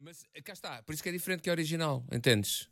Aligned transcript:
Mas 0.00 0.24
cá 0.44 0.52
está, 0.52 0.82
por 0.82 0.92
isso 0.92 1.02
que 1.02 1.08
é 1.08 1.12
diferente 1.12 1.42
que 1.42 1.48
a 1.48 1.52
original, 1.52 2.04
entendes? 2.12 2.68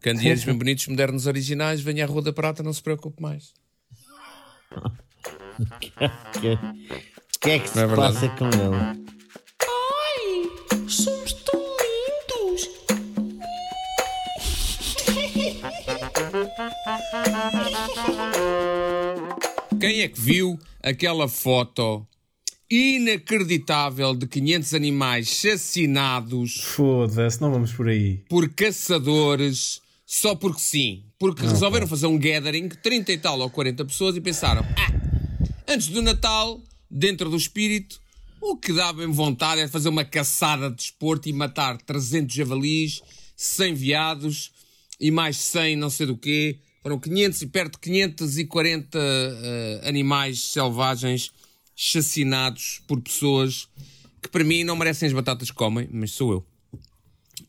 Candeeiros 0.00 0.44
bem 0.44 0.56
bonitos, 0.56 0.86
modernos, 0.86 1.26
originais, 1.26 1.80
venha 1.80 2.04
à 2.04 2.06
Rua 2.06 2.22
da 2.22 2.32
Prata, 2.32 2.62
não 2.62 2.72
se 2.72 2.82
preocupe 2.82 3.20
mais. 3.20 3.52
O 4.70 4.90
que 7.40 7.50
é 7.50 7.58
que 7.58 7.68
se 7.68 7.76
Não 7.76 7.82
é 7.82 7.86
verdade? 7.86 8.14
passa 8.14 8.28
com 8.36 8.46
ele? 8.46 9.04
Ai, 9.62 10.88
somos 10.88 11.32
tão 11.32 11.60
lindos. 11.60 12.68
Quem 19.80 20.00
é 20.02 20.08
que 20.08 20.20
viu 20.20 20.58
aquela 20.82 21.28
foto 21.28 22.06
inacreditável 22.74 24.14
de 24.14 24.26
500 24.26 24.74
animais 24.74 25.28
chacinados 25.28 26.60
Foda-se, 26.62 27.40
não 27.40 27.50
vamos 27.50 27.72
por 27.72 27.88
aí. 27.88 28.22
por 28.28 28.48
caçadores 28.48 29.80
só 30.06 30.34
porque 30.34 30.60
sim? 30.60 31.04
Porque 31.18 31.46
resolveram 31.46 31.86
fazer 31.86 32.06
um 32.06 32.18
gathering, 32.18 32.68
30 32.68 33.12
e 33.12 33.18
tal 33.18 33.38
ou 33.40 33.48
40 33.48 33.84
pessoas, 33.84 34.16
e 34.16 34.20
pensaram: 34.20 34.62
ah, 34.76 34.92
antes 35.66 35.88
do 35.88 36.02
Natal, 36.02 36.60
dentro 36.90 37.30
do 37.30 37.36
espírito, 37.36 38.00
o 38.40 38.56
que 38.56 38.72
dá 38.72 38.92
bem 38.92 39.10
vontade 39.10 39.60
é 39.60 39.68
fazer 39.68 39.88
uma 39.88 40.04
caçada 40.04 40.68
de 40.68 40.76
desporto 40.76 41.28
e 41.28 41.32
matar 41.32 41.78
300 41.78 42.34
javalis, 42.34 43.02
100 43.36 43.74
veados 43.74 44.52
e 45.00 45.10
mais 45.10 45.38
100 45.38 45.76
não 45.76 45.88
sei 45.90 46.06
do 46.06 46.16
quê. 46.16 46.58
Foram 46.82 46.98
500 47.00 47.40
e 47.40 47.46
perto 47.46 47.72
de 47.74 47.78
540 47.78 48.98
eh, 48.98 49.80
animais 49.84 50.40
selvagens 50.40 51.30
chacinados 51.76 52.80
por 52.86 53.00
pessoas 53.00 53.68
que 54.22 54.28
para 54.28 54.44
mim 54.44 54.64
não 54.64 54.76
merecem 54.76 55.06
as 55.06 55.12
batatas 55.12 55.50
que 55.50 55.56
comem, 55.56 55.88
mas 55.92 56.12
sou 56.12 56.32
eu. 56.32 56.46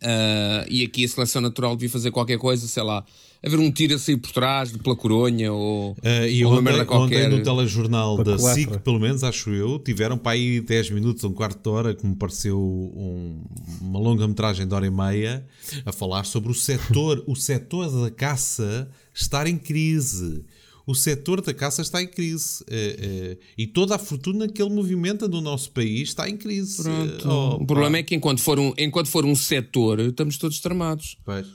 Ah, 0.02 0.66
e 0.70 0.84
aqui 0.84 1.06
a 1.06 1.08
seleção 1.08 1.42
natural 1.42 1.76
devia 1.76 1.90
fazer 1.90 2.12
qualquer 2.12 2.38
coisa, 2.38 2.68
sei 2.68 2.84
lá, 2.84 3.06
haver 3.44 3.60
um 3.60 3.72
tiro 3.72 3.96
a 3.96 4.00
sair 4.00 4.18
por 4.18 4.32
trás, 4.32 4.72
pela 4.76 4.96
coronha 4.96 5.54
ou, 5.54 5.96
Ah, 6.04 6.28
e 6.28 6.44
ou 6.44 6.52
uma 6.52 6.60
ontem, 6.60 6.66
merda 6.72 6.86
qualquer. 6.86 7.28
ontem 7.28 7.38
no 7.38 7.44
telejornal 7.44 8.22
da. 8.24 8.38
SIC, 8.38 8.80
pelo 8.80 9.00
menos 9.00 9.24
acho 9.24 9.52
eu, 9.52 9.80
tiveram 9.80 10.18
para 10.18 10.34
aí 10.34 10.60
10 10.60 10.90
minutos, 10.90 11.24
um 11.24 11.32
quarto 11.34 11.62
de 11.62 11.70
hora, 11.70 11.94
que 11.96 12.06
me 12.06 12.16
pareceu 12.16 12.60
um- 12.60 13.42
uma 13.82 14.00
longa-metragem 14.00 14.68
de 14.68 14.74
hora 14.74 14.86
e 14.86 14.92
meia, 14.92 15.46
a 15.86 15.92
falar 15.94 16.26
sobre 16.26 16.52
o 16.52 16.56
setor, 16.56 17.24
o 17.28 17.36
setor 17.36 17.90
da 18.04 18.12
caça 18.12 18.90
estar 19.14 19.48
em 19.48 19.58
crise. 19.58 20.44
O 20.88 20.94
setor 20.94 21.42
da 21.42 21.54
caça 21.54 21.82
está 21.82 22.02
em 22.02 22.08
crise. 22.08 22.64
Eh, 22.70 22.98
eh, 23.00 23.38
e 23.58 23.66
toda 23.66 23.96
a 23.96 24.00
fortuna 24.00 24.48
que 24.48 24.62
ele 24.62 24.74
movimenta 24.74 25.28
no 25.28 25.42
nosso 25.42 25.72
país 25.72 26.10
está 26.10 26.30
em 26.30 26.38
crise. 26.38 26.84
Pronto. 26.84 27.30
Oh, 27.30 27.56
o 27.64 27.66
problema 27.66 27.94
pá. 27.94 27.98
é 28.00 28.04
que 28.04 28.16
enquanto 28.16 28.42
for, 28.42 28.60
um, 28.60 28.74
enquanto 28.78 29.08
for 29.08 29.26
um 29.26 29.36
setor, 29.36 30.00
estamos 30.00 30.38
todos 30.38 30.60
tramados. 30.60 31.18
Pois, 31.26 31.48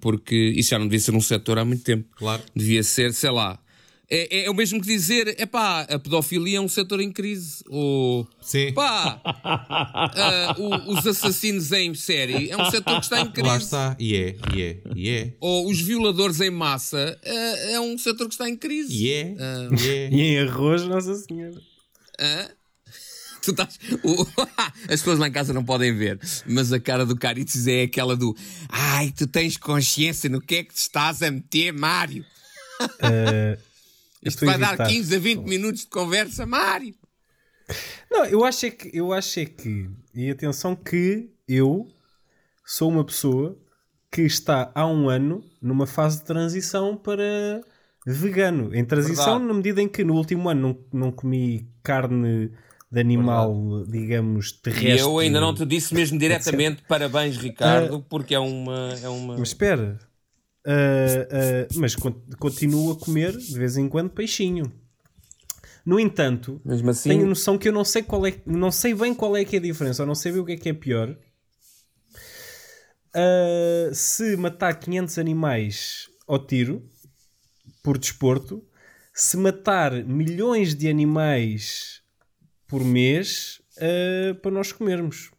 porque 0.00 0.34
isso 0.56 0.70
já 0.70 0.78
não 0.78 0.86
devia 0.86 1.00
ser 1.00 1.14
um 1.14 1.20
setor 1.20 1.58
há 1.58 1.64
muito 1.64 1.84
tempo. 1.84 2.08
Claro. 2.16 2.42
Devia 2.54 2.82
ser, 2.82 3.14
sei 3.14 3.30
lá. 3.30 3.58
É, 4.12 4.44
é 4.46 4.50
o 4.50 4.54
mesmo 4.54 4.80
que 4.80 4.88
dizer, 4.88 5.36
é 5.38 5.46
pá, 5.46 5.82
a 5.82 5.96
pedofilia 5.98 6.58
é 6.58 6.60
um 6.60 6.66
setor 6.68 7.00
em 7.00 7.12
crise. 7.12 7.62
Ou, 7.68 8.28
Sim. 8.42 8.72
pá, 8.72 9.20
ah, 9.24 10.54
o- 10.58 10.92
os 10.98 11.06
assassinos 11.06 11.70
em 11.70 11.94
série 11.94 12.50
é 12.50 12.56
um 12.56 12.68
setor 12.70 12.96
que 12.96 13.04
está 13.04 13.20
em 13.20 13.30
crise. 13.30 13.48
Lá 13.48 13.56
está. 13.56 13.96
E 14.00 14.16
é, 14.16 14.36
e 14.52 14.62
é, 14.62 14.80
e 14.96 15.08
é. 15.10 15.34
Ou 15.40 15.70
os 15.70 15.80
violadores 15.80 16.40
em 16.40 16.50
massa 16.50 17.16
ah, 17.24 17.30
é 17.70 17.78
um 17.80 17.96
setor 17.96 18.26
que 18.26 18.34
está 18.34 18.48
em 18.48 18.56
crise. 18.56 18.92
E 18.92 19.12
é, 19.12 19.36
Ah, 19.38 19.68
e 19.80 19.88
é. 19.88 20.08
E 20.10 20.20
em 20.22 20.38
arroz, 20.40 20.82
Nossa 20.82 21.14
Senhora. 21.14 21.60
Hã? 22.18 22.48
Tu 23.42 23.52
estás. 23.52 23.78
o- 24.02 24.26
As 24.92 25.00
pessoas 25.00 25.18
lá 25.20 25.28
em 25.28 25.32
casa 25.32 25.52
não 25.54 25.64
podem 25.64 25.96
ver, 25.96 26.18
mas 26.46 26.72
a 26.72 26.80
cara 26.80 27.06
do 27.06 27.16
Caritzes 27.16 27.66
é 27.68 27.82
aquela 27.84 28.14
do 28.16 28.36
Ai, 28.68 29.14
tu 29.16 29.26
tens 29.28 29.56
consciência 29.56 30.28
no 30.28 30.40
que 30.40 30.56
é 30.56 30.64
que 30.64 30.74
te 30.74 30.78
estás 30.80 31.22
a 31.22 31.30
meter, 31.30 31.72
Mário? 31.72 32.22
Eh, 33.02 33.58
Isto 34.22 34.44
vai 34.44 34.58
dar 34.58 34.68
irritado. 34.68 34.90
15 34.90 35.16
a 35.16 35.18
20 35.18 35.38
minutos 35.44 35.80
de 35.82 35.88
conversa, 35.88 36.46
Mário. 36.46 36.94
Não, 38.10 38.24
eu 38.24 38.44
acho 38.44 38.66
é 38.66 38.70
que, 38.70 38.90
eu 38.92 39.12
acho 39.12 39.40
é 39.40 39.44
que, 39.44 39.88
e 40.14 40.30
atenção 40.30 40.74
que 40.74 41.30
eu 41.48 41.86
sou 42.64 42.88
uma 42.88 43.04
pessoa 43.04 43.56
que 44.10 44.22
está 44.22 44.70
há 44.74 44.86
um 44.86 45.08
ano 45.08 45.44
numa 45.62 45.86
fase 45.86 46.18
de 46.18 46.24
transição 46.24 46.96
para 46.96 47.62
vegano. 48.04 48.74
Em 48.74 48.84
transição 48.84 49.38
Verdade. 49.38 49.46
na 49.46 49.54
medida 49.54 49.80
em 49.80 49.88
que 49.88 50.02
no 50.02 50.14
último 50.14 50.48
ano 50.48 50.80
não, 50.92 51.02
não 51.04 51.12
comi 51.12 51.68
carne 51.82 52.50
de 52.90 53.00
animal, 53.00 53.84
digamos, 53.86 54.50
terrestre. 54.50 54.96
E 54.96 54.98
eu 54.98 55.18
ainda 55.18 55.40
não 55.40 55.54
te 55.54 55.64
disse 55.64 55.94
mesmo 55.94 56.18
diretamente 56.18 56.82
parabéns, 56.88 57.36
Ricardo, 57.36 58.04
porque 58.08 58.34
é 58.34 58.38
uma. 58.38 58.94
É 59.00 59.08
uma... 59.08 59.38
Mas 59.38 59.48
espera. 59.50 59.98
Ah, 60.66 61.66
mas 61.76 61.94
con- 61.96 62.20
continuo 62.38 62.92
a 62.92 62.98
comer 62.98 63.36
de 63.36 63.58
vez 63.58 63.76
em 63.76 63.88
quando 63.88 64.10
peixinho. 64.10 64.70
No 65.86 65.98
entanto, 65.98 66.60
assim- 66.90 67.08
tenho 67.08 67.26
noção 67.26 67.56
que 67.56 67.68
eu 67.68 67.72
não 67.72 67.84
sei 67.84 68.02
qual 68.02 68.26
é, 68.26 68.34
não 68.44 68.70
sei 68.70 68.94
bem 68.94 69.14
qual 69.14 69.36
é 69.36 69.44
que 69.44 69.56
é 69.56 69.58
a 69.58 69.62
diferença, 69.62 70.02
ou 70.02 70.06
não 70.06 70.14
sei 70.14 70.30
bem 70.32 70.40
o 70.40 70.44
que 70.44 70.52
é 70.52 70.56
que 70.56 70.68
é 70.68 70.72
pior. 70.74 71.16
Ah, 73.14 73.90
se 73.92 74.36
matar 74.36 74.74
500 74.78 75.18
animais 75.18 76.08
ao 76.28 76.38
tiro 76.46 76.88
por 77.82 77.98
desporto, 77.98 78.64
se 79.12 79.36
matar 79.36 80.04
milhões 80.04 80.74
de 80.74 80.88
animais 80.88 82.02
por 82.68 82.84
mês 82.84 83.60
para 84.42 84.50
nós 84.50 84.70
comermos. 84.72 85.30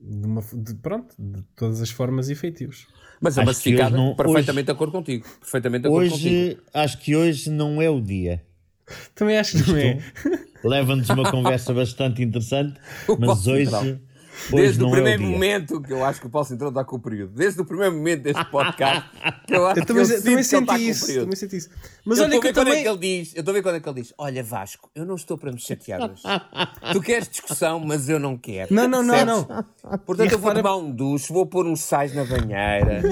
De 0.00 0.26
uma, 0.26 0.40
de, 0.54 0.74
pronto, 0.76 1.12
de 1.18 1.42
todas 1.56 1.82
as 1.82 1.90
formas 1.90 2.30
efetivas. 2.30 2.86
Mas 3.20 3.36
é 3.36 3.40
Acho 3.40 3.46
massificada, 3.46 3.96
hoje 3.96 3.96
não- 3.96 4.14
perfeitamente 4.14 4.66
de 4.66 4.72
acordo 4.72 4.92
contigo. 4.92 5.26
Perfeitamente 5.40 5.82
de 5.82 5.88
acordo 5.88 6.10
contigo. 6.10 6.28
Hoje, 6.36 6.58
acho 6.72 6.98
que 6.98 7.16
hoje 7.16 7.50
não 7.50 7.82
é 7.82 7.90
o 7.90 8.00
dia. 8.00 8.42
Também 9.14 9.36
acho 9.38 9.62
que 9.62 9.70
não 9.70 9.76
é. 9.78 9.98
Leva-nos 10.64 11.08
uma 11.10 11.28
conversa 11.30 11.74
bastante 11.74 12.22
interessante, 12.22 12.78
mas 13.18 13.46
hoje, 13.46 13.64
Central. 13.70 13.84
Desde 14.50 14.82
o 14.82 14.86
não 14.86 14.88
é 14.88 14.90
o 14.90 14.94
primeiro 15.02 15.22
momento 15.24 15.80
que 15.82 15.92
eu 15.92 16.04
acho 16.04 16.20
que 16.20 16.26
o 16.26 16.30
Paulo 16.30 16.46
Centrão 16.46 16.68
está 16.68 16.84
com 16.84 16.96
o 16.96 16.98
período. 17.00 17.32
Desde 17.34 17.60
o 17.60 17.64
primeiro 17.64 17.94
momento 17.94 18.22
deste 18.22 18.44
podcast 18.46 19.08
que 19.46 19.54
eu 19.54 19.66
acho 19.66 19.80
Eu 19.80 19.86
também, 19.86 20.04
que 20.06 20.12
eu 20.12 20.22
também 20.22 20.22
que 20.22 20.28
ele 20.28 20.40
está 20.40 20.74
senti 20.76 20.84
o 20.86 20.90
isso. 20.90 21.20
Também 21.20 21.36
senti 21.36 21.56
isso. 21.56 21.70
Mas 22.04 22.18
eu 22.18 22.24
olha 22.24 22.30
que 22.30 22.36
eu 22.36 22.40
quando 22.54 22.58
é 22.58 22.64
também. 22.70 22.82
que 22.82 22.88
ele 22.88 22.98
diz. 23.20 23.34
Eu 23.34 23.40
estou 23.40 23.52
a 23.52 23.54
ver 23.54 23.62
quando 23.62 23.74
é 23.76 23.80
que 23.80 23.88
ele 23.88 24.00
diz: 24.02 24.14
Olha, 24.16 24.42
Vasco, 24.42 24.90
eu 24.94 25.04
não 25.04 25.14
estou 25.16 25.36
para 25.36 25.50
me 25.52 25.58
chatear 25.58 26.00
hoje. 26.10 26.22
tu 26.92 27.00
queres 27.00 27.28
discussão, 27.28 27.80
mas 27.80 28.08
eu 28.08 28.18
não 28.18 28.36
quero. 28.38 28.74
Não, 28.74 28.86
não, 28.88 29.02
não, 29.02 29.14
Percebes? 29.14 29.48
não. 29.48 29.98
Portanto, 29.98 30.30
E 30.30 30.34
eu 30.34 30.38
vou 30.38 30.48
repara- 30.50 30.62
tomar 30.62 30.76
um 30.76 30.90
duche, 30.90 31.32
vou 31.32 31.46
pôr 31.46 31.66
uns 31.66 31.80
sais 31.80 32.14
na 32.14 32.24
banheira, 32.24 33.02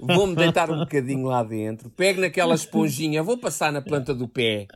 vou-me 0.00 0.34
deitar 0.34 0.70
um 0.70 0.78
bocadinho 0.78 1.26
lá 1.26 1.42
dentro, 1.42 1.90
pego 1.90 2.20
naquela 2.20 2.54
esponjinha, 2.54 3.22
vou 3.22 3.36
passar 3.38 3.72
na 3.72 3.82
planta 3.82 4.14
do 4.14 4.28
pé, 4.28 4.66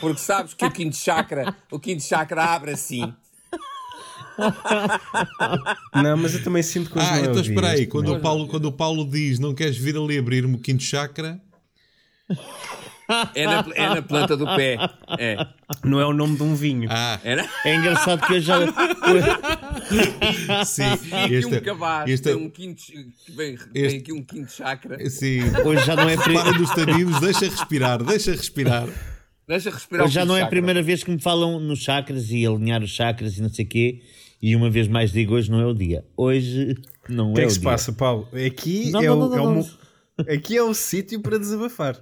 porque 0.00 0.18
sabes 0.20 0.54
que 0.54 0.64
o 0.64 0.70
quinto 0.70 0.96
chakra, 0.96 1.54
o 1.70 1.78
quinto 1.78 2.02
chakra 2.02 2.42
abre 2.44 2.72
assim. 2.72 3.12
Não, 5.94 6.16
mas 6.16 6.34
eu 6.34 6.42
também 6.42 6.62
sinto 6.62 6.90
que 6.90 6.98
Ah, 6.98 7.02
não 7.02 7.16
é 7.16 7.20
então 7.26 7.40
espera 7.40 7.68
aí, 7.70 7.86
quando 7.86 8.12
o, 8.12 8.20
Paulo, 8.20 8.46
quando 8.48 8.64
o 8.66 8.72
Paulo 8.72 9.04
diz 9.08 9.38
não 9.38 9.54
queres 9.54 9.76
vir 9.76 9.96
ali 9.96 10.18
abrir-me 10.18 10.54
o 10.54 10.58
quinto 10.58 10.82
chakra, 10.82 11.40
É 13.34 13.44
na, 13.44 13.66
é 13.74 13.88
na 13.88 14.02
planta 14.02 14.36
do 14.36 14.46
pé. 14.54 14.76
É. 15.18 15.36
Não 15.84 15.98
é 16.00 16.06
o 16.06 16.12
nome 16.12 16.36
de 16.36 16.42
um 16.44 16.54
vinho. 16.54 16.88
ah, 16.92 17.18
Era? 17.24 17.48
É 17.64 17.74
engraçado 17.74 18.24
que 18.24 18.34
eu 18.34 18.40
já. 18.40 18.58
sim, 20.64 20.82
E 20.84 21.14
aqui 21.24 21.34
este, 21.34 21.54
um 21.56 21.60
cabaz, 21.60 22.08
este, 22.10 22.24
tem 22.24 22.34
um 22.36 22.48
quinto, 22.48 22.82
que 22.84 23.32
vem, 23.32 23.58
este- 23.74 23.98
aqui 23.98 24.12
um 24.12 24.22
quinto 24.22 24.52
chakra. 24.52 25.10
sim, 25.10 25.40
Hoje 25.64 25.84
já 25.84 25.96
não 25.96 26.08
é, 26.08 26.16
pri- 26.16 26.34
para 26.34 26.52
dos 26.52 26.70
taninos, 26.72 27.20
deixa 27.20 27.46
respirar, 27.48 28.02
deixa 28.04 28.30
respirar. 28.32 28.86
Deixa 29.48 29.70
respirar 29.70 30.04
hoje 30.06 30.14
já 30.14 30.20
quinto 30.20 30.28
não 30.28 30.36
é 30.36 30.40
a 30.40 30.44
chakra. 30.44 30.50
primeira 30.56 30.80
vez 30.82 31.02
que 31.02 31.10
me 31.10 31.20
falam 31.20 31.58
nos 31.58 31.80
chakras 31.80 32.30
e 32.30 32.46
alinhar 32.46 32.80
os 32.82 32.90
chakras 32.90 33.36
e 33.36 33.42
não 33.42 33.48
sei 33.48 33.64
o 33.64 33.68
quê. 33.68 34.02
E 34.42 34.56
uma 34.56 34.70
vez 34.70 34.88
mais 34.88 35.12
digo: 35.12 35.34
hoje 35.34 35.50
não 35.50 35.60
é 35.60 35.66
o 35.66 35.74
dia. 35.74 36.04
Hoje 36.16 36.74
não 37.08 37.32
O 37.32 37.34
que 37.34 37.40
é 37.40 37.44
é 37.44 37.46
o 37.46 37.48
que 37.48 37.54
se 37.54 37.60
dia. 37.60 37.70
passa, 37.70 37.92
Paulo? 37.92 38.28
Aqui 38.46 38.90
Não, 38.90 39.00
é 39.02 39.06
não, 39.06 39.18
o, 39.20 39.28
não, 39.28 39.54
é 39.56 39.58
o 39.60 40.32
aqui 40.34 40.56
é 40.56 40.62
o 40.62 40.72
sítio 40.74 41.20
para 41.20 41.38
desabafar. 41.38 41.98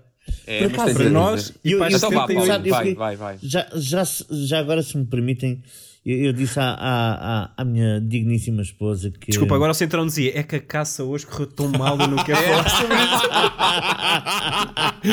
É, 0.46 0.68
Para 0.68 1.08
nós 1.10 1.54
e 1.64 1.72
Eu- 1.72 1.78
para 1.78 1.90
eu 1.90 1.96
as 1.96 2.02
vá, 2.02 2.08
Paulo, 2.10 2.26
78. 2.26 2.46
Sabe, 2.46 2.68
eu 2.68 2.74
vai, 2.74 2.94
vai, 2.94 3.16
vai. 3.16 3.38
Já, 3.42 3.66
já, 3.74 4.04
já 4.30 4.58
agora, 4.58 4.82
se 4.82 4.96
me 4.98 5.06
permitem, 5.06 5.62
eu, 6.08 6.26
eu 6.26 6.32
disse 6.32 6.58
à, 6.58 6.70
à, 6.70 7.42
à, 7.44 7.50
à 7.58 7.64
minha 7.64 8.00
digníssima 8.00 8.62
esposa 8.62 9.10
que. 9.10 9.28
Desculpa, 9.28 9.54
agora 9.54 9.72
o 9.72 9.74
Centrão 9.74 10.06
dizia: 10.06 10.32
é 10.38 10.42
que 10.42 10.56
a 10.56 10.60
caça 10.60 11.04
hoje 11.04 11.26
correu 11.26 11.46
tão 11.46 11.68
mal, 11.68 11.98
eu 12.00 12.08
não 12.08 12.24
quero 12.24 12.38
É. 12.38 12.42
falar 12.42 12.68
sobre 12.70 12.94
isso. 12.94 13.28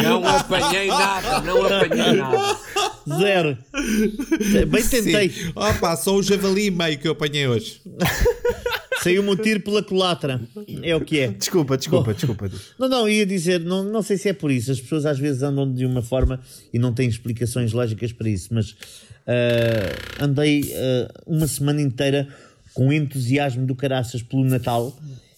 Não 0.04 0.26
apanhei 0.28 0.88
nada, 0.88 1.42
não 1.42 1.66
apanhei 1.66 2.14
nada. 2.14 2.58
Zero. 3.20 3.58
Bem 4.68 4.84
tentei. 4.88 5.30
Sim. 5.30 5.52
Pá, 5.80 5.96
só 5.96 6.16
o 6.16 6.24
javali 6.24 6.66
e 6.68 6.72
meio 6.72 6.98
que 6.98 7.08
eu 7.08 7.12
apanhei 7.12 7.48
hoje. 7.48 7.82
Saiu-me 9.04 9.30
um 9.30 9.36
tiro 9.36 9.60
pela 9.60 9.84
culatra. 9.84 10.42
É 10.82 10.96
o 10.96 11.02
que 11.02 11.20
é. 11.20 11.28
Desculpa, 11.28 11.78
desculpa, 11.78 12.12
desculpa. 12.14 12.50
Não, 12.80 12.90
não, 12.90 13.08
ia 13.08 13.24
dizer, 13.24 13.60
não, 13.60 13.84
não 13.84 14.02
sei 14.02 14.18
se 14.18 14.30
é 14.30 14.34
por 14.34 14.50
isso. 14.50 14.72
As 14.72 14.82
pessoas 14.82 15.06
às 15.06 15.20
vezes 15.20 15.44
andam 15.44 15.72
de 15.72 15.86
uma 15.86 16.02
forma 16.02 16.40
e 16.74 16.80
não 16.80 16.92
têm 16.92 17.08
explicações 17.08 17.72
lógicas 17.72 18.12
para 18.12 18.28
isso, 18.28 18.52
mas 18.52 18.76
ah, 19.28 20.24
andei 20.24 20.74
ah, 20.76 21.12
uma 21.26 21.48
semana 21.48 21.82
inteira 21.82 22.28
com 22.74 22.92
entusiasmo 22.92 23.66
do 23.66 23.76
caraças 23.76 24.22
pelo 24.22 24.44
Natal 24.44 24.94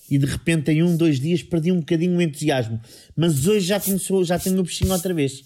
e 0.10 0.18
de 0.18 0.26
repente 0.26 0.72
em 0.72 0.82
um, 0.84 0.96
dois 0.96 1.20
dias 1.20 1.44
perdi 1.44 1.72
um 1.72 1.80
bocadinho 1.80 2.18
o 2.18 2.22
entusiasmo. 2.22 2.80
Mas 3.16 3.46
hoje 3.48 3.68
já 3.68 3.80
tenho, 3.80 4.00
já 4.24 4.40
tenho 4.40 4.60
o 4.60 4.64
bichinho 4.64 4.92
outra 4.92 5.14
vez. 5.14 5.44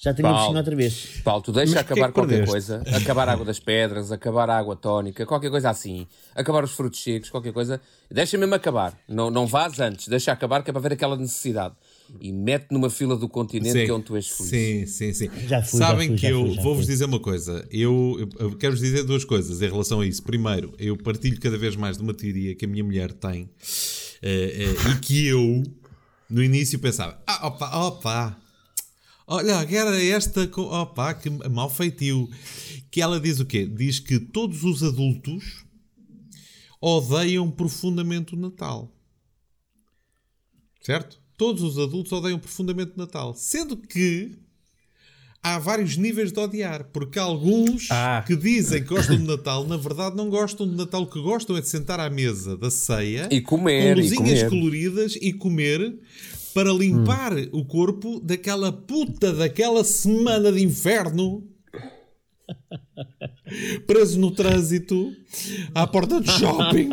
Já 0.00 0.14
tenho 0.14 0.28
o 0.28 0.30
Paulo. 0.30 0.44
bichinho 0.44 0.58
outra 0.58 0.76
vez. 0.76 1.20
Paulo, 1.24 1.42
tu 1.42 1.52
deixa 1.52 1.74
Mas 1.74 1.82
porquê 1.82 2.00
acabar 2.00 2.08
que 2.08 2.14
qualquer 2.14 2.46
perdeste? 2.46 2.50
coisa, 2.52 2.82
acabar 2.96 3.28
a 3.28 3.32
água 3.32 3.44
das 3.44 3.58
pedras, 3.58 4.12
acabar 4.12 4.48
a 4.48 4.56
água 4.56 4.76
tónica, 4.76 5.26
qualquer 5.26 5.50
coisa 5.50 5.70
assim, 5.70 6.06
acabar 6.36 6.62
os 6.62 6.70
frutos 6.70 7.02
secos, 7.02 7.30
qualquer 7.30 7.52
coisa, 7.52 7.80
deixa 8.08 8.38
mesmo 8.38 8.54
acabar. 8.54 8.96
Não, 9.08 9.28
não 9.28 9.44
vás 9.44 9.80
antes, 9.80 10.06
deixa 10.06 10.30
acabar 10.30 10.62
que 10.62 10.70
é 10.70 10.72
para 10.72 10.80
ver 10.80 10.92
aquela 10.92 11.16
necessidade. 11.16 11.74
E 12.20 12.32
mete 12.32 12.68
numa 12.70 12.90
fila 12.90 13.16
do 13.16 13.28
continente 13.28 13.84
que 13.84 13.90
é 13.90 13.92
onde 13.92 14.06
tu 14.06 14.16
és 14.16 14.28
feliz. 14.28 14.50
Sim, 14.50 14.86
sim, 14.86 15.12
sim. 15.12 15.30
Já 15.46 15.62
fui, 15.62 15.78
já 15.78 15.86
Sabem 15.86 16.08
fui, 16.08 16.16
que 16.16 16.22
já 16.22 16.30
eu 16.30 16.46
fui, 16.46 16.54
já 16.54 16.62
vou-vos 16.62 16.86
dizer 16.86 17.04
uma 17.04 17.20
coisa. 17.20 17.66
Eu, 17.70 18.28
eu 18.38 18.56
quero-vos 18.56 18.80
dizer 18.80 19.04
duas 19.04 19.24
coisas 19.24 19.60
em 19.60 19.66
relação 19.66 20.00
a 20.00 20.06
isso. 20.06 20.22
Primeiro, 20.22 20.74
eu 20.78 20.96
partilho 20.96 21.38
cada 21.38 21.58
vez 21.58 21.76
mais 21.76 21.96
de 21.96 22.02
uma 22.02 22.14
teoria 22.14 22.54
que 22.54 22.64
a 22.64 22.68
minha 22.68 22.82
mulher 22.82 23.12
tem 23.12 23.50
eh, 24.22 24.66
eh, 24.66 24.90
e 24.92 25.00
que 25.00 25.26
eu, 25.26 25.62
no 26.28 26.42
início, 26.42 26.78
pensava: 26.78 27.22
ah, 27.26 27.46
opa, 27.46 27.76
opa. 27.86 28.40
Olha, 29.26 29.64
que 29.66 29.76
era 29.76 30.02
esta. 30.02 30.50
Opa, 30.56 31.14
que 31.14 31.28
mal 31.30 31.68
feitio. 31.68 32.28
Que 32.90 33.02
ela 33.02 33.20
diz 33.20 33.38
o 33.38 33.44
quê? 33.44 33.66
Diz 33.66 34.00
que 34.00 34.18
todos 34.18 34.64
os 34.64 34.82
adultos 34.82 35.64
odeiam 36.80 37.50
profundamente 37.50 38.34
o 38.34 38.38
Natal. 38.38 38.90
Certo? 40.80 41.20
Todos 41.38 41.62
os 41.62 41.78
adultos 41.78 42.12
odeiam 42.12 42.38
profundamente 42.38 42.92
o 42.94 42.98
Natal. 42.98 43.32
Sendo 43.34 43.76
que 43.76 44.32
há 45.42 45.58
vários 45.58 45.96
níveis 45.96 46.32
de 46.32 46.40
odiar. 46.40 46.84
Porque 46.92 47.18
alguns 47.18 47.86
Ah. 47.90 48.22
que 48.26 48.34
dizem 48.36 48.82
que 48.82 48.88
gostam 48.88 49.16
de 49.16 49.22
Natal, 49.22 49.64
na 49.66 49.76
verdade 49.76 50.16
não 50.16 50.28
gostam 50.28 50.68
de 50.68 50.74
Natal. 50.74 51.02
O 51.02 51.06
que 51.06 51.22
gostam 51.22 51.56
é 51.56 51.60
de 51.60 51.68
sentar 51.68 52.00
à 52.00 52.10
mesa 52.10 52.56
da 52.56 52.70
ceia 52.70 53.28
E 53.30 53.40
comer, 53.40 53.94
com 53.94 54.00
e 54.00 54.02
luzinhas 54.02 54.38
comer. 54.42 54.50
coloridas 54.50 55.16
e 55.22 55.32
comer 55.32 55.96
para 56.52 56.72
limpar 56.72 57.32
o 57.52 57.64
corpo 57.64 58.18
daquela 58.20 58.72
puta 58.72 59.32
daquela 59.32 59.84
semana 59.84 60.50
de 60.50 60.60
inferno. 60.62 61.44
Preso 63.86 64.18
no 64.18 64.30
trânsito, 64.30 65.10
à 65.74 65.86
porta 65.86 66.20
do 66.20 66.30
shopping. 66.30 66.90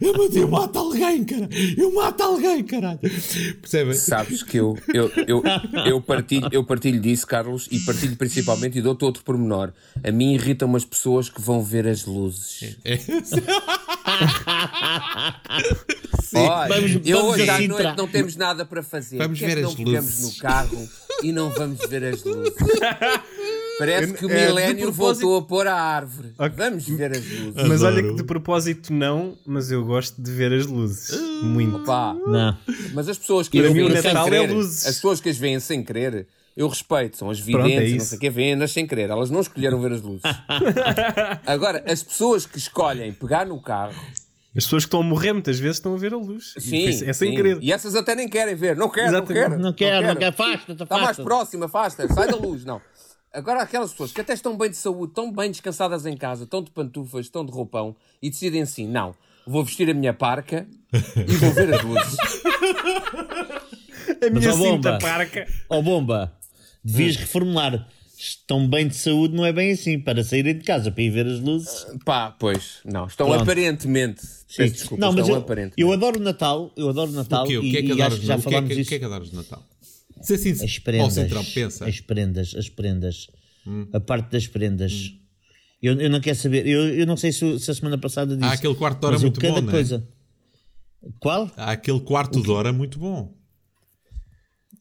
Eu, 0.00 0.14
eu 0.32 0.48
mato 0.48 0.78
alguém, 0.78 1.24
cara. 1.24 1.48
Eu 1.76 1.92
mato 1.94 2.22
alguém, 2.22 2.62
caralho. 2.62 3.00
Percebem? 3.00 3.94
Sabes 3.94 4.42
que 4.42 4.56
eu, 4.56 4.78
eu, 4.92 5.10
eu, 5.26 5.42
eu, 5.86 6.00
partilho, 6.00 6.48
eu 6.52 6.64
partilho 6.64 7.00
disso, 7.00 7.26
Carlos, 7.26 7.66
e 7.72 7.80
partilho 7.80 8.16
principalmente, 8.16 8.78
e 8.78 8.82
dou-te 8.82 9.04
outro 9.04 9.24
pormenor. 9.24 9.72
A 10.02 10.12
mim 10.12 10.34
irritam 10.34 10.74
as 10.76 10.84
pessoas 10.84 11.28
que 11.28 11.40
vão 11.40 11.62
ver 11.62 11.86
as 11.88 12.04
luzes. 12.04 12.76
Olha, 16.36 16.68
Vamos- 16.74 17.00
eu 17.06 17.18
vamos 17.18 17.34
hoje 17.34 17.50
à 17.50 17.58
noite 17.60 17.96
não 17.96 18.08
temos 18.08 18.36
nada 18.36 18.64
para 18.64 18.82
fazer. 18.82 19.18
Vamos 19.18 19.40
é 19.42 19.46
ver 19.46 19.54
que 19.56 19.64
as 19.64 19.74
não 19.76 19.84
luzes. 19.84 20.20
no 20.34 20.40
carro 20.40 20.88
e 21.22 21.32
não 21.32 21.50
vamos 21.50 21.78
ver 21.88 22.04
as 22.04 22.22
luzes? 22.24 22.54
Parece 23.78 24.14
que 24.14 24.26
o 24.26 24.30
É, 24.30 24.46
milénio 24.46 24.82
propósito- 24.92 25.26
voltou 25.26 25.36
a 25.38 25.42
pôr 25.42 25.66
a 25.66 25.74
árvore. 25.74 26.32
Ok. 26.38 26.52
Vamos 26.56 26.86
ver 26.88 27.12
as 27.12 27.18
luzes. 27.24 27.68
Mas 27.68 27.82
olha 27.82 27.98
Adoro. 27.98 28.08
que 28.08 28.14
de 28.22 28.24
propósito 28.24 28.92
não, 28.92 29.36
mas 29.46 29.70
eu 29.70 29.84
gosto 29.84 30.20
de 30.20 30.30
ver 30.30 30.52
as 30.52 30.66
luzes. 30.66 31.18
Muito. 31.42 31.80
Pá, 31.80 32.14
Não. 32.26 32.56
mas 32.92 33.08
as 33.08 33.18
pessoas 33.18 33.48
que 33.48 33.58
as 33.58 33.72
veem 33.72 33.90
sem 34.00 34.10
é 34.16 34.24
querer, 34.24 34.50
luzes. 34.52 34.86
as 34.86 34.94
pessoas 34.96 35.20
que 35.20 35.28
as 35.28 35.36
veem 35.36 35.58
sem 35.60 35.82
querer, 35.82 36.26
eu 36.56 36.68
respeito, 36.68 37.16
são 37.16 37.28
as 37.30 37.40
Pronto, 37.40 37.64
videntes 37.64 37.90
é 37.90 37.94
e 37.94 37.98
não 37.98 38.04
sei 38.04 38.16
o 38.16 38.20
que, 38.20 38.30
veem-nas 38.30 38.70
sem 38.70 38.86
querer, 38.86 39.10
elas 39.10 39.28
não 39.30 39.40
escolheram 39.40 39.80
ver 39.80 39.92
as 39.92 40.02
luzes. 40.02 40.22
Agora, 41.46 41.82
as 41.86 42.02
pessoas 42.02 42.46
que 42.46 42.58
escolhem 42.58 43.12
pegar 43.12 43.44
no 43.46 43.60
carro, 43.60 43.94
As 44.56 44.62
pessoas 44.64 44.84
que 44.84 44.86
estão 44.86 45.00
a 45.00 45.02
morrer 45.02 45.32
muitas 45.32 45.58
vezes 45.58 45.78
estão 45.78 45.94
a 45.94 45.98
ver 45.98 46.14
a 46.14 46.16
luz. 46.16 46.54
Sim, 46.58 46.86
é 46.86 46.92
sem 47.12 47.30
sim, 47.30 47.34
querer. 47.34 47.58
e 47.60 47.72
essas 47.72 47.96
até 47.96 48.14
nem 48.14 48.28
querem 48.28 48.54
ver, 48.54 48.76
não 48.76 48.88
quero, 48.88 49.10
não 49.10 49.26
quero. 49.26 49.58
Não 49.58 49.72
quero, 49.72 50.06
não 50.06 50.14
quero. 50.14 50.28
Afasta-te, 50.30 50.82
Está 50.84 50.98
mais 50.98 51.16
próximo, 51.16 51.64
afasta, 51.64 52.06
sai 52.14 52.28
da 52.28 52.36
luz, 52.36 52.64
não. 52.64 52.80
Agora, 53.34 53.62
aquelas 53.62 53.90
pessoas 53.90 54.12
que 54.12 54.20
até 54.20 54.32
estão 54.32 54.56
bem 54.56 54.70
de 54.70 54.76
saúde, 54.76 55.10
estão 55.10 55.32
bem 55.32 55.50
descansadas 55.50 56.06
em 56.06 56.16
casa, 56.16 56.44
estão 56.44 56.62
de 56.62 56.70
pantufas, 56.70 57.26
estão 57.26 57.44
de 57.44 57.50
roupão 57.50 57.96
e 58.22 58.30
decidem 58.30 58.62
assim: 58.62 58.86
não, 58.86 59.12
vou 59.44 59.64
vestir 59.64 59.90
a 59.90 59.94
minha 59.94 60.14
parca 60.14 60.68
e 60.92 61.32
vou 61.34 61.50
ver 61.50 61.74
as 61.74 61.82
luzes. 61.82 62.16
A 64.24 64.30
minha 64.30 64.52
bomba. 64.52 64.76
cinta 64.76 64.98
parca. 64.98 65.46
Ó 65.68 65.82
bomba, 65.82 66.32
devias 66.84 67.16
reformular. 67.16 67.88
Estão 68.16 68.68
bem 68.68 68.86
de 68.86 68.94
saúde, 68.94 69.34
não 69.34 69.44
é 69.44 69.52
bem 69.52 69.72
assim. 69.72 69.98
Para 69.98 70.22
saírem 70.22 70.56
de 70.56 70.62
casa 70.62 70.92
para 70.92 71.02
ir 71.02 71.10
ver 71.10 71.26
as 71.26 71.40
luzes. 71.40 71.84
Pá, 72.04 72.30
pois, 72.30 72.78
não, 72.84 73.06
estão 73.06 73.26
Pronto. 73.26 73.42
aparentemente. 73.42 74.24
Sim. 74.24 74.44
Peço 74.58 74.74
desculpa, 74.74 75.00
não, 75.04 75.12
mas 75.12 75.22
estão 75.22 75.36
eu, 75.36 75.42
aparentemente. 75.42 75.82
eu 75.82 75.92
adoro 75.92 76.20
o 76.20 76.22
Natal. 76.22 76.72
Eu 76.76 76.88
adoro 76.88 77.10
o 77.10 77.14
Natal. 77.14 77.44
O 77.44 77.48
quê? 77.48 77.58
O 77.58 77.62
que 77.62 77.76
é 77.76 77.82
que 77.82 77.88
e 77.88 77.92
adoras 77.92 78.12
acho 78.12 78.20
que 78.20 78.22
no 78.22 78.28
já 78.28 78.36
o 78.36 78.42
que 78.42 78.54
é 78.54 78.62
que-. 78.62 78.82
O 78.82 78.86
que 78.86 78.94
é 78.94 78.98
que 79.00 79.04
adoras 79.04 79.30
de 79.30 79.36
Natal? 79.36 79.62
Ser 80.24 80.38
sincero. 80.38 80.70
As 80.70 80.78
prendas. 80.78 81.06
Ó, 81.06 81.10
Centrão, 81.10 81.44
pensa. 81.44 81.86
As 81.86 82.00
prendas, 82.00 82.54
as 82.56 82.68
prendas. 82.68 83.26
Hum. 83.66 83.86
A 83.92 84.00
parte 84.00 84.30
das 84.30 84.46
prendas. 84.46 85.12
Eu, 85.82 86.00
eu 86.00 86.08
não 86.08 86.20
quero 86.20 86.36
saber. 86.36 86.66
Eu, 86.66 86.88
eu 86.94 87.06
não 87.06 87.16
sei 87.16 87.30
se, 87.30 87.58
se 87.60 87.70
a 87.70 87.74
semana 87.74 87.98
passada 87.98 88.34
disse. 88.34 88.48
Há 88.48 88.52
aquele 88.52 88.74
quarto 88.74 89.00
de 89.00 89.06
hora 89.06 89.18
muito 89.18 89.40
cada 89.40 89.54
bom, 89.54 89.60
não 89.60 89.68
é? 89.68 89.72
coisa. 89.72 90.08
Qual? 91.20 91.50
Há 91.56 91.72
aquele 91.72 92.00
quarto 92.00 92.42
de 92.42 92.50
hora 92.50 92.72
muito 92.72 92.98
bom. 92.98 93.34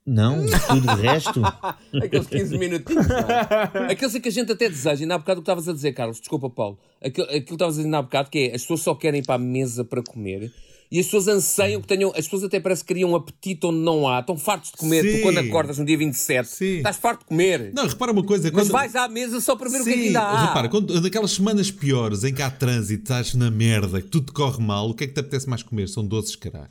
Não, 0.05 0.45
tudo 0.67 0.91
o 0.91 0.95
resto. 0.95 1.41
Aqueles 2.03 2.27
15 2.27 2.57
minutinhos. 2.57 3.07
não 3.07 3.17
é? 3.17 3.91
Aqueles 3.93 4.17
que 4.17 4.27
a 4.27 4.31
gente 4.31 4.51
até 4.51 4.67
deseja, 4.67 5.01
ainda 5.01 5.15
há 5.15 5.17
bocado 5.17 5.39
o 5.39 5.43
que 5.43 5.49
estavas 5.49 5.69
a 5.69 5.73
dizer, 5.73 5.93
Carlos, 5.93 6.19
desculpa, 6.19 6.49
Paulo. 6.49 6.77
Aquilo, 7.01 7.25
aquilo 7.27 7.45
que 7.45 7.53
estavas 7.53 7.75
a 7.75 7.77
dizer 7.77 7.85
ainda 7.85 7.97
há 7.99 8.01
bocado, 8.01 8.29
que 8.29 8.39
é 8.39 8.55
as 8.55 8.61
pessoas 8.61 8.81
só 8.81 8.95
querem 8.95 9.21
ir 9.21 9.25
para 9.25 9.35
a 9.35 9.39
mesa 9.39 9.85
para 9.85 10.03
comer 10.03 10.51
e 10.93 10.99
as 10.99 11.05
pessoas 11.07 11.27
anseiam 11.27 11.81
que 11.81 11.87
tenham. 11.87 12.11
As 12.11 12.25
pessoas 12.25 12.43
até 12.43 12.59
parece 12.59 12.83
que 12.83 12.93
criam 12.93 13.09
um 13.11 13.15
apetite 13.15 13.65
onde 13.65 13.79
não 13.79 14.07
há, 14.07 14.19
estão 14.19 14.37
fartos 14.37 14.69
de 14.71 14.77
comer. 14.77 15.01
Sim. 15.01 15.17
Tu, 15.17 15.21
quando 15.23 15.37
acordas 15.39 15.77
no 15.79 15.85
dia 15.85 15.97
27, 15.97 16.47
Sim. 16.47 16.65
estás 16.77 16.97
farto 16.97 17.21
de 17.21 17.25
comer. 17.25 17.71
Não, 17.73 17.87
repara 17.87 18.11
uma 18.11 18.23
coisa. 18.23 18.43
Mas 18.53 18.63
quando- 18.67 18.71
vais 18.71 18.95
à 18.95 19.07
mesa 19.09 19.41
só 19.41 19.55
para 19.55 19.69
ver 19.69 19.81
o 19.81 19.83
que 19.83 19.89
é 19.89 19.93
que 19.93 19.99
Sim, 19.99 20.07
ainda 20.07 20.21
há. 20.21 20.45
repara, 20.47 20.69
quando, 20.69 21.01
naquelas 21.01 21.31
semanas 21.31 21.71
piores 21.71 22.23
em 22.23 22.31
que 22.33 22.41
há 22.43 22.51
trânsito, 22.51 23.03
estás 23.03 23.33
na 23.33 23.49
merda, 23.49 24.01
que 24.01 24.07
tudo 24.07 24.27
te 24.27 24.31
corre 24.33 24.63
mal, 24.63 24.89
o 24.89 24.93
que 24.93 25.03
é 25.05 25.07
que 25.07 25.13
te 25.13 25.19
apetece 25.19 25.49
mais 25.49 25.63
comer? 25.63 25.89
São 25.89 26.05
doces, 26.05 26.35
caralho. 26.35 26.69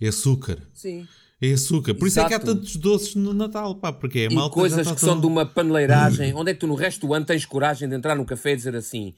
É 0.00 0.08
açúcar. 0.08 0.58
Sim. 0.74 1.06
É 1.40 1.52
açúcar. 1.52 1.94
Por 1.94 2.08
isso 2.08 2.18
é 2.18 2.24
que 2.26 2.34
há 2.34 2.36
Exato. 2.38 2.54
tantos 2.56 2.74
doces 2.76 3.14
no 3.14 3.32
Natal, 3.32 3.74
pá, 3.76 3.92
porque 3.92 4.18
é 4.20 4.24
E 4.24 4.34
malta 4.34 4.54
coisas 4.54 4.90
que 4.90 4.98
são 4.98 5.10
tão- 5.10 5.20
de 5.20 5.26
uma 5.26 5.46
paneleiragem. 5.46 6.32
Onde 6.34 6.50
é 6.50 6.54
que 6.54 6.58
tu 6.60 6.66
no 6.66 6.74
resto 6.74 7.06
do 7.06 7.14
ano 7.14 7.24
tens 7.24 7.44
coragem 7.44 7.88
de 7.88 7.94
entrar 7.94 8.16
num 8.16 8.24
café 8.24 8.52
e 8.54 8.56
dizer 8.56 8.74
assim: 8.74 9.14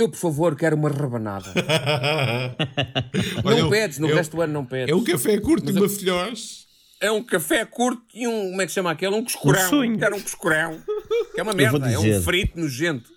Eu, 0.00 0.08
por 0.08 0.16
favor, 0.16 0.56
quero 0.56 0.76
uma 0.76 0.88
rabanada. 0.88 1.52
Olha, 3.44 3.62
não 3.62 3.70
pedes, 3.70 3.98
no 3.98 4.06
um- 4.08 4.14
resto 4.14 4.36
do 4.36 4.42
ano 4.42 4.52
não 4.52 4.64
pedes. 4.64 4.90
É 4.90 4.94
um 4.96 5.04
café 5.04 5.38
curto 5.38 5.68
e 5.70 5.72
uma 5.72 5.80
eu- 5.84 5.88
filhós. 5.90 6.60
É 7.02 7.10
um 7.10 7.22
café 7.22 7.64
curto 7.64 8.02
e 8.14 8.26
um. 8.26 8.50
Como 8.50 8.62
é 8.62 8.66
que 8.66 8.72
chama 8.72 8.90
aquele? 8.90 9.14
Um 9.14 9.22
coscorão. 9.24 9.80
Um. 9.80 9.96
Quero 9.98 10.16
um 10.16 10.20
coscorão. 10.20 10.78
Que 11.34 11.40
é 11.40 11.42
uma 11.42 11.52
vou 11.52 11.58
merda. 11.60 11.90
É 11.90 11.98
um 11.98 12.22
frito 12.22 12.58
nojento. 12.60 13.10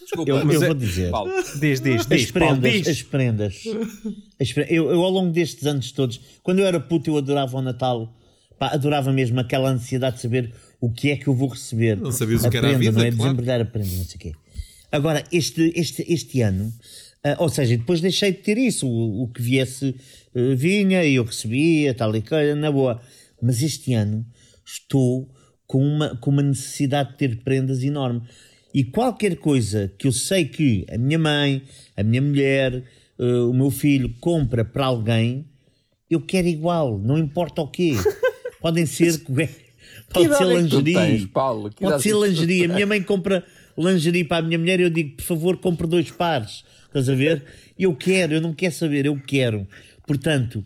Desculpa. 0.00 0.30
Eu, 0.30 0.36
eu 0.38 0.44
Mas 0.46 0.62
é- 0.62 0.66
vou 0.66 0.74
dizer. 0.74 1.10
Paulo. 1.10 1.32
Diz, 1.58 1.80
diz, 1.80 2.00
As 2.02 2.06
diz, 2.06 2.30
Paulo, 2.30 2.60
prendas, 2.60 2.72
diz. 2.72 2.88
as 2.88 3.02
prendas. 3.02 3.62
As 4.40 4.52
pre- 4.52 4.66
Eu, 4.70 4.90
eu, 4.90 5.02
ao 5.02 5.10
longo 5.10 5.32
destes 5.32 5.66
anos 5.66 5.92
todos, 5.92 6.20
quando 6.42 6.58
eu 6.60 6.66
era 6.66 6.78
puto, 6.80 7.10
eu 7.10 7.16
adorava 7.18 7.56
o 7.56 7.62
Natal. 7.62 8.14
Pá, 8.58 8.68
adorava 8.68 9.12
mesmo 9.12 9.40
aquela 9.40 9.70
ansiedade 9.70 10.16
de 10.16 10.22
saber 10.22 10.52
o 10.80 10.90
que 10.92 11.10
é 11.10 11.16
que 11.16 11.26
eu 11.26 11.34
vou 11.34 11.48
receber. 11.48 11.96
Não 11.96 12.12
sabias 12.12 12.44
o 12.44 12.46
a 12.46 12.50
que 12.50 12.56
era 12.58 12.66
a 12.68 12.70
prenda, 12.70 12.78
vida, 12.90 12.92
não 12.92 13.00
é? 13.00 13.10
claro. 13.10 13.22
Desembrulhar 13.22 13.60
a 13.60 13.64
prenda, 13.64 13.88
não 13.96 14.04
sei 14.04 14.16
o 14.16 14.18
quê. 14.18 14.32
Agora, 14.92 15.24
este, 15.32 15.72
este, 15.74 16.04
este 16.06 16.42
ano, 16.42 16.72
ah, 17.24 17.36
ou 17.38 17.48
seja, 17.48 17.76
depois 17.76 18.00
deixei 18.00 18.32
de 18.32 18.38
ter 18.38 18.58
isso. 18.58 18.86
O, 18.86 19.22
o 19.22 19.28
que 19.28 19.40
viesse 19.40 19.94
eh, 20.34 20.54
vinha 20.54 21.04
e 21.04 21.14
eu 21.14 21.24
recebia, 21.24 21.94
tal 21.94 22.14
e 22.14 22.22
coisa, 22.22 22.54
na 22.54 22.70
boa. 22.70 23.00
Mas 23.40 23.62
este 23.62 23.94
ano 23.94 24.26
estou 24.64 25.28
com 25.66 25.82
uma, 25.82 26.16
com 26.16 26.30
uma 26.30 26.42
necessidade 26.42 27.12
de 27.12 27.16
ter 27.16 27.36
prendas 27.42 27.82
enorme. 27.82 28.22
E 28.74 28.84
qualquer 28.84 29.36
coisa 29.36 29.92
que 29.98 30.06
eu 30.06 30.12
sei 30.12 30.46
que 30.46 30.84
a 30.92 30.98
minha 30.98 31.18
mãe, 31.18 31.62
a 31.96 32.02
minha 32.02 32.20
mulher, 32.20 32.82
eh, 33.18 33.24
o 33.24 33.52
meu 33.52 33.70
filho 33.70 34.14
compra 34.20 34.64
para 34.64 34.86
alguém, 34.86 35.46
eu 36.10 36.20
quero 36.20 36.48
igual, 36.48 36.98
não 36.98 37.16
importa 37.16 37.62
o 37.62 37.68
quê. 37.68 37.92
Podem 38.60 38.84
ser. 38.84 39.22
Pode 40.12 40.36
ser 40.36 40.44
é 40.44 40.54
lingerie. 40.54 40.94
tens, 40.94 41.26
Paulo? 41.26 41.70
Que 41.70 41.80
Pode 41.80 42.02
ser 42.02 42.14
é 42.14 42.28
lingerie. 42.28 42.64
A 42.64 42.68
minha 42.68 42.86
mãe 42.86 43.02
compra 43.02 43.44
lingerie 43.76 44.24
para 44.24 44.38
a 44.38 44.42
minha 44.42 44.58
mulher 44.58 44.80
e 44.80 44.84
eu 44.84 44.90
digo, 44.90 45.16
por 45.16 45.24
favor, 45.24 45.56
compre 45.58 45.86
dois 45.86 46.10
pares. 46.10 46.64
Estás 46.86 47.08
a 47.08 47.14
ver? 47.14 47.44
Eu 47.78 47.94
quero, 47.96 48.34
eu 48.34 48.40
não 48.40 48.52
quero 48.52 48.74
saber, 48.74 49.06
eu 49.06 49.18
quero. 49.26 49.66
Portanto, 50.06 50.64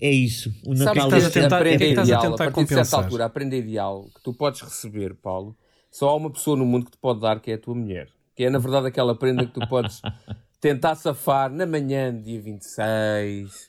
é 0.00 0.10
isso. 0.10 0.48
O 0.66 0.74
Sabes 0.76 0.80
Natal 0.80 0.94
que 1.10 1.16
estás 1.16 1.24
a 1.26 1.30
tentar- 1.30 1.56
ano 1.56 1.64
o 1.64 1.64
que 1.64 1.68
é 1.68 1.74
aprender 1.74 1.78
que 1.84 1.90
estás 1.90 1.98
a 1.98 2.10
ideal, 2.10 2.20
a 2.20 2.22
tentar 2.24 2.36
partir 2.36 2.50
de 2.62 2.68
certa 2.68 2.74
compensar? 2.82 3.04
altura, 3.04 3.24
aprender 3.24 3.58
ideal 3.58 4.08
que 4.14 4.22
tu 4.22 4.32
podes 4.34 4.60
receber, 4.62 5.14
Paulo, 5.14 5.56
só 5.90 6.08
há 6.08 6.16
uma 6.16 6.30
pessoa 6.30 6.56
no 6.56 6.64
mundo 6.64 6.86
que 6.86 6.92
te 6.92 6.98
pode 6.98 7.20
dar, 7.20 7.40
que 7.40 7.50
é 7.50 7.54
a 7.54 7.58
tua 7.58 7.74
mulher. 7.74 8.08
Que 8.34 8.44
é, 8.44 8.50
na 8.50 8.58
verdade, 8.58 8.86
aquela 8.86 9.14
prenda 9.14 9.44
que 9.46 9.52
tu 9.52 9.60
podes 9.68 10.00
tentar 10.60 10.94
safar 10.94 11.50
na 11.50 11.66
manhã 11.66 12.12
do 12.12 12.22
dia 12.22 12.40
26, 12.40 13.68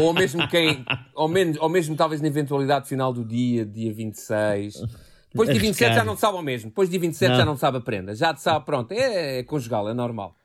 ou 0.00 0.12
mesmo 0.12 0.46
quem, 0.48 0.84
ou, 1.14 1.26
menos, 1.28 1.56
ou 1.60 1.68
mesmo 1.68 1.96
talvez 1.96 2.20
na 2.20 2.28
eventualidade 2.28 2.88
final 2.88 3.12
do 3.12 3.24
dia, 3.24 3.64
dia 3.66 3.92
26. 3.92 4.74
Depois 5.34 5.48
de 5.50 5.58
27 5.58 5.94
já 5.96 6.04
não 6.04 6.16
sabe 6.16 6.36
ao 6.36 6.42
mesmo. 6.44 6.70
Depois 6.70 6.88
de 6.88 6.96
27 6.96 7.30
Não. 7.30 7.36
já 7.36 7.44
não 7.44 7.56
sabe 7.56 7.78
a 7.78 7.80
prenda. 7.80 8.14
Já 8.14 8.34
sabe, 8.36 8.64
pronto, 8.64 8.92
é, 8.92 9.40
é 9.40 9.42
conjugal, 9.42 9.88
é 9.88 9.92
normal. 9.92 10.36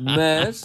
Mas, 0.00 0.62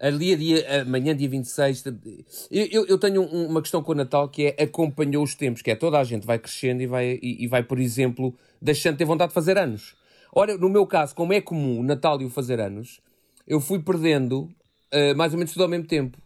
ali 0.00 0.32
a 0.32 0.36
dia, 0.36 0.82
amanhã, 0.82 1.14
dia 1.14 1.28
26, 1.28 1.82
de- 1.82 2.24
eu, 2.50 2.86
eu, 2.86 2.98
tenho 2.98 3.20
um- 3.22 3.46
uma 3.48 3.60
questão 3.60 3.82
com 3.82 3.92
o 3.92 3.94
Natal 3.94 4.28
que 4.30 4.54
é 4.56 4.62
acompanhou 4.64 5.22
os 5.22 5.34
tempos, 5.34 5.60
que 5.60 5.70
é 5.70 5.76
toda 5.76 5.98
a 5.98 6.04
gente 6.04 6.26
vai 6.26 6.38
crescendo 6.38 6.82
e 6.82 6.86
vai, 6.86 7.18
e, 7.22 7.44
e 7.44 7.46
vai 7.46 7.62
por 7.62 7.78
exemplo, 7.78 8.34
deixando 8.62 8.94
de 8.94 8.98
ter 8.98 9.04
vontade 9.04 9.28
de 9.28 9.34
fazer 9.34 9.58
anos. 9.58 9.94
Ora, 10.34 10.56
no 10.56 10.68
meu 10.70 10.86
caso, 10.86 11.14
como 11.14 11.32
é 11.34 11.40
comum 11.40 11.80
o 11.80 11.82
Natal 11.82 12.20
e 12.22 12.24
o 12.24 12.30
fazer 12.30 12.60
anos, 12.60 13.00
eu 13.46 13.60
fui 13.60 13.78
perdendo 13.78 14.48
eh, 14.90 15.12
mais 15.14 15.32
ou 15.32 15.38
menos 15.38 15.52
tudo 15.52 15.62
ao 15.64 15.68
mesmo 15.68 15.86
tempo. 15.86 16.16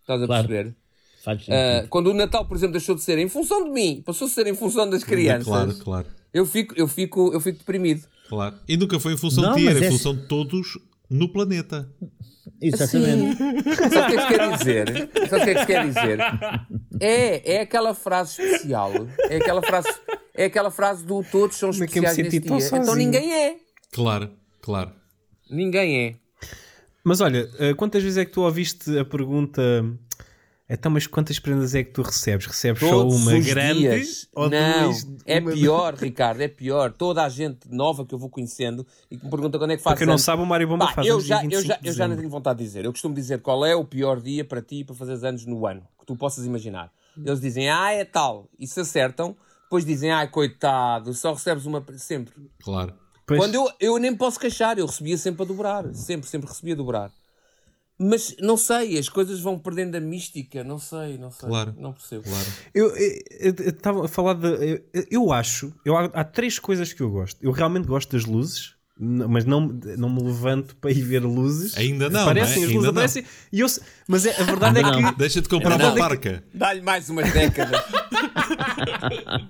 Estás 0.00 0.20
a 0.22 0.26
Claro. 0.26 0.48
perceber? 0.48 0.74
Faz 1.28 1.40
sentido. 1.44 1.54
Ah, 1.54 1.86
quando 1.90 2.06
o 2.08 2.14
Natal, 2.14 2.46
por 2.46 2.56
exemplo, 2.56 2.72
deixou 2.72 2.94
de 2.94 3.02
ser 3.02 3.18
em 3.18 3.28
função 3.28 3.64
de 3.64 3.70
mim, 3.70 4.02
passou 4.04 4.26
a 4.26 4.30
ser 4.30 4.46
em 4.46 4.54
função 4.54 4.88
das 4.88 5.04
crianças, 5.04 5.44
Claro, 5.46 5.74
claro, 5.76 6.06
eu, 6.32 6.46
fico, 6.46 6.74
eu, 6.76 6.88
fico, 6.88 7.32
eu 7.34 7.40
fico 7.40 7.58
deprimido. 7.58 8.02
claro. 8.28 8.56
E 8.66 8.76
nunca 8.78 8.98
foi 8.98 9.12
em 9.12 9.16
função 9.18 9.44
Não, 9.44 9.54
de 9.54 9.60
ti, 9.62 9.68
era 9.68 9.78
em 9.78 9.84
é- 9.84 9.90
função 9.90 10.14
de 10.16 10.26
todos 10.26 10.78
no 11.10 11.28
planeta. 11.30 11.86
Exatamente. 12.60 13.36
Sabe 13.36 13.98
o 13.98 14.06
que 14.06 14.14
é 14.14 14.16
que 14.16 14.22
se 14.22 14.28
quer 14.28 14.56
dizer? 14.56 15.10
Sabe 15.28 15.42
o 15.42 15.44
que 15.44 15.50
é 15.50 15.54
que 15.54 15.60
se 15.60 15.66
quer 15.66 15.86
dizer? 15.86 16.18
É, 17.00 17.54
é 17.56 17.60
aquela 17.60 17.94
frase 17.94 18.40
especial. 18.42 18.90
É 19.28 19.36
aquela 19.36 19.62
frase, 19.62 19.88
é 20.34 20.44
aquela 20.46 20.70
frase 20.70 21.04
do 21.04 21.22
todos 21.30 21.56
são 21.56 21.70
Como 21.70 21.84
é 21.84 21.86
que 21.86 21.98
eu 21.98 22.02
me 22.02 22.08
especiais 22.08 22.32
neste 22.32 22.40
dia. 22.40 22.48
tão 22.48 22.58
Então 22.58 22.84
sozinho? 22.86 22.96
ninguém 23.06 23.32
é. 23.34 23.56
Claro, 23.92 24.30
claro. 24.62 24.92
Ninguém 25.50 26.06
é. 26.06 26.14
Mas 27.04 27.20
olha, 27.20 27.48
eh, 27.58 27.74
quantas 27.74 28.02
vezes 28.02 28.18
é 28.18 28.24
que 28.24 28.32
tu 28.32 28.42
ouviste 28.42 28.98
a 28.98 29.04
pergunta 29.04 29.62
então, 30.68 30.90
mas 30.90 31.06
quantas 31.06 31.38
prendas 31.38 31.74
é 31.74 31.82
que 31.82 31.90
tu 31.92 32.02
recebes? 32.02 32.46
Recebes 32.46 32.80
Todos 32.80 33.14
só 33.14 33.20
uma 33.30 33.38
os 33.38 33.46
grande 33.46 33.78
dias. 33.80 34.28
ou 34.34 34.50
Não, 34.50 34.90
duas? 34.92 35.06
é 35.24 35.38
uma- 35.40 35.52
pior, 35.52 35.94
Ricardo, 35.94 36.40
é 36.40 36.48
pior. 36.48 36.92
Toda 36.92 37.24
a 37.24 37.28
gente 37.28 37.60
nova 37.70 38.04
que 38.04 38.14
eu 38.14 38.18
vou 38.18 38.28
conhecendo 38.28 38.86
e 39.10 39.16
que 39.16 39.24
me 39.24 39.30
pergunta 39.30 39.58
quando 39.58 39.70
é 39.72 39.76
que 39.76 39.82
faz 39.82 39.94
Para 39.94 39.98
quem 39.98 40.06
não 40.06 40.18
sabe, 40.18 40.42
o 40.42 40.46
Mário 40.46 40.68
Bomba 40.68 40.86
Pá, 40.86 40.92
faz 40.94 41.06
eu 41.06 41.20
já, 41.20 41.36
eu, 41.36 41.42
25 41.50 41.66
já, 41.68 41.78
eu 41.82 41.92
já 41.92 42.06
não 42.08 42.16
tenho 42.16 42.28
vontade 42.28 42.58
de 42.58 42.64
dizer. 42.64 42.84
Eu 42.84 42.92
costumo 42.92 43.14
dizer 43.14 43.40
qual 43.40 43.64
é 43.64 43.74
o 43.74 43.84
pior 43.84 44.20
dia 44.20 44.44
para 44.44 44.60
ti 44.60 44.84
para 44.84 44.94
fazeres 44.94 45.24
anos 45.24 45.46
no 45.46 45.66
ano, 45.66 45.82
que 45.98 46.04
tu 46.06 46.14
possas 46.16 46.44
imaginar. 46.44 46.92
Eles 47.16 47.40
dizem, 47.40 47.68
ah, 47.70 47.90
é 47.92 48.04
tal, 48.04 48.48
e 48.58 48.66
se 48.66 48.78
acertam, 48.78 49.36
depois 49.64 49.84
dizem, 49.84 50.10
ai, 50.12 50.28
coitado, 50.28 51.12
só 51.14 51.32
recebes 51.32 51.66
uma 51.66 51.80
pre- 51.80 51.98
sempre. 51.98 52.32
Claro. 52.62 52.94
Pois, 53.26 53.40
Quando 53.40 53.54
eu, 53.56 53.68
eu 53.80 53.98
nem 53.98 54.14
posso 54.16 54.38
queixar, 54.38 54.78
eu 54.78 54.86
recebia 54.86 55.18
sempre 55.18 55.42
a 55.42 55.44
dobrar, 55.44 55.92
sempre, 55.94 56.28
sempre 56.28 56.48
recebia 56.48 56.74
a 56.74 56.76
dobrar. 56.76 57.10
Mas 58.00 58.36
não 58.40 58.56
sei, 58.56 58.96
as 58.96 59.08
coisas 59.08 59.40
vão 59.40 59.58
perdendo 59.58 59.96
a 59.96 60.00
mística, 60.00 60.62
não 60.62 60.78
sei, 60.78 61.18
não 61.18 61.32
sei, 61.32 61.48
Claro. 61.48 61.74
não 61.76 61.92
percebo. 61.92 62.22
Claro. 62.22 62.46
Eu 62.72 62.94
estava 63.68 64.04
a 64.04 64.08
falar 64.08 64.34
de. 64.34 64.46
Eu, 64.94 65.04
eu 65.10 65.32
acho. 65.32 65.72
Eu, 65.84 65.96
há, 65.96 66.04
há 66.04 66.22
três 66.24 66.58
coisas 66.60 66.92
que 66.92 67.00
eu 67.00 67.10
gosto. 67.10 67.38
Eu 67.42 67.50
realmente 67.50 67.86
gosto 67.88 68.12
das 68.16 68.24
luzes, 68.24 68.74
mas 68.96 69.44
não, 69.44 69.62
não 69.96 70.08
me 70.08 70.22
levanto 70.22 70.76
para 70.76 70.92
ir 70.92 71.02
ver 71.02 71.24
luzes. 71.24 71.76
Ainda 71.76 72.08
não, 72.08 72.20
Aparecem, 72.22 72.56
não 72.56 72.62
é? 72.62 72.66
as 72.66 72.72
luzes 72.72 72.74
Ainda 72.76 72.82
não. 72.86 72.90
aparecem. 72.92 73.24
E 73.52 73.60
eu, 73.60 73.66
mas 74.06 74.26
é- 74.26 74.40
a 74.40 74.44
verdade 74.44 74.78
é 74.80 74.84
Ainda 74.84 75.12
que. 75.12 75.18
Deixa 75.18 75.42
de 75.42 75.48
comprar 75.48 75.72
É 75.72 75.74
uma 75.74 75.90
verdade 75.92 75.98
parca. 76.20 76.44
Dá-lhe 76.54 76.80
mais 76.80 77.08
umas 77.10 77.32
décadas. 77.32 77.82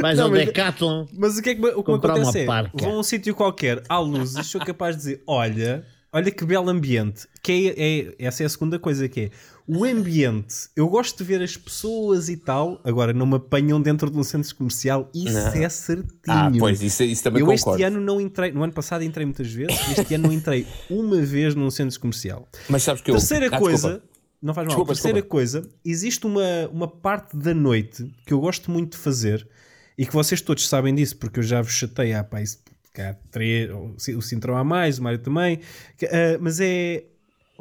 Vais 0.00 0.18
Não, 0.18 0.24
ao 0.26 0.30
mas- 0.30 0.46
Decathlon. 0.46 1.06
Mas 1.12 1.38
o 1.38 1.42
que 1.42 1.50
é 1.50 1.54
que, 1.54 1.60
o 1.60 1.70
que 1.70 1.76
me 1.78 1.82
Comprar 1.84 2.14
uma 2.14 2.22
acontece 2.22 2.38
é, 2.44 2.46
parca. 2.46 2.76
vou 2.78 2.96
a 2.96 2.98
um 2.98 3.02
sítio 3.02 3.34
qualquer, 3.34 3.82
há 3.88 3.98
luzes, 3.98 4.46
sou 4.46 4.60
capaz 4.60 4.96
de 4.96 5.02
dizer, 5.02 5.22
olha, 5.26 5.86
olha 6.14 6.30
que 6.30 6.44
belo 6.44 6.70
ambiente. 6.70 7.26
Que 7.42 7.74
é, 7.76 7.82
é- 8.08 8.14
essa 8.26 8.42
é 8.42 8.46
a 8.46 8.48
segunda 8.48 8.78
coisa 8.78 9.06
que 9.08 9.20
é, 9.20 9.30
o 9.66 9.84
ambiente, 9.84 10.68
eu 10.76 10.86
gosto 10.88 11.18
de 11.18 11.24
ver 11.24 11.42
as 11.42 11.56
pessoas 11.56 12.28
e 12.28 12.36
tal, 12.36 12.80
agora 12.84 13.12
não 13.12 13.26
me 13.26 13.36
apanham 13.36 13.80
dentro 13.80 14.10
de 14.10 14.16
um 14.18 14.22
centro 14.22 14.54
comercial, 14.54 15.10
isso 15.14 15.32
Não. 15.32 15.48
é 15.48 15.68
certinho. 15.68 16.12
Ah, 16.28 16.50
pois, 16.58 16.82
isso, 16.82 17.02
isso 17.02 17.22
também 17.22 17.40
eu 17.40 17.46
concordo. 17.46 17.70
este 17.80 17.82
ano 17.82 18.00
não 18.00 18.20
entrei, 18.20 18.52
no 18.52 18.62
ano 18.62 18.72
passado 18.72 19.02
entrei 19.04 19.24
muitas 19.26 19.50
vezes, 19.50 19.76
este 19.98 20.14
ano 20.14 20.28
não 20.28 20.32
entrei 20.34 20.66
uma 20.90 21.20
vez 21.20 21.54
num 21.54 21.70
centro 21.70 21.98
comercial. 21.98 22.46
Mas 22.68 22.82
sabes 22.82 23.00
que 23.02 23.10
eu... 23.10 23.14
Terceira 23.16 23.48
Ah, 23.50 23.58
coisa, 23.58 24.02
não 24.42 24.52
faz 24.52 24.66
mal. 24.66 24.76
Desculpa, 24.76 24.92
Terceira 24.92 25.14
desculpa. 25.16 25.30
coisa, 25.30 25.68
existe 25.84 26.26
uma, 26.26 26.68
uma 26.70 26.86
parte 26.88 27.34
da 27.36 27.54
noite 27.54 28.10
que 28.26 28.34
eu 28.34 28.40
gosto 28.40 28.70
muito 28.70 28.92
de 28.92 28.98
fazer 28.98 29.48
e 29.96 30.04
que 30.04 30.12
vocês 30.12 30.42
todos 30.42 30.68
sabem 30.68 30.94
disso, 30.94 31.16
porque 31.16 31.38
eu 31.38 31.42
já 31.42 31.62
vos 31.62 31.72
chatei 31.72 32.12
há 32.12 32.22
pá, 32.22 32.42
isso, 32.42 32.58
cá, 32.94 33.14
três, 33.30 33.68
o 34.16 34.22
Cintrão 34.22 34.56
há 34.56 34.64
mais, 34.64 34.98
o 34.98 35.02
Mário 35.02 35.18
também, 35.18 35.60
ah, 36.04 36.38
mas 36.40 36.60
é 36.60 37.04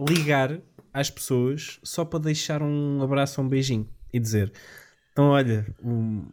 ligar 0.07 0.61
às 0.93 1.09
pessoas 1.09 1.79
só 1.83 2.05
para 2.05 2.19
deixar 2.19 2.61
um 2.61 3.01
abraço 3.01 3.41
ou 3.41 3.45
um 3.45 3.49
beijinho 3.49 3.89
e 4.13 4.19
dizer 4.19 4.53
então 5.11 5.25
olha 5.25 5.65
um, 5.83 6.25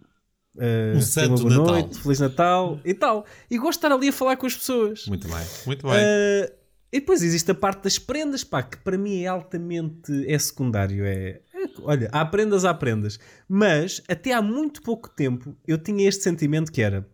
ah, 0.59 0.97
Um 0.97 1.00
santo 1.00 1.42
boa 1.42 1.50
Natal. 1.50 1.66
noite, 1.66 1.99
Feliz 2.00 2.21
Natal 2.21 2.80
e 2.85 2.95
tal. 2.95 3.26
E 3.50 3.57
gosto 3.59 3.73
de 3.80 3.87
estar 3.87 3.92
ali 3.92 4.09
a 4.09 4.12
falar 4.12 4.37
com 4.37 4.47
as 4.47 4.54
pessoas. 4.54 5.07
Muito 5.07 5.26
bem, 5.28 5.47
muito 5.66 5.87
bem. 5.87 5.97
Uh, 5.97 6.52
e 6.92 6.99
depois 7.00 7.23
existe 7.23 7.50
a 7.50 7.54
parte 7.54 7.85
das 7.85 7.99
prendas, 7.99 8.42
pá, 8.42 8.62
que 8.62 8.76
para 8.78 8.99
mim 8.99 9.23
é 9.23 9.28
altamente 9.28 10.12
é 10.26 10.38
secundário. 10.38 11.04
É, 11.04 11.40
é- 11.54 11.71
olha, 11.83 12.09
há 12.12 12.25
prendas, 12.25 12.64
há 12.64 12.75
prendas. 12.75 13.19
Mas 13.49 14.02
até 14.09 14.33
há 14.33 14.42
muito 14.42 14.83
pouco 14.83 15.09
tempo 15.09 15.57
eu 15.66 15.78
tinha 15.78 16.09
este 16.09 16.23
sentimento 16.25 16.73
que 16.73 16.83
era 16.83 17.07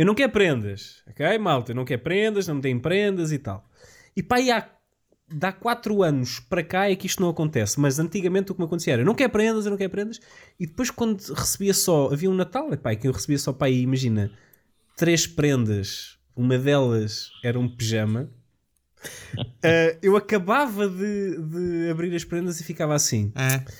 eu 0.00 0.06
não 0.06 0.14
quero 0.14 0.32
prendas, 0.32 1.02
ok, 1.06 1.36
malta? 1.36 1.72
Eu 1.72 1.76
não 1.76 1.84
quero 1.84 2.00
prendas, 2.00 2.48
não 2.48 2.58
tenho 2.58 2.80
prendas 2.80 3.32
e 3.32 3.38
tal. 3.38 3.68
E 4.16 4.22
pá, 4.22 4.40
e 4.40 4.50
há, 4.50 4.66
dá 5.28 5.52
4 5.52 6.02
anos 6.02 6.40
para 6.40 6.64
cá 6.64 6.90
é 6.90 6.96
que 6.96 7.06
isto 7.06 7.20
não 7.20 7.28
acontece. 7.28 7.78
Mas 7.78 7.98
antigamente 7.98 8.50
o 8.50 8.54
que 8.54 8.62
me 8.62 8.64
acontecia 8.64 8.94
era 8.94 9.02
eu 9.02 9.06
não 9.06 9.14
quero 9.14 9.28
prendas, 9.28 9.66
eu 9.66 9.70
não 9.70 9.76
quero 9.76 9.90
prendas. 9.90 10.18
E 10.58 10.66
depois 10.66 10.90
quando 10.90 11.20
recebia 11.34 11.74
só, 11.74 12.10
havia 12.10 12.30
um 12.30 12.34
Natal, 12.34 12.72
epá, 12.72 12.94
que 12.94 13.08
eu 13.08 13.12
recebia 13.12 13.38
só 13.38 13.52
para 13.52 13.66
aí, 13.66 13.82
imagina, 13.82 14.32
três 14.96 15.26
prendas, 15.26 16.16
uma 16.34 16.56
delas 16.56 17.30
era 17.44 17.60
um 17.60 17.68
pijama. 17.68 18.30
Uh, 19.36 19.98
eu 20.00 20.16
acabava 20.16 20.88
de, 20.88 21.42
de 21.42 21.90
abrir 21.90 22.16
as 22.16 22.24
prendas 22.24 22.58
e 22.58 22.64
ficava 22.64 22.94
assim. 22.94 23.34
É. 23.36 23.70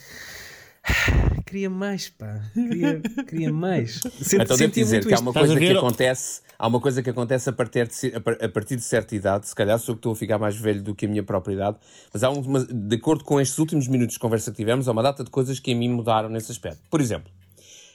Queria 1.47 1.69
mais, 1.69 2.09
pá. 2.09 2.41
Queria, 2.55 3.01
queria 3.29 3.53
mais. 3.53 4.01
Senti, 4.21 4.43
Então 4.43 4.57
devo 4.57 4.73
dizer 4.73 5.05
que 5.05 5.13
há 5.13 5.19
uma 5.19 5.33
coisa 5.33 5.55
a 5.55 5.59
que 5.59 5.71
acontece, 5.71 6.43
há 6.59 6.67
uma 6.69 6.81
coisa 6.81 7.03
que 7.03 7.11
acontece 7.11 7.49
a 7.49 7.53
partir, 7.53 7.89
de, 7.89 8.13
a 8.15 8.49
partir 8.49 8.77
de 8.77 8.83
certa 8.83 9.17
idade, 9.17 9.49
se 9.49 9.55
calhar 9.55 9.79
sou 9.79 9.97
que 9.97 9.99
estou 9.99 10.13
a 10.13 10.17
ficar 10.17 10.39
mais 10.39 10.57
velho 10.57 10.83
do 10.83 10.95
que 10.95 11.07
a 11.07 11.09
minha 11.09 11.23
própria 11.23 11.55
idade, 11.55 11.77
mas 12.13 12.23
há 12.23 12.31
uma, 12.31 12.65
de 12.65 12.97
acordo 12.97 13.25
com 13.25 13.41
estes 13.41 13.59
últimos 13.59 13.89
minutos 13.89 14.15
de 14.15 14.21
conversa 14.21 14.51
que 14.51 14.59
tivemos, 14.59 14.87
há 14.89 14.93
uma 14.93 15.03
data 15.03 15.25
de 15.25 15.31
coisas 15.31 15.59
que 15.59 15.73
a 15.73 15.75
mim 15.75 15.89
mudaram 15.89 16.29
nesse 16.29 16.53
aspecto. 16.53 16.81
Por 16.89 17.01
exemplo, 17.01 17.31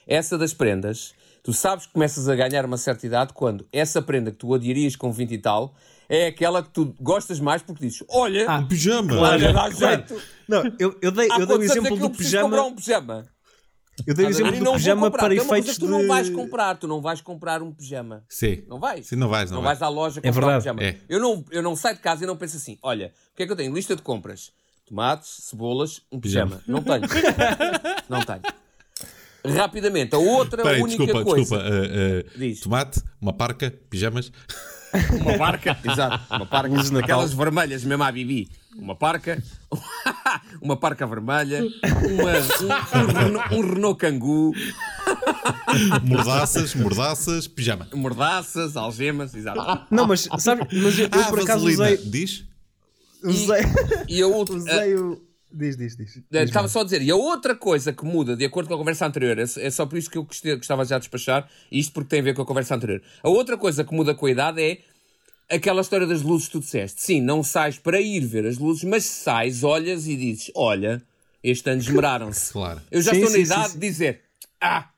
essa 0.06 0.36
das 0.36 0.52
prendas, 0.52 1.14
tu 1.42 1.52
sabes 1.52 1.86
que 1.86 1.92
começas 1.92 2.28
a 2.28 2.36
ganhar 2.36 2.64
uma 2.66 2.76
certa 2.76 3.06
idade 3.06 3.32
quando 3.32 3.66
essa 3.72 4.02
prenda 4.02 4.30
que 4.30 4.36
tu 4.36 4.52
odiarias 4.52 4.96
com 4.96 5.10
20 5.10 5.32
e 5.32 5.38
tal 5.38 5.74
é 6.08 6.26
aquela 6.28 6.62
que 6.62 6.70
tu 6.70 6.94
gostas 7.00 7.40
mais 7.40 7.62
porque 7.62 7.84
dizes: 7.86 8.04
Olha, 8.08 8.46
Ah, 8.48 8.58
Um 8.58 8.66
pijama. 8.68 9.18
olha, 9.18 9.52
dá 9.52 9.70
Claro. 9.70 9.76
jeito. 9.76 10.22
Não, 10.48 10.62
eu, 10.78 10.96
eu 11.02 11.10
dei, 11.10 11.28
Há 11.30 11.38
eu 11.40 11.46
dei 11.46 11.56
o 11.56 11.62
é 11.62 11.64
exemplo 11.64 11.96
do 11.96 12.10
pijama. 12.10 12.62
um 12.62 12.74
pijama? 12.74 13.26
Eu 14.06 14.14
dei 14.14 14.26
o 14.26 14.28
exemplo? 14.28 14.54
E 14.54 14.58
do 14.60 14.72
pijama 14.74 15.06
comprar. 15.06 15.22
para 15.22 15.34
coisa 15.36 15.42
efeitos 15.50 15.72
que 15.74 15.80
tu 15.80 15.86
de. 15.86 15.90
não 15.92 16.06
vais 16.06 16.28
comprar, 16.30 16.76
tu 16.76 16.86
não 16.86 17.00
vais 17.00 17.20
comprar 17.22 17.62
um 17.62 17.72
pijama. 17.72 18.24
Sim. 18.28 18.62
Não 18.68 18.78
vais? 18.78 19.06
Sim, 19.06 19.16
não 19.16 19.28
vais, 19.28 19.50
não, 19.50 19.56
Não 19.56 19.64
vais. 19.64 19.78
vais 19.78 19.88
à 19.90 19.92
loja 19.92 20.20
É 20.22 20.28
comprar 20.30 20.42
um 20.46 20.60
verdade. 20.60 20.76
pijama. 20.78 20.82
É. 20.82 20.96
Eu, 21.08 21.18
não, 21.18 21.44
eu 21.50 21.62
não 21.62 21.74
saio 21.74 21.96
de 21.96 22.02
casa 22.02 22.22
e 22.24 22.26
não 22.26 22.36
penso 22.36 22.56
assim: 22.58 22.78
olha, 22.82 23.12
o 23.32 23.36
que 23.36 23.42
é 23.42 23.46
que 23.46 23.52
eu 23.52 23.56
tenho? 23.56 23.74
Lista 23.74 23.96
de 23.96 24.02
compras: 24.02 24.52
tomates, 24.86 25.30
cebolas, 25.48 26.02
um 26.12 26.20
pijama. 26.20 26.60
Não 26.68 26.82
tenho. 26.82 27.00
não 28.08 28.20
tenho. 28.22 28.42
Rapidamente, 29.44 30.14
a 30.14 30.18
outra 30.18 30.62
Peraí, 30.62 30.82
única 30.82 31.04
desculpa, 31.04 31.24
coisa. 31.30 31.56
desculpa. 31.56 31.64
uh, 31.64 32.36
uh, 32.36 32.38
Diz. 32.38 32.60
tomate, 32.60 33.00
uma 33.20 33.32
parca, 33.32 33.70
pijamas. 33.88 34.32
Uma 35.20 35.38
parca, 35.38 35.76
exato, 35.84 36.20
uma 36.34 36.46
parca, 36.46 36.68
Luzes 36.68 36.90
Natal. 36.90 37.04
aquelas 37.04 37.32
vermelhas 37.32 37.84
mesmo 37.84 38.02
à 38.02 38.10
Bibi. 38.12 38.48
Uma 38.76 38.94
parca, 38.94 39.42
uma 40.60 40.76
parca 40.76 41.06
vermelha, 41.06 41.62
uma- 41.62 43.00
um, 43.00 43.02
um 43.02 43.06
Renault, 43.06 43.54
um 43.54 43.60
Renault 43.74 43.98
Kangoo, 43.98 44.52
Mordaças, 46.04 46.74
mordaças, 46.74 47.46
pijama. 47.48 47.88
mordaças, 47.94 48.76
algemas, 48.76 49.34
exato. 49.34 49.86
Não, 49.90 50.06
mas 50.06 50.28
sabe, 50.38 50.66
mas 50.72 50.98
eu, 50.98 51.06
eu 51.06 51.10
ah, 51.20 51.24
por 51.24 51.40
acaso 51.40 51.64
vaselina. 51.64 51.84
usei. 51.84 51.96
Diz? 52.10 52.44
Usei, 53.24 53.62
E 54.08 54.22
a 54.22 54.26
outra. 54.26 54.54
usei 54.56 54.94
o. 54.94 55.22
Diz, 55.58 55.76
diz, 55.76 55.96
diz. 55.96 56.16
Eh, 56.32 56.42
Estava 56.44 56.68
só 56.68 56.80
a 56.80 56.84
dizer, 56.84 57.00
e 57.00 57.10
a 57.10 57.16
outra 57.16 57.54
coisa 57.56 57.92
que 57.92 58.04
muda, 58.04 58.36
de 58.36 58.44
acordo 58.44 58.68
com 58.68 58.74
a 58.74 58.78
conversa 58.78 59.06
anterior, 59.06 59.38
é 59.38 59.42
é 59.42 59.70
só 59.70 59.86
por 59.86 59.96
isso 59.96 60.10
que 60.10 60.18
eu 60.18 60.24
gostava 60.56 60.84
já 60.84 60.96
de 60.98 61.02
despachar, 61.08 61.48
isto 61.72 61.92
porque 61.94 62.10
tem 62.10 62.20
a 62.20 62.22
ver 62.22 62.34
com 62.34 62.42
a 62.42 62.46
conversa 62.46 62.74
anterior. 62.74 63.00
A 63.22 63.28
outra 63.30 63.56
coisa 63.56 63.82
que 63.84 63.94
muda 63.94 64.14
com 64.14 64.26
a 64.26 64.30
idade 64.30 64.60
é 64.60 64.78
aquela 65.56 65.80
história 65.80 66.06
das 66.06 66.20
luzes 66.22 66.46
que 66.48 66.52
tu 66.52 66.60
disseste. 66.60 67.00
Sim, 67.00 67.22
não 67.22 67.42
sais 67.42 67.78
para 67.78 68.00
ir 68.00 68.20
ver 68.26 68.44
as 68.46 68.58
luzes, 68.58 68.84
mas 68.84 69.04
sais, 69.04 69.64
olhas 69.64 70.06
e 70.06 70.14
dizes: 70.16 70.50
Olha, 70.54 71.00
este 71.42 71.70
ano 71.70 71.80
esmeraram-se. 71.80 72.52
Claro. 72.52 72.82
Eu 72.90 73.00
já 73.00 73.12
Sim, 73.12 73.16
estou 73.18 73.30
na 73.30 73.36
sim, 73.38 73.42
idade 73.44 73.68
sim, 73.72 73.78
de 73.78 73.88
dizer: 73.88 74.20
Ah, 74.60 74.90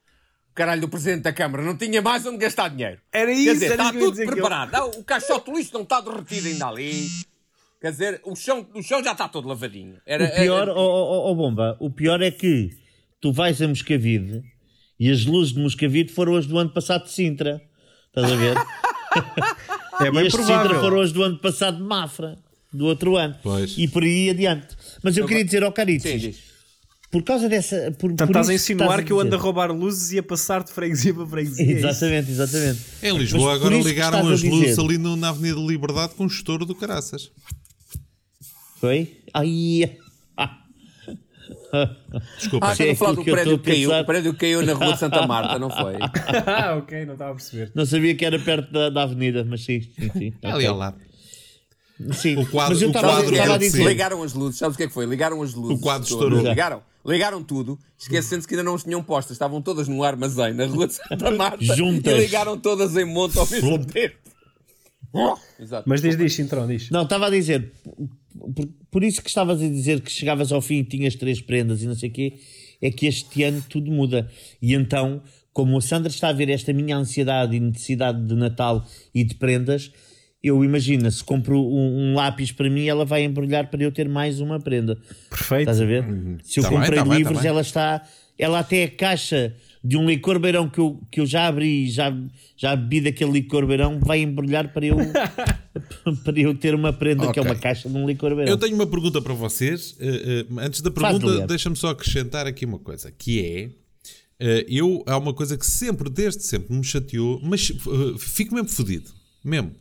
o 0.51 0.55
caralho 0.55 0.81
do 0.81 0.89
Presidente 0.89 1.23
da 1.23 1.33
Câmara 1.33 1.63
não 1.63 1.77
tinha 1.77 2.03
mais 2.03 2.27
onde 2.27 2.39
gastar 2.39 2.69
dinheiro. 2.71 2.99
Era 3.13 3.27
Quer 3.31 3.37
isso, 3.39 3.53
dizer, 3.55 3.67
era 3.67 3.75
está 3.75 3.93
tudo 3.93 4.11
dizer 4.11 4.25
que 4.25 4.31
eu- 4.31 4.35
preparado. 4.35 4.75
Ah, 4.75 4.87
O 4.87 5.05
caixote 5.05 5.53
lixo 5.53 5.71
não 5.75 5.83
está 5.83 6.01
derretido 6.01 6.49
ainda 6.49 6.67
ali. 6.67 7.07
Quer 7.81 7.93
dizer, 7.93 8.21
o 8.25 8.35
chão, 8.35 8.67
o 8.75 8.83
chão 8.83 9.03
já 9.05 9.13
está 9.13 9.29
todo 9.29 9.47
lavadinho. 9.49 9.97
Era, 10.05 10.25
O 10.25 10.31
pior, 10.35 10.63
era- 10.63 10.75
ó 10.75 10.81
ó, 10.85 11.31
ó, 11.31 11.35
Bomba, 11.35 11.77
o 11.79 11.91
pior 11.91 12.21
é 12.21 12.31
que 12.31 12.71
tu 13.21 13.33
vais 13.33 13.61
a 13.63 13.69
Moscavide 13.69 14.43
E 14.99 15.09
as 15.11 15.25
luzes 15.25 15.53
de 15.55 15.61
Moscavide 15.61 16.13
foram 16.13 16.35
as 16.37 16.45
do 16.47 16.59
ano 16.59 16.71
passado 16.71 17.05
de 17.05 17.13
Sintra. 17.13 17.61
Estás 18.09 18.33
a 18.33 18.37
ver? 18.37 18.55
É 20.01 20.07
e 20.07 20.11
bem 20.13 20.27
as 20.27 20.33
de 20.33 20.39
Sintra 20.39 20.79
foram 20.81 21.01
as 21.01 21.11
do 21.13 21.23
ano 21.25 21.39
passado 21.39 21.79
de 21.79 21.83
Mafra. 21.83 22.39
Do 22.73 22.85
outro 22.87 23.17
ano. 23.17 23.35
Pois. 23.43 23.77
E 23.79 23.89
por 23.89 24.03
aí 24.05 24.31
adiante. 24.31 24.77
Mas 25.03 25.17
eu 25.17 25.27
queria 25.27 25.45
dizer 25.45 25.63
ao 25.65 25.71
Sim, 25.71 25.75
Caritas, 25.75 26.37
por 27.11 27.23
causa 27.25 27.49
dessa. 27.49 27.91
Por, 27.93 28.11
Portanto, 28.11 28.19
por 28.19 28.33
estás 28.33 28.49
a 28.51 28.55
insinuar 28.55 28.89
estás 28.91 29.07
que 29.07 29.13
eu 29.13 29.19
ando 29.21 29.35
a 29.35 29.39
roubar 29.39 29.73
luzes 29.73 30.13
e 30.13 30.19
a 30.19 30.23
passar 30.23 30.63
de 30.63 30.71
freguesia 30.73 31.15
para 31.15 31.27
freguesia. 31.27 31.65
é? 31.67 31.79
Exatamente, 31.79 32.31
exatamente. 32.31 32.81
Em 33.03 33.17
Lisboa 33.17 33.53
Mas 33.53 33.61
agora 33.61 33.77
ligaram 33.83 34.19
as 34.29 34.43
luzes 34.43 34.69
dizer. 34.69 34.81
ali 34.81 34.99
no- 34.99 35.17
na 35.17 35.31
Avenida 35.31 35.59
Liberdade 35.59 36.15
com 36.15 36.25
o 36.25 36.27
estouro 36.29 36.67
do 36.67 36.75
caraças. 36.75 37.31
Foi? 38.81 39.17
Ai. 39.35 39.97
Desculpa. 42.39 42.69
Ah, 42.69 42.75
é 42.79 42.95
falar 42.95 43.13
do 43.13 43.25
prédio 43.25 43.59
que 43.59 43.65
caiu. 43.71 43.89
pensar. 43.91 44.03
O 44.03 44.07
prédio 44.07 44.33
que 44.35 44.39
caiu 44.41 44.63
na 44.63 44.73
rua 44.73 44.93
de 44.93 44.99
Santa 44.99 45.27
Marta, 45.27 45.59
não 45.59 45.69
foi? 45.71 45.97
ah, 46.47 46.77
ok, 46.79 47.05
não 47.05 47.13
estava 47.15 47.33
a 47.33 47.35
perceber. 47.35 47.71
não 47.75 47.85
sabia 47.85 48.15
que 48.15 48.25
era 48.25 48.39
perto 48.39 48.73
da, 48.73 48.89
da 48.91 49.03
avenida, 49.03 49.45
mas 49.45 49.65
sim, 49.65 49.81
sim, 49.81 50.11
sim. 50.17 50.33
Ali 50.43 50.55
Ok. 50.55 50.67
ao 50.67 50.77
lado. 50.77 50.97
Sim. 52.13 52.37
O 52.37 52.47
quadro- 52.47 52.75
mas 52.75 52.83
eu 52.83 52.89
estava 52.89 53.19
a 53.19 53.59
dizer. 53.59 53.71
ser. 53.79 53.85
Ligaram 53.89 54.23
as 54.23 54.33
luzes, 54.33 54.59
sabes 54.59 54.77
o 54.77 54.79
que 54.79 54.85
é 54.85 54.87
que 54.87 54.95
foi? 54.95 55.05
Ligaram 55.05 55.43
as 55.43 55.53
luzes. 55.53 55.79
O 55.79 55.81
quadro 55.83 56.09
estourou. 56.09 56.41
Ligaram, 56.41 56.83
ligaram 57.05 57.43
tudo, 57.43 57.77
esquecendo-se 57.99 58.47
que 58.47 58.55
ainda 58.55 58.63
não 58.63 58.75
as 58.77 58.85
tinham 58.85 59.03
postas, 59.03 59.33
estavam 59.33 59.61
todas 59.61 59.89
no 59.89 60.03
armazém, 60.05 60.55
na 60.55 60.65
rua 60.67 60.87
de 60.87 60.95
Santa 60.95 61.31
Marta. 61.33 61.65
Juntas. 61.77 62.15
E 62.15 62.21
ligaram 62.21 62.57
todas 62.57 62.97
em 62.97 63.05
monte 63.05 63.37
ao 63.39 63.49
mesmo 63.51 63.85
tempo. 63.85 64.17
Exato. 65.59 65.89
Mas 65.89 66.01
diz, 66.03 66.17
diz, 66.17 66.35
Cintrão, 66.35 66.67
diz. 66.67 66.91
Não, 66.91 67.03
estava 67.03 67.27
a 67.27 67.31
dizer, 67.31 67.73
por, 68.55 68.69
por 68.91 69.03
isso 69.05 69.23
que 69.23 69.29
estavas 69.29 69.61
a 69.63 69.69
dizer 69.69 70.01
que 70.01 70.11
chegavas 70.13 70.53
ao 70.53 70.61
fim 70.61 70.77
e 70.81 70.85
tinhas 70.85 71.15
três 71.15 71.41
prendas 71.41 71.83
e 71.83 71.87
não 71.87 71.95
sei 71.95 72.09
o 72.11 72.13
quê, 72.13 72.35
é 72.81 72.91
que 72.91 73.07
este 73.07 73.43
ano 73.43 73.65
tudo 73.69 73.91
muda. 73.91 74.29
E 74.61 74.75
então, 74.75 75.23
como 75.53 75.77
a 75.79 75.81
Sandra 75.81 76.11
está 76.11 76.29
a 76.29 76.33
ver 76.33 76.49
esta 76.51 76.73
minha 76.73 76.97
ansiedade 76.97 77.57
e 77.57 77.61
necessidade 77.61 78.25
de 78.27 78.35
Natal 78.35 78.87
e 79.15 79.25
de 79.25 79.35
prendas, 79.35 79.91
eu 80.43 80.63
imagino, 80.65 81.11
se 81.11 81.25
compro 81.25 81.59
um, 81.61 82.11
um 82.13 82.15
lápis 82.15 82.53
para 82.53 82.71
mim, 82.71 82.87
ela 82.87 83.05
vai 83.05 83.25
embrulhar 83.25 83.69
para 83.71 83.83
eu 83.83 83.91
ter 83.91 84.09
mais 84.09 84.41
uma 84.41 84.61
prenda. 84.61 84.97
Perfeito. 85.29 85.63
Estás 85.63 85.81
a 85.81 85.85
ver? 85.85 86.05
Se 86.45 86.61
eu 86.61 86.65
Tá 86.65 86.71
comprei 86.71 86.99
tá 86.99 87.05
bem, 87.05 87.11
tá 87.13 87.17
livros, 87.19 87.39
bem. 87.41 87.49
ela 87.49 87.61
está. 87.61 88.07
Ela 88.39 88.61
até 88.61 88.85
a 88.85 88.91
caixa 88.91 89.53
de 89.83 89.97
um 89.97 90.09
licor 90.09 90.39
beirão 90.39 90.69
que 90.69 90.79
eu, 90.79 91.01
que 91.11 91.21
eu 91.21 91.27
já 91.27 91.47
abri, 91.47 91.89
já, 91.89 92.13
já 92.57 92.75
bebi 92.75 93.01
daquele 93.03 93.33
licor 93.33 93.67
beirão, 93.67 94.01
vai 94.01 94.21
embrulhar 94.21 94.73
para 94.73 94.87
eu, 94.87 94.97
para 96.25 96.41
eu 96.41 96.55
ter 96.55 96.75
uma 96.75 96.93
prenda 96.93 97.33
que 97.33 97.39
é 97.39 97.43
uma 97.43 97.55
caixa 97.55 97.89
de 97.89 97.97
um 97.97 98.07
licor 98.07 98.35
beirão. 98.35 98.53
Eu 98.53 98.59
tenho 98.59 98.75
uma 98.75 98.87
pergunta 98.87 99.21
para 99.23 99.35
vocês. 99.35 99.97
Eh, 100.01 100.47
eh, 100.51 100.61
antes 100.61 100.81
da 100.81 100.91
pergunta, 100.91 101.47
deixa-me 101.47 101.77
só 101.77 101.91
acrescentar 101.91 102.47
aqui 102.47 102.65
uma 102.65 102.79
coisa, 102.79 103.11
que 103.11 103.41
é. 103.41 103.71
eh, 104.41 104.67
eu, 104.69 105.03
há 105.07 105.17
uma 105.17 105.33
coisa 105.33 105.57
que 105.57 105.67
sempre, 105.67 106.11
desde 106.11 106.43
sempre, 106.43 106.75
me 106.75 106.85
chateou, 106.85 107.41
mas 107.43 107.73
fico 108.19 108.55
mesmo 108.55 108.69
fodido. 108.69 109.11
Mesmo. 109.45 109.73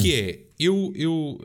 Que 0.00 0.14
é, 0.14 0.40
eu. 0.58 0.92
eu 0.94 1.40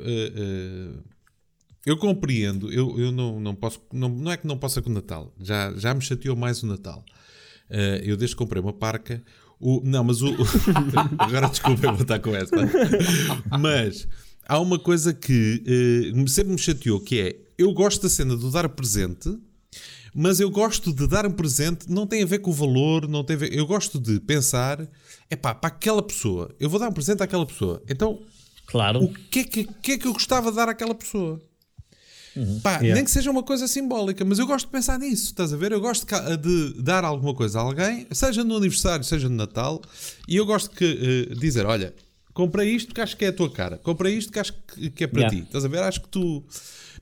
eu 1.85 1.95
compreendo, 1.95 2.69
eu, 2.69 2.99
eu 2.99 3.13
não, 3.13 3.39
não 3.39 3.55
posso, 3.55 3.81
não, 3.93 4.09
não 4.09 4.29
é 4.29 4.35
que 4.35 4.45
não 4.45 4.57
possa 4.57 4.81
com 4.81 4.89
o 4.89 4.93
Natal, 4.93 5.33
já, 5.39 5.71
já 5.77 5.93
me 5.93 6.01
chateou 6.01 6.35
mais 6.35 6.61
o 6.61 6.67
Natal. 6.67 7.01
Eh, 7.69 8.01
eu 8.03 8.17
desde 8.17 8.35
que 8.35 8.39
comprei 8.39 8.61
uma 8.61 8.73
parca, 8.73 9.21
o, 9.59 9.81
não, 9.83 10.03
mas 10.03 10.21
o. 10.21 10.27
agora 11.17 11.47
desculpa, 11.49 11.87
eu 11.87 11.93
vou 11.93 12.01
estar 12.01 12.19
com 12.19 12.35
esta. 12.35 12.57
Mas 13.59 14.07
há 14.47 14.59
uma 14.59 14.79
coisa 14.79 15.13
que 15.13 15.63
eh, 15.65 16.27
sempre 16.29 16.53
me 16.53 16.59
chateou, 16.59 16.99
que 16.99 17.19
é 17.19 17.35
eu 17.57 17.73
gosto 17.73 18.03
da 18.03 18.09
cena 18.09 18.35
do 18.35 18.51
dar 18.51 18.69
presente, 18.69 19.35
mas 20.13 20.39
eu 20.39 20.49
gosto 20.49 20.93
de 20.93 21.07
dar 21.07 21.25
um 21.25 21.31
presente, 21.31 21.89
não 21.89 22.05
tem 22.07 22.23
a 22.23 22.25
ver 22.25 22.39
com 22.39 22.51
o 22.51 22.53
valor, 22.53 23.07
não 23.07 23.23
tem 23.23 23.35
a 23.35 23.39
ver. 23.39 23.53
Eu 23.53 23.65
gosto 23.65 23.99
de 23.99 24.19
pensar, 24.19 24.87
é 25.29 25.35
pá, 25.35 25.53
para 25.55 25.67
aquela 25.69 26.01
pessoa, 26.03 26.53
eu 26.59 26.69
vou 26.69 26.79
dar 26.79 26.89
um 26.89 26.93
presente 26.93 27.21
àquela 27.23 27.45
pessoa. 27.45 27.81
Então, 27.89 28.19
Claro. 28.67 29.03
o 29.03 29.13
que 29.13 29.39
é 29.39 29.43
que, 29.43 29.61
o 29.61 29.73
que, 29.81 29.91
é 29.93 29.97
que 29.97 30.07
eu 30.07 30.13
gostava 30.13 30.49
de 30.51 30.57
dar 30.57 30.69
àquela 30.69 30.93
pessoa? 30.93 31.41
Pá, 32.61 32.73
Yeah. 32.79 32.95
nem 32.95 33.03
que 33.03 33.11
seja 33.11 33.31
uma 33.31 33.43
coisa 33.43 33.67
simbólica, 33.67 34.23
mas 34.25 34.37
eu 34.39 34.45
gosto 34.47 34.65
de 34.65 34.71
pensar 34.71 34.99
nisso, 34.99 35.25
estás 35.25 35.51
a 35.53 35.57
ver? 35.57 35.71
Eu 35.71 35.79
gosto 35.81 36.05
de 36.05 36.37
de, 36.37 36.81
dar 36.81 37.03
alguma 37.03 37.33
coisa 37.33 37.59
a 37.59 37.61
alguém, 37.63 38.05
seja 38.11 38.43
no 38.43 38.57
aniversário, 38.57 39.03
seja 39.03 39.27
no 39.29 39.35
Natal, 39.35 39.81
e 40.27 40.35
eu 40.35 40.45
gosto 40.45 40.73
de 40.77 41.33
dizer: 41.35 41.65
olha, 41.65 41.93
comprei 42.33 42.69
isto 42.75 42.87
porque 42.89 43.01
acho 43.01 43.17
que 43.17 43.25
é 43.25 43.29
a 43.29 43.33
tua 43.33 43.49
cara, 43.51 43.77
comprei 43.77 44.15
isto 44.15 44.27
porque 44.29 44.39
acho 44.39 44.53
que, 44.53 44.89
que 44.91 45.03
é 45.03 45.07
para 45.07 45.21
Yeah. 45.21 45.37
ti, 45.37 45.43
estás 45.43 45.65
a 45.65 45.67
ver? 45.67 45.79
Acho 45.83 46.01
que 46.01 46.07
tu, 46.09 46.43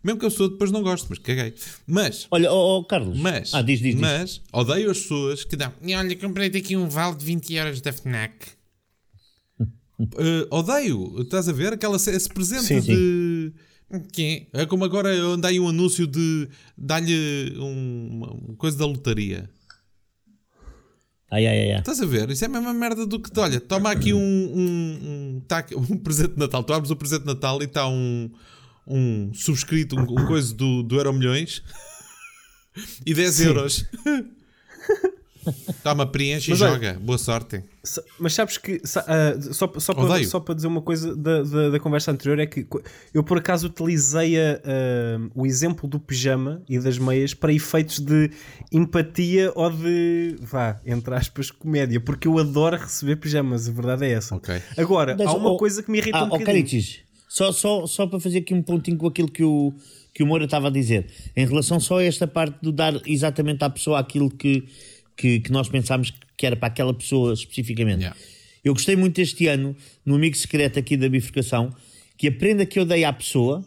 mesmo 0.03 0.19
que 0.19 0.25
eu 0.25 0.29
sou 0.31 0.49
depois 0.49 0.71
não 0.71 0.81
gosto, 0.83 1.07
mas 1.09 1.19
caguei. 1.19 1.53
Mas, 1.85 2.27
Olha, 2.31 2.51
ó 2.51 2.79
ó, 2.79 2.83
Carlos. 2.83 3.19
mas, 3.19 3.53
Ah, 3.53 3.61
diz, 3.61 3.79
diz, 3.79 3.93
diz. 3.93 3.99
mas, 4.01 4.41
odeio 4.53 4.89
as 4.91 4.99
pessoas 4.99 5.43
que 5.43 5.55
dão, 5.55 5.73
"E 5.81 5.93
olha, 5.95 6.15
comprei-te 6.15 6.57
aqui 6.57 6.77
um 6.77 6.87
vale 6.87 7.15
de 7.17 7.25
20 7.25 7.53
euros 7.53 7.81
da 7.81 7.91
FNAC. 7.91 8.33
Eh, 10.17 10.47
odeio, 10.51 11.21
estás 11.21 11.47
a 11.47 11.53
ver? 11.53 11.71
Aquela, 11.73 11.95
esse 11.95 12.27
presente 12.29 12.65
Sim, 12.65 12.81
de. 12.81 13.53
Que 14.11 14.47
é? 14.53 14.61
é 14.61 14.65
como 14.65 14.83
agora 14.83 15.09
anda 15.09 15.47
aí 15.47 15.59
um 15.59 15.67
anúncio 15.69 16.07
de 16.07 16.49
dar-lhe 16.77 17.53
um- 17.59 18.09
uma 18.47 18.55
coisa 18.57 18.77
da 18.77 18.85
lotaria. 18.85 19.49
Ai, 21.31 21.45
ai, 21.47 21.59
ai, 21.61 21.71
ai. 21.73 21.79
Estás 21.79 21.99
a 22.01 22.05
ver? 22.05 22.29
Isso 22.29 22.43
é 22.43 22.47
a 22.47 22.49
mesma 22.51 22.73
merda 22.73 23.05
do 23.05 23.19
que. 23.19 23.29
Olha, 23.39 23.59
toma 23.59 23.91
aqui 23.91 24.13
um, 24.13 24.17
um, 24.19 24.99
um, 25.37 25.41
tá 25.47 25.65
um 25.75 25.97
presente 25.97 26.33
de 26.33 26.39
Natal. 26.39 26.63
Tu 26.63 26.73
abres 26.73 26.91
o 26.91 26.95
presente 26.95 27.21
de 27.21 27.27
Natal 27.27 27.61
e 27.61 27.65
está 27.65 27.87
um, 27.87 28.29
um 28.87 29.33
subscrito, 29.33 29.95
um, 29.97 30.01
um 30.03 30.25
coisa 30.27 30.53
do, 30.53 30.81
do 30.83 30.95
Euro 30.95 31.13
Milhões 31.13 31.63
e 33.05 33.13
10 33.13 33.41
euros. 33.41 33.85
Toma, 35.83 36.05
preenche 36.05 36.51
Mas 36.51 36.59
e 36.59 36.63
olha- 36.63 36.73
joga. 36.73 36.99
Boa 37.01 37.17
sorte. 37.17 37.63
Mas 38.19 38.33
sabes 38.33 38.57
que, 38.57 38.81
ah, 39.07 39.35
só, 39.51 39.71
só, 39.77 39.93
para, 39.93 40.23
só 40.25 40.39
para 40.39 40.55
dizer 40.55 40.67
uma 40.67 40.81
coisa 40.81 41.15
da, 41.15 41.43
da, 41.43 41.69
da 41.69 41.79
conversa 41.79 42.11
anterior, 42.11 42.39
é 42.39 42.45
que 42.45 42.67
eu 43.13 43.23
por 43.23 43.37
acaso 43.37 43.67
utilizei 43.67 44.39
a, 44.39 44.61
ah, 44.63 45.29
o 45.35 45.45
exemplo 45.45 45.87
do 45.87 45.99
pijama 45.99 46.61
e 46.67 46.79
das 46.79 46.97
meias 46.97 47.33
para 47.33 47.53
efeitos 47.53 47.99
de 47.99 48.31
empatia 48.71 49.51
ou 49.55 49.69
de, 49.69 50.35
vá, 50.41 50.79
entre 50.85 51.13
aspas, 51.13 51.51
comédia, 51.51 51.99
porque 51.99 52.27
eu 52.27 52.37
adoro 52.39 52.77
receber 52.77 53.17
pijamas, 53.17 53.67
a 53.67 53.71
verdade 53.71 54.05
é 54.05 54.11
essa. 54.11 54.35
Ok. 54.35 54.61
Agora, 54.77 55.15
Deixa- 55.15 55.31
há 55.31 55.35
uma 55.35 55.51
oh, 55.51 55.57
coisa 55.57 55.83
que 55.83 55.91
me 55.91 55.99
irrita 55.99 56.17
ah, 56.17 56.23
um 56.23 56.27
oh, 56.27 56.29
bocadinho. 56.37 56.47
Caritis, 56.47 56.99
só, 57.27 57.51
só, 57.51 57.85
só 57.85 58.07
para 58.07 58.19
fazer 58.19 58.39
aqui 58.39 58.53
um 58.53 58.61
pontinho 58.61 58.97
com 58.97 59.07
aquilo 59.07 59.29
que 59.29 59.43
o, 59.43 59.73
que 60.13 60.23
o 60.23 60.25
Moura 60.25 60.45
estava 60.45 60.69
a 60.69 60.71
dizer, 60.71 61.07
em 61.35 61.45
relação 61.45 61.79
só 61.79 61.99
a 61.99 62.03
esta 62.03 62.25
parte 62.25 62.57
de 62.61 62.71
dar 62.71 62.93
exatamente 63.05 63.61
à 63.63 63.69
pessoa 63.69 63.99
aquilo 63.99 64.29
que, 64.29 64.65
que, 65.15 65.39
que 65.39 65.51
nós 65.51 65.67
pensámos 65.69 66.13
que 66.37 66.45
era 66.45 66.55
para 66.55 66.67
aquela 66.67 66.93
pessoa 66.93 67.33
especificamente. 67.33 67.99
Yeah. 67.99 68.17
Eu 68.63 68.73
gostei 68.73 68.95
muito 68.95 69.19
este 69.21 69.47
ano, 69.47 69.75
no 70.05 70.15
amigo 70.15 70.35
secreto 70.35 70.79
aqui 70.79 70.97
da 70.97 71.07
bifurcação, 71.07 71.73
que 72.17 72.27
a 72.27 72.31
prenda 72.31 72.65
que 72.65 72.79
eu 72.79 72.85
dei 72.85 73.03
à 73.03 73.13
pessoa, 73.13 73.63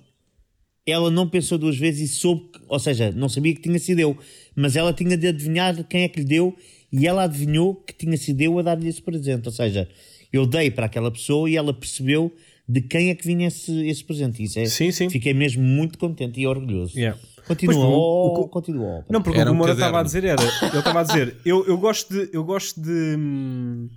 ela 0.86 1.10
não 1.10 1.28
pensou 1.28 1.58
duas 1.58 1.76
vezes 1.76 2.10
e 2.10 2.14
soube, 2.14 2.50
que- 2.52 2.60
ou 2.66 2.78
seja, 2.78 3.12
não 3.12 3.28
sabia 3.28 3.54
que 3.54 3.60
tinha 3.60 3.78
sido 3.78 4.00
eu, 4.00 4.16
mas 4.56 4.74
ela 4.76 4.92
tinha 4.92 5.16
de 5.16 5.26
adivinhar 5.28 5.84
quem 5.84 6.02
é 6.02 6.08
que 6.08 6.20
lhe 6.20 6.26
deu 6.26 6.56
e 6.92 7.06
ela 7.06 7.24
adivinhou 7.24 7.74
que 7.74 7.92
tinha 7.94 8.16
sido 8.16 8.40
eu 8.40 8.58
a 8.58 8.62
dar-lhe 8.62 8.88
esse 8.88 9.00
presente. 9.02 9.46
Ou 9.46 9.52
seja, 9.52 9.88
eu 10.32 10.46
dei 10.46 10.70
para 10.70 10.86
aquela 10.86 11.10
pessoa 11.10 11.48
e 11.48 11.56
ela 11.56 11.72
percebeu 11.74 12.34
de 12.66 12.80
quem 12.82 13.10
é 13.10 13.14
que 13.14 13.26
vinha 13.26 13.48
esse, 13.48 13.72
esse 13.86 14.02
presente. 14.04 14.42
Isso 14.42 14.58
é, 14.58 14.66
Sim, 14.66 14.90
sim. 14.90 15.08
Fiquei 15.10 15.32
mesmo 15.32 15.62
muito 15.62 15.96
contente 15.98 16.40
e 16.40 16.46
orgulhoso. 16.46 16.98
Yeah. 16.98 17.18
Continua, 17.48 17.74
Pois, 17.74 17.86
o- 17.86 18.40
o- 18.44 18.48
continua. 18.48 19.04
Não, 19.10 19.20
porque 19.22 19.40
Era 19.40 19.50
o 19.50 19.52
que 19.52 19.54
o 19.54 19.54
um 19.54 19.58
Moura 19.58 19.72
estava 19.72 20.00
a 20.00 20.02
dizer 20.02 20.24
era, 20.24 20.42
ele 20.42 20.78
estava 20.78 21.00
a 21.00 21.02
dizer, 21.02 21.36
eu, 21.44 21.66
eu 21.66 21.76
gosto 21.78 22.12
de, 22.12 22.30
eu 22.32 22.44
gosto 22.44 22.80
de, 22.80 23.16
hum, 23.18 23.88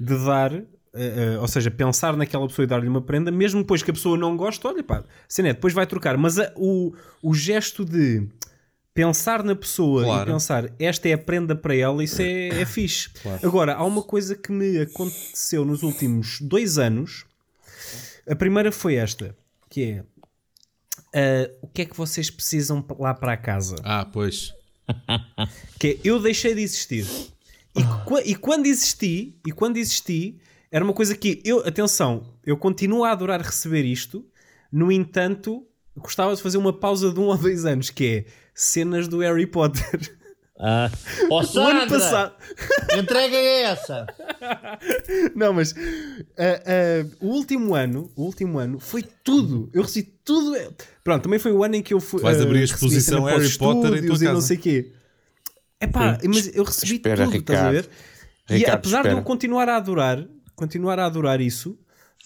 de 0.00 0.24
dar, 0.24 0.52
eh, 0.54 0.64
eh, 0.94 1.38
ou 1.40 1.48
seja, 1.48 1.70
pensar 1.70 2.16
naquela 2.16 2.46
pessoa 2.46 2.64
e 2.64 2.66
dar-lhe 2.66 2.88
uma 2.88 3.02
prenda, 3.02 3.30
mesmo 3.30 3.60
depois 3.60 3.82
que 3.82 3.90
a 3.90 3.94
pessoa 3.94 4.16
não 4.16 4.36
gosta, 4.36 4.68
olha 4.68 4.82
pá, 4.82 5.04
cena 5.28 5.48
é, 5.48 5.52
depois 5.52 5.74
vai 5.74 5.86
trocar, 5.86 6.16
mas 6.16 6.38
a- 6.38 6.52
o, 6.56 6.92
o 7.22 7.34
gesto 7.34 7.84
de 7.84 8.26
pensar 8.94 9.42
na 9.42 9.56
pessoa 9.56 10.04
Claro. 10.04 10.30
e 10.30 10.32
pensar 10.34 10.70
esta 10.78 11.08
é 11.08 11.14
a 11.14 11.18
prenda 11.18 11.56
para 11.56 11.74
ela, 11.74 12.04
isso 12.04 12.20
é, 12.22 12.48
é 12.60 12.64
fixe. 12.66 13.10
Agora, 13.42 13.74
há 13.74 13.84
uma 13.84 14.02
coisa 14.02 14.34
que 14.36 14.52
me 14.52 14.78
aconteceu 14.80 15.64
nos 15.64 15.82
últimos 15.82 16.40
dois 16.40 16.76
anos, 16.78 17.24
a 18.28 18.34
primeira 18.36 18.70
foi 18.70 18.96
esta, 18.96 19.34
que 19.70 19.82
é 19.82 20.04
ah, 21.14 21.50
o 21.62 21.66
que 21.68 21.82
é 21.82 21.84
que 21.84 21.96
vocês 21.96 22.30
precisam 22.30 22.84
lá 22.98 23.12
para 23.14 23.36
casa? 23.36 23.76
Ah, 23.84 24.04
pois. 24.04 24.52
Que 25.78 25.88
é, 25.88 25.98
eu 26.04 26.20
deixei 26.20 26.54
de 26.54 26.60
existir. 26.62 27.06
E, 27.74 27.82
qua- 28.04 28.22
e 28.24 28.34
quando 28.34 28.66
existi, 28.66 29.38
e 29.46 29.50
quando 29.52 29.76
existi, 29.78 30.38
era 30.70 30.84
uma 30.84 30.92
coisa 30.92 31.16
que 31.16 31.40
eu, 31.44 31.60
atenção, 31.66 32.24
eu 32.44 32.56
continuo 32.56 33.04
a 33.04 33.12
adorar 33.12 33.40
receber 33.40 33.84
isto, 33.84 34.24
no 34.70 34.92
entanto, 34.92 35.66
gostava 35.96 36.34
de 36.34 36.42
fazer 36.42 36.58
uma 36.58 36.72
pausa 36.72 37.12
de 37.12 37.18
um 37.18 37.24
ou 37.28 37.36
dois 37.38 37.64
anos, 37.64 37.90
que 37.90 38.04
é 38.06 38.24
cenas 38.54 39.08
do 39.08 39.18
Harry 39.20 39.46
Potter. 39.46 40.18
Ah. 40.64 40.88
Oh, 41.28 41.34
O 41.34 41.38
ano 41.40 41.46
Sandra, 41.48 41.86
passado. 41.88 42.34
entrega 42.96 43.36
essa. 43.36 44.06
Não, 45.34 45.52
mas 45.52 45.74
ah, 46.38 46.62
ah, 46.64 47.06
o 47.20 47.26
último 47.28 47.74
ano, 47.74 48.10
o 48.14 48.22
último 48.22 48.58
ano 48.58 48.78
foi 48.78 49.02
tudo. 49.24 49.68
Eu 49.72 49.82
recebi 49.82 50.14
tudo. 50.24 50.56
Pronto, 51.02 51.22
também 51.24 51.38
foi 51.40 51.50
o 51.52 51.64
ano 51.64 51.74
em 51.76 51.82
que 51.82 51.92
eu 51.92 52.00
fui. 52.00 52.22
Vais 52.22 52.38
ah, 52.40 52.44
abrir 52.44 52.60
a 52.60 52.64
exposição 52.64 53.24
Harry 53.24 53.50
Potter 53.58 53.86
em 53.94 54.06
tua 54.06 54.14
estúdios 54.14 54.22
e 54.22 54.24
não 54.26 54.34
casa. 54.34 54.46
sei 54.46 54.56
quê. 54.56 54.92
É 55.80 55.86
pá, 55.88 56.16
mas 56.24 56.54
eu 56.54 56.62
recebi 56.62 56.94
Espera, 56.94 57.24
tudo, 57.24 57.36
estás 57.38 57.58
a 57.58 57.70
Ricardo. 57.70 57.74
ver? 57.88 57.90
e 58.50 58.54
Ricardo, 58.58 58.74
apesar 58.78 58.96
de 59.02 59.08
espera. 59.08 59.20
eu 59.20 59.24
continuar 59.24 59.68
a 59.68 59.76
adorar, 59.76 60.24
continuar 60.54 60.98
a 61.00 61.06
adorar 61.06 61.40
isso, 61.40 61.76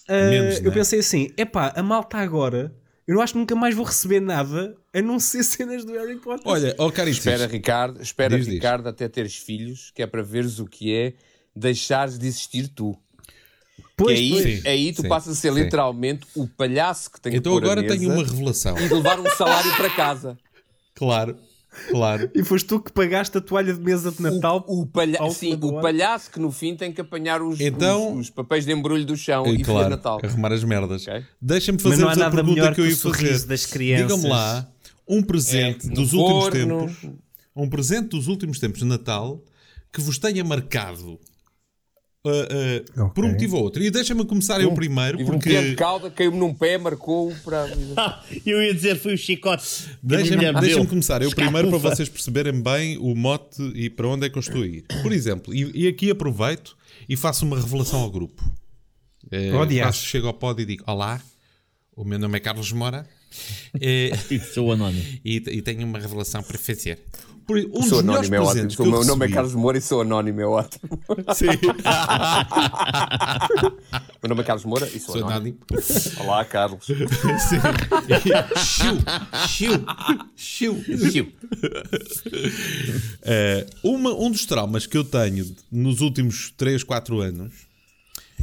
Menos, 0.06 0.58
eu 0.58 0.64
né? 0.64 0.70
pensei 0.72 0.98
assim: 0.98 1.30
é 1.38 1.44
pá, 1.46 1.72
a 1.74 1.82
malta 1.82 2.18
agora, 2.18 2.74
eu 3.08 3.14
não 3.14 3.22
acho 3.22 3.32
que 3.32 3.38
nunca 3.38 3.56
mais 3.56 3.74
vou 3.74 3.84
receber 3.86 4.20
nada 4.20 4.76
a 4.98 5.02
não 5.02 5.18
ser 5.20 5.42
cenas 5.44 5.84
do 5.84 5.92
Harry 5.92 6.16
Potter. 6.16 6.42
Olha, 6.50 6.74
ó 6.78 6.90
Caritas, 6.90 7.18
Espera, 7.18 7.46
Ricardo, 7.46 8.02
espera, 8.02 8.36
Diz, 8.36 8.46
diz. 8.46 8.54
Ricardo, 8.54 8.88
até 8.88 9.08
teres 9.08 9.36
filhos, 9.36 9.90
que 9.94 10.02
é 10.02 10.06
para 10.06 10.22
veres 10.22 10.58
o 10.58 10.66
que 10.66 10.94
é 10.94 11.12
deixares 11.54 12.18
de 12.18 12.26
existir 12.26 12.68
tu. 12.68 12.96
pois, 13.96 14.18
que 14.18 14.24
aí, 14.24 14.30
pois. 14.30 14.62
Sim, 14.62 14.68
aí 14.68 14.92
tu 14.92 15.02
sim, 15.02 15.08
passas 15.08 15.36
a 15.36 15.40
ser 15.40 15.52
sim. 15.52 15.62
literalmente 15.62 16.26
o 16.34 16.46
palhaço 16.46 17.10
que 17.10 17.20
tem 17.20 17.32
que 17.32 17.38
então 17.38 17.52
pôr 17.52 17.62
a 17.62 17.66
agora 17.66 17.82
mesa 17.82 17.96
tenho 17.96 18.12
uma 18.12 18.22
revelação. 18.24 18.76
e 18.78 18.88
de 18.88 18.94
levar 18.94 19.18
um 19.20 19.28
salário 19.36 19.74
para 19.76 19.90
casa. 19.90 20.38
Claro, 20.94 21.36
claro. 21.90 22.30
E 22.34 22.42
foste 22.42 22.66
tu 22.66 22.80
que 22.80 22.90
pagaste 22.92 23.36
a 23.36 23.40
toalha 23.40 23.72
de 23.74 23.80
mesa 23.80 24.10
de 24.10 24.22
Natal. 24.22 24.64
O, 24.66 24.86
palha 24.86 25.18
ao 25.20 25.30
sim, 25.30 25.58
o 25.62 25.80
palhaço 25.80 26.30
que 26.30 26.38
no 26.40 26.50
fim 26.50 26.74
tem 26.74 26.90
que 26.92 27.00
apanhar 27.02 27.42
os, 27.42 27.60
Então- 27.60 28.14
os, 28.14 28.20
os 28.28 28.30
papéis 28.30 28.64
de 28.64 28.72
embrulho 28.72 29.04
do 29.04 29.14
chão 29.16 29.44
Eh, 29.46 29.50
e 29.50 29.52
fazer 29.58 29.64
claro, 29.64 29.90
Natal. 29.90 30.20
arrumar 30.22 30.52
as 30.52 30.64
merdas. 30.64 31.06
Ok. 31.06 31.22
Deixa-me 31.40 31.78
fazer-vos 31.78 32.12
a 32.14 32.16
nada 32.16 32.34
pergunta 32.34 32.62
que 32.72 32.80
eu 32.80 32.84
que 32.84 32.90
ia 32.90 32.94
o 32.94 32.96
sorriso 32.96 33.32
fazer. 33.32 33.46
das 33.46 33.66
crianças. 33.66 34.06
Digam-me 34.06 34.28
lá 34.28 34.66
um 35.08 35.22
presente 35.22 35.86
É, 35.86 35.90
dos 35.90 36.12
últimos 36.12 36.48
tempos, 36.48 37.10
um 37.54 37.68
presente 37.68 38.08
dos 38.08 38.28
últimos 38.28 38.58
tempos 38.58 38.80
de 38.80 38.86
Natal 38.86 39.42
que 39.92 40.00
vos 40.00 40.18
tenha 40.18 40.44
marcado 40.44 41.18
uh, 42.26 43.02
uh, 43.02 43.10
por 43.10 43.24
um 43.24 43.30
motivo 43.30 43.56
ou 43.56 43.62
outro. 43.62 43.82
E 43.82 43.90
deixa-me 43.90 44.24
começar 44.24 44.60
eu 44.60 44.72
primeiro, 44.74 45.18
Tive 45.18 45.30
um 45.30 45.38
pé 45.38 45.48
de 45.48 45.56
porque 45.68 45.74
cauda, 45.76 46.10
caiu-me 46.10 46.38
num 46.38 46.52
pé, 46.52 46.76
marcou 46.76 47.34
para. 47.44 47.66
Eu 48.44 48.62
ia 48.62 48.74
dizer, 48.74 48.96
foi 48.96 49.14
o 49.14 49.18
chicote. 49.18 49.88
Deixa-me 50.02 50.52
deixa 50.60 50.84
começar 50.86 51.22
eu 51.22 51.30
primeiro 51.30 51.68
para 51.68 51.78
vocês 51.78 52.08
perceberem 52.08 52.60
bem 52.60 52.98
o 52.98 53.14
mote 53.14 53.62
e 53.74 53.88
para 53.88 54.08
onde 54.08 54.26
é 54.26 54.30
que 54.30 54.36
eu 54.36 54.40
estou 54.40 54.62
a 54.62 54.66
ir. 54.66 54.84
Por 55.02 55.12
exemplo, 55.12 55.54
e, 55.54 55.84
e 55.84 55.88
aqui 55.88 56.10
aproveito 56.10 56.76
e 57.08 57.16
faço 57.16 57.44
uma 57.44 57.58
revelação 57.58 58.00
ao 58.00 58.10
grupo. 58.10 58.42
Diacho. 59.66 59.86
faço, 59.86 60.06
chego 60.06 60.26
ao 60.26 60.34
pódio 60.34 60.62
e 60.62 60.66
digo: 60.66 60.84
Olá, 60.86 61.20
o 61.94 62.04
meu 62.04 62.18
nome 62.18 62.36
é 62.36 62.40
Carlos 62.40 62.70
Mora 62.72 63.06
Sou 64.54 64.72
anónimo. 64.72 65.04
e, 65.24 65.36
e 65.36 65.62
tenho 65.62 65.86
uma 65.86 65.98
revelação 65.98 66.42
para 66.42 66.58
fazer. 66.58 66.98
Por, 67.46 67.56
um 67.58 67.82
Sou 67.82 68.00
anónimo, 68.00 68.34
é 68.34 68.40
ótimo. 68.40 68.66
O 68.80 68.82
eu 68.82 68.90
meu 68.90 69.04
nome 69.04 69.26
é 69.26 69.28
Carlos 69.28 69.54
Moura 69.54 69.78
e 69.78 69.80
sou 69.80 70.00
anónimo, 70.00 70.40
é 70.40 70.46
ótimo. 70.46 70.98
Sim. 71.32 71.46
meu 74.20 74.28
nome 74.28 74.40
é 74.40 74.44
Carlos 74.44 74.64
Moura 74.64 74.86
e 74.88 74.98
sou, 74.98 75.16
Sou 75.18 75.24
anónimo. 75.28 75.56
anónimo. 75.70 75.86
Olá, 76.24 76.44
Carlos. 76.44 76.84
Chiu, 79.46 79.72
chiu, 80.36 80.84
chiu. 81.10 81.32
Eh, 83.22 83.66
uma- 83.84 84.14
um 84.14 84.30
dos 84.30 84.44
traumas 84.44 84.86
que 84.86 84.96
eu 84.96 85.04
tenho 85.04 85.54
nos 85.70 86.00
últimos 86.00 86.52
3, 86.56 86.82
4 86.82 87.20
anos 87.20 87.52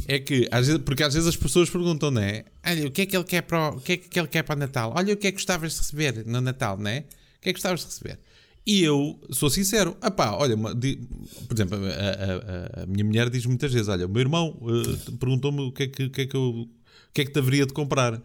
é 0.06 0.18
que, 0.18 0.48
às 0.50 0.66
vezes, 0.66 0.82
porque 0.82 1.02
às 1.02 1.14
vezes 1.14 1.28
as 1.28 1.36
pessoas 1.36 1.70
perguntam, 1.70 2.10
não 2.10 2.20
é? 2.22 2.44
Olha, 2.66 2.86
o 2.88 2.90
que 2.90 3.02
é 3.02 3.06
que 3.06 3.16
ele 3.16 3.24
quer 3.24 3.42
para 3.42 3.70
o, 3.72 3.76
o 3.76 3.80
que 3.80 3.92
é 3.92 3.96
que 3.96 4.18
ele 4.18 4.28
quer 4.28 4.42
para 4.42 4.56
o 4.56 4.58
Natal? 4.58 4.92
Olha, 4.96 5.14
o 5.14 5.16
que 5.16 5.26
é 5.26 5.30
que 5.30 5.36
gostavas 5.38 5.72
de 5.72 5.78
receber 5.78 6.26
no 6.26 6.40
Natal, 6.40 6.76
não 6.78 6.90
é? 6.90 7.00
O 7.38 7.40
que 7.40 7.48
é 7.50 7.52
que 7.52 7.58
gostavas 7.58 7.80
de 7.80 7.86
receber? 7.86 8.18
E 8.66 8.82
eu 8.82 9.20
sou 9.30 9.50
sincero, 9.50 9.96
ah 10.00 10.10
pá, 10.10 10.32
olha, 10.32 10.56
por 10.56 11.54
exemplo, 11.54 11.76
a, 11.76 12.80
a- 12.80 12.82
a- 12.82 12.86
minha 12.86 13.04
mulher 13.04 13.28
diz 13.28 13.44
muitas 13.44 13.70
vezes: 13.72 13.88
Olha, 13.88 14.06
o 14.06 14.08
meu 14.08 14.20
irmão 14.22 14.56
eh, 14.62 15.10
perguntou-me 15.20 15.60
o 15.60 15.70
que 15.72 15.82
é 15.82 15.86
que, 15.86 16.08
que, 16.08 16.20
é 16.22 16.26
que, 16.26 16.34
eu, 16.34 16.42
o 16.42 16.68
que 17.12 17.20
é 17.20 17.24
que 17.26 17.30
te 17.32 17.38
haveria 17.38 17.66
de 17.66 17.74
comprar. 17.74 18.20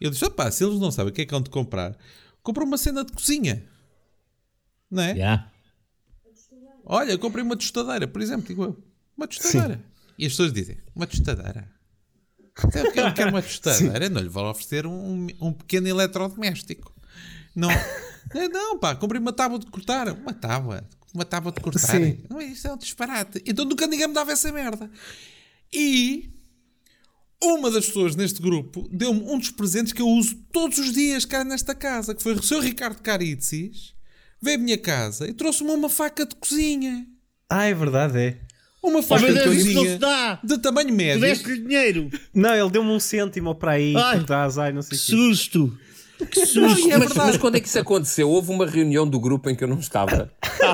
Eu 0.00 0.08
disse: 0.10 0.24
ah 0.24 0.30
pá, 0.30 0.50
se 0.52 0.64
eles 0.64 0.78
não 0.78 0.92
sabem 0.92 1.10
o 1.10 1.14
que 1.14 1.22
é 1.22 1.26
que 1.26 1.34
hão 1.34 1.40
de 1.42 1.50
comprar, 1.50 1.96
compra 2.44 2.62
uma 2.62 2.78
cena 2.78 3.04
de 3.04 3.10
cozinha, 3.12 3.64
não 4.88 5.02
é? 5.02 5.16
Já. 5.16 5.50
Olha, 6.84 7.18
comprei 7.18 7.44
uma 7.44 7.56
tostadeira, 7.56 8.06
por 8.06 8.22
exemplo, 8.22 8.46
digo 8.46 8.62
eu. 8.64 8.78
Uma 9.16 9.26
tostadeira. 9.26 9.80
E 10.22 10.26
as 10.26 10.34
pessoas 10.34 10.52
dizem, 10.52 10.78
uma 10.94 11.04
tostadeira. 11.04 11.68
Sabe 12.56 12.84
porque 12.84 13.00
ele 13.00 13.10
quer 13.10 13.26
uma 13.26 13.42
tostadeira? 13.42 14.08
Não 14.08 14.20
lhe 14.20 14.28
vou 14.28 14.48
oferecer 14.48 14.86
um, 14.86 15.26
um 15.40 15.52
pequeno 15.52 15.88
eletrodoméstico. 15.88 16.94
Não, 17.56 17.68
não, 18.52 18.78
pá, 18.78 18.94
comprei 18.94 19.20
uma 19.20 19.32
tábua 19.32 19.58
de 19.58 19.66
cortar. 19.66 20.08
Uma 20.12 20.32
tábua. 20.32 20.88
Uma 21.12 21.24
tábua 21.24 21.50
de 21.50 21.60
cortar. 21.60 21.80
Sim. 21.80 22.22
Não 22.30 22.40
é 22.40 22.44
isso, 22.44 22.68
é 22.68 22.72
um 22.72 22.76
disparate. 22.76 23.42
Então 23.44 23.64
nunca 23.64 23.84
ninguém 23.88 24.06
me 24.06 24.14
dava 24.14 24.30
essa 24.30 24.52
merda. 24.52 24.88
E 25.72 26.30
uma 27.42 27.68
das 27.68 27.86
pessoas 27.86 28.14
neste 28.14 28.40
grupo 28.40 28.88
deu-me 28.92 29.22
um 29.22 29.40
dos 29.40 29.50
presentes 29.50 29.92
que 29.92 30.02
eu 30.02 30.06
uso 30.06 30.36
todos 30.52 30.78
os 30.78 30.92
dias 30.92 31.24
cá 31.24 31.42
nesta 31.42 31.74
casa, 31.74 32.14
que 32.14 32.22
foi 32.22 32.34
o 32.34 32.42
seu 32.44 32.60
Ricardo 32.60 33.02
Caritzis. 33.02 33.92
Veio 34.40 34.56
à 34.56 34.60
minha 34.60 34.78
casa 34.78 35.26
e 35.28 35.34
trouxe-me 35.34 35.72
uma 35.72 35.88
faca 35.88 36.24
de 36.24 36.36
cozinha. 36.36 37.08
Ah, 37.50 37.64
é 37.64 37.74
verdade, 37.74 38.20
é. 38.20 38.51
Uma 38.82 39.02
faca 39.02 39.22
meu 39.22 39.32
de 39.34 39.38
não 39.38 39.46
cozinha 39.46 39.98
de 40.42 40.58
tamanho 40.58 40.88
Tu 40.88 40.94
médio. 40.94 41.20
deste-lhe 41.20 41.60
dinheiro. 41.60 42.10
Não, 42.34 42.54
ele 42.54 42.70
deu-me 42.70 42.90
um 42.90 42.98
cêntimo 42.98 43.54
para 43.54 43.72
aí, 43.72 43.94
Ai. 43.96 44.24
ai, 44.58 44.72
não 44.72 44.82
sei 44.82 44.98
Que 44.98 45.04
susto. 45.04 45.78
Que 46.30 46.46
susto. 46.46 46.88
mas, 46.98 47.12
mas 47.14 47.36
quando 47.36 47.56
é 47.56 47.60
que 47.60 47.68
isso 47.68 47.78
aconteceu? 47.78 48.28
Houve 48.28 48.50
uma 48.50 48.66
reunião 48.66 49.08
do 49.08 49.18
grupo 49.18 49.50
em 49.50 49.56
que 49.56 49.64
eu 49.64 49.68
não 49.68 49.78
estava. 49.78 50.30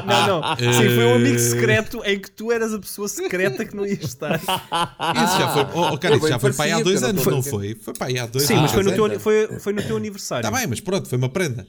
Não, 0.06 0.26
não. 0.40 0.56
Sim, 0.56 0.94
foi 0.94 1.04
um 1.04 1.14
amigo 1.14 1.38
secreto 1.38 2.02
em 2.04 2.18
que 2.18 2.30
tu 2.30 2.52
eras 2.52 2.72
a 2.72 2.78
pessoa 2.78 3.08
secreta 3.08 3.64
que 3.64 3.74
não 3.74 3.86
ias 3.86 4.00
estar. 4.04 4.36
Isso 4.36 5.38
já 5.38 5.48
foi, 5.52 5.62
oh, 5.74 5.92
oh, 5.92 5.98
cara, 5.98 6.16
isso 6.16 6.28
já 6.28 6.38
foi 6.38 6.52
para 6.52 6.64
aí 6.66 6.72
há 6.72 6.82
dois 6.82 7.00
não 7.00 7.08
anos, 7.10 7.26
não 7.26 7.42
foi? 7.42 7.74
Foi 7.80 7.94
para 7.94 8.06
aí 8.08 8.18
há 8.18 8.26
dois 8.26 8.44
Sim, 8.44 8.54
anos. 8.54 8.62
mas 8.64 8.72
foi 8.72 8.82
no, 8.82 8.90
é. 8.90 8.94
teu, 8.94 9.20
foi, 9.20 9.58
foi 9.58 9.72
no 9.72 9.82
teu 9.82 9.96
aniversário. 9.96 10.46
Está 10.46 10.56
bem, 10.58 10.66
mas 10.66 10.80
pronto, 10.80 11.08
foi 11.08 11.18
uma 11.18 11.28
prenda. 11.28 11.66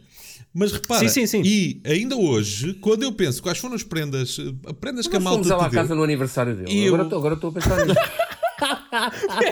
Mas 0.53 0.71
repara, 0.71 1.07
Sim, 1.07 1.27
sim, 1.27 1.27
sim. 1.27 1.41
e 1.45 1.79
ainda 1.85 2.15
hoje, 2.15 2.73
quando 2.75 3.03
eu 3.03 3.11
penso 3.11 3.41
quais 3.41 3.59
foram 3.59 3.75
as 3.75 3.83
prendas, 3.83 4.37
eh, 4.39 4.73
prendas 4.73 5.07
que 5.07 5.15
a 5.15 5.19
Nós 5.19 5.33
fomos 5.33 5.47
malta 5.47 5.61
lá 5.63 5.67
à 5.67 5.71
casa 5.71 5.93
no 5.93 6.01
aniversário 6.03 6.55
dele. 6.55 6.71
E 6.71 6.85
eu- 6.85 6.87
Agora, 6.95 7.03
estou, 7.03 7.19
agora 7.19 7.35
estou 7.35 7.49
a 7.51 7.53
pensar 7.53 7.85
nisso. 7.85 7.99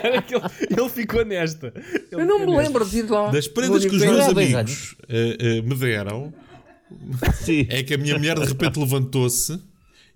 Era 0.02 0.20
que 0.22 0.34
ele, 0.34 0.44
ele 0.80 0.88
ficou 0.88 1.24
nesta. 1.24 1.72
Ele 1.76 2.22
Eu 2.22 2.26
não 2.26 2.40
me 2.40 2.56
lembro 2.56 2.84
de 2.84 2.98
ir 2.98 3.10
lá. 3.10 3.30
das 3.30 3.46
prendas 3.46 3.84
que 3.84 3.94
os 3.94 4.02
meus 4.02 4.28
amigos 4.28 4.96
eh, 5.08 5.36
eh, 5.38 5.62
me 5.62 5.74
deram, 5.76 6.32
Sim. 7.44 7.66
é 7.70 7.82
que 7.82 7.94
a 7.94 7.98
minha 7.98 8.18
mulher 8.18 8.38
de 8.38 8.46
repente 8.46 8.78
levantou-se 8.78 9.58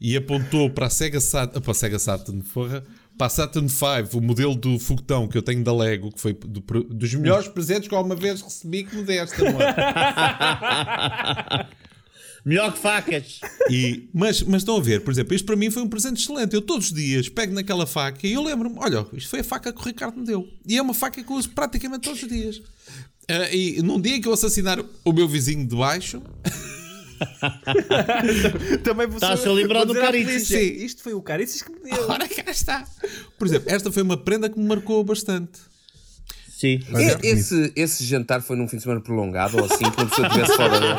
e 0.01 0.17
apontou 0.17 0.69
para 0.69 0.87
a 0.87 0.91
Sega 0.91 1.21
Saturn, 1.21 1.61
para 1.63 1.71
a 1.71 1.75
Sega 1.75 1.99
Saturn, 1.99 2.43
porra, 2.53 2.83
para 3.19 3.27
a 3.27 3.31
Saturn 3.31 3.69
V, 3.69 4.17
o 4.17 4.21
modelo 4.21 4.55
do 4.55 4.79
foguetão 4.79 5.29
que 5.29 5.37
eu 5.39 5.43
tenho 5.43 5.63
da 5.63 5.75
Lego, 5.75 6.11
que 6.13 6.21
foi 6.21 6.33
do- 6.33 6.61
dos 6.85 7.15
melhores 7.15 7.47
presentes 7.49 7.89
que 7.89 7.95
alguma 7.95 8.17
vez 8.17 8.41
recebi 8.41 8.85
que 8.85 8.97
me 8.97 9.03
deste. 9.05 9.37
Melhor 12.45 12.73
que 12.73 12.79
facas. 12.81 13.41
E, 13.71 14.09
mas, 14.13 14.43
mas 14.43 14.63
estão 14.63 14.77
a 14.77 14.81
ver, 14.81 15.03
por 15.05 15.13
exemplo, 15.13 15.33
isto 15.33 15.45
para 15.47 15.55
mim 15.55 15.71
foi 15.71 15.81
um 15.83 15.89
presente 15.89 16.21
excelente. 16.21 16.55
Eu 16.55 16.61
todos 16.63 16.87
os 16.87 16.93
dias 16.93 17.29
pego 17.29 17.55
naquela 17.55 17.87
faca 17.87 18.27
e 18.27 18.33
eu 18.33 18.43
lembro-me: 18.43 18.77
olha, 18.81 19.07
isto 19.13 19.31
foi 19.31 19.41
a 19.41 19.45
faca 19.45 19.73
que 19.73 19.79
o 19.81 19.85
Ricardo 19.85 20.19
me 20.19 20.27
deu. 20.27 20.49
E 20.67 20.77
é 20.77 20.83
uma 20.83 20.93
faca 20.95 21.23
que 21.23 21.31
eu 21.31 21.37
uso 21.37 21.51
praticamente 21.51 22.01
todos 22.01 22.21
os 22.21 22.29
dias. 22.29 22.61
Ah, 23.29 23.49
e 23.55 23.81
num 23.83 24.01
dia 24.01 24.21
que 24.21 24.27
eu 24.27 24.33
assassinar 24.33 24.81
o 25.05 25.13
meu 25.13 25.29
vizinho 25.29 25.65
de 25.65 25.77
baixo, 25.77 26.21
Também 28.85 29.07
vou 29.07 29.17
Está-se 29.17 29.47
a 29.49 29.53
lembrar 29.53 29.85
do 29.85 29.95
Sim. 30.41 30.57
Isto 30.85 31.03
foi 31.03 31.15
o 31.15 31.23
Caritzis 31.23 31.63
que 31.63 31.73
me 31.73 31.81
deu. 31.91 32.09
ora 32.09 32.29
cá 32.29 32.51
está. 32.51 32.85
Por 33.39 33.47
exemplo, 33.47 33.71
esta 33.71 33.91
foi 33.93 34.03
uma 34.03 34.17
prenda 34.17 34.49
que 34.49 34.59
me 34.59 34.67
marcou 34.67 35.03
bastante. 35.05 35.59
Sim. 36.49 36.81
E- 37.23 37.27
Esse, 37.29 37.73
esse 37.75 38.05
jantar 38.05 38.41
foi 38.43 38.57
num 38.57 38.69
fim 38.69 38.77
de 38.77 38.83
semana 38.85 39.01
prolongado 39.01 39.59
ou 39.59 39.65
assim, 39.65 39.91
que 39.91 40.01
uma 40.01 40.07
pessoa 40.09 40.29
estivesse 40.29 40.57
fora 40.57 40.81
dele. 40.81 40.95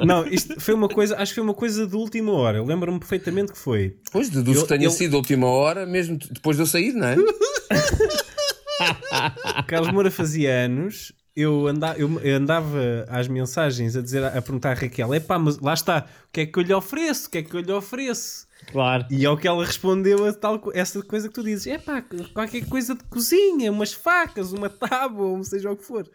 Não, 0.06 0.26
isto 0.26 0.58
foi 0.60 0.74
uma 0.74 0.88
coisa, 0.88 1.16
acho 1.16 1.32
que 1.32 1.36
foi 1.36 1.44
uma 1.44 1.54
coisa 1.54 1.86
de 1.86 1.94
última 1.96 2.32
hora. 2.32 2.58
Eu 2.58 2.64
lembro-me 2.64 2.98
perfeitamente 2.98 3.52
que 3.52 3.58
foi. 3.58 3.96
Pois, 4.12 4.28
deduzo 4.28 4.60
Eu- 4.60 4.62
que 4.62 4.68
tenha 4.68 4.84
eu- 4.86 4.90
sido 4.90 5.14
a 5.14 5.18
última 5.18 5.46
hora, 5.46 5.86
mesmo 5.86 6.18
depois 6.30 6.56
de 6.56 6.62
eu 6.62 6.66
sair, 6.66 6.92
não 6.92 7.06
é? 7.08 7.16
Carlos 9.66 9.92
Moura 9.92 10.10
fazia 10.10 10.50
anos. 10.64 11.12
Eu, 11.40 11.66
anda, 11.66 11.94
eu 11.96 12.36
andava 12.36 13.06
às 13.08 13.28
mensagens 13.28 13.96
a 13.96 14.02
dizer, 14.02 14.24
a 14.24 14.42
perguntar 14.42 14.72
à 14.72 14.74
Raquel: 14.74 15.14
é 15.14 15.20
pá, 15.20 15.38
mas 15.38 15.58
lá 15.58 15.74
está, 15.74 16.06
o 16.28 16.32
que 16.32 16.42
é 16.42 16.46
que 16.46 16.58
eu 16.58 16.62
lhe 16.62 16.74
ofereço? 16.74 17.28
O 17.28 17.30
que 17.30 17.38
é 17.38 17.42
que 17.42 17.54
eu 17.54 17.60
lhe 17.60 17.72
ofereço? 17.72 18.46
Claro. 18.70 19.06
E 19.10 19.24
ao 19.24 19.36
que 19.36 19.48
ela 19.48 19.64
respondeu 19.64 20.26
a 20.26 20.32
tal, 20.32 20.60
essa 20.74 21.02
coisa 21.02 21.28
que 21.28 21.34
tu 21.34 21.42
dizes: 21.42 21.66
é 21.66 21.78
pá, 21.78 22.04
qualquer 22.32 22.66
coisa 22.66 22.94
de 22.94 23.04
cozinha, 23.04 23.72
umas 23.72 23.92
facas, 23.92 24.52
uma 24.52 24.68
tábua, 24.68 25.26
ou 25.26 25.44
seja 25.44 25.70
o 25.70 25.76
que 25.76 25.84
for. 25.84 26.08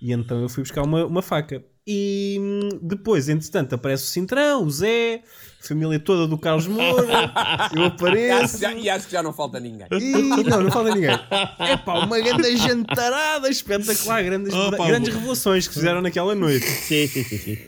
E 0.00 0.12
então 0.12 0.40
eu 0.40 0.48
fui 0.48 0.62
buscar 0.62 0.82
uma, 0.82 1.04
uma 1.04 1.22
faca. 1.22 1.64
E 1.86 2.36
hum, 2.38 2.78
depois, 2.82 3.28
entretanto, 3.28 3.74
aparece 3.74 4.04
o 4.04 4.06
Cintrão, 4.06 4.64
o 4.64 4.70
Zé, 4.70 5.22
família 5.68 5.98
toda 6.00 6.26
do 6.26 6.36
Carlos 6.38 6.66
Moura. 6.66 7.06
eu 7.74 7.82
E 7.82 7.86
apareço. 7.86 8.44
acho, 8.44 8.58
já- 8.58 8.74
e 8.74 8.88
acho 8.90 9.06
que 9.06 9.12
já 9.12 9.22
não 9.22 9.32
falta 9.32 9.60
ninguém. 9.60 9.86
E 9.92 10.12
não, 10.44 10.62
não 10.62 10.70
falta 10.70 10.94
ninguém. 10.94 11.10
É 11.58 11.76
pá, 11.76 12.00
uma 12.04 12.18
grande 12.20 12.56
jantarada 12.56 13.48
espetacular, 13.48 14.22
grandes, 14.24 14.52
Oh, 14.54 14.70
pá, 14.76 14.86
grandes 14.86 15.12
revelações 15.14 15.68
que 15.68 15.74
fizeram 15.74 16.00
naquela 16.00 16.34
noite. 16.34 16.66
Sim, 16.66 17.06
sim, 17.06 17.22
sim. 17.24 17.38
sim. 17.38 17.58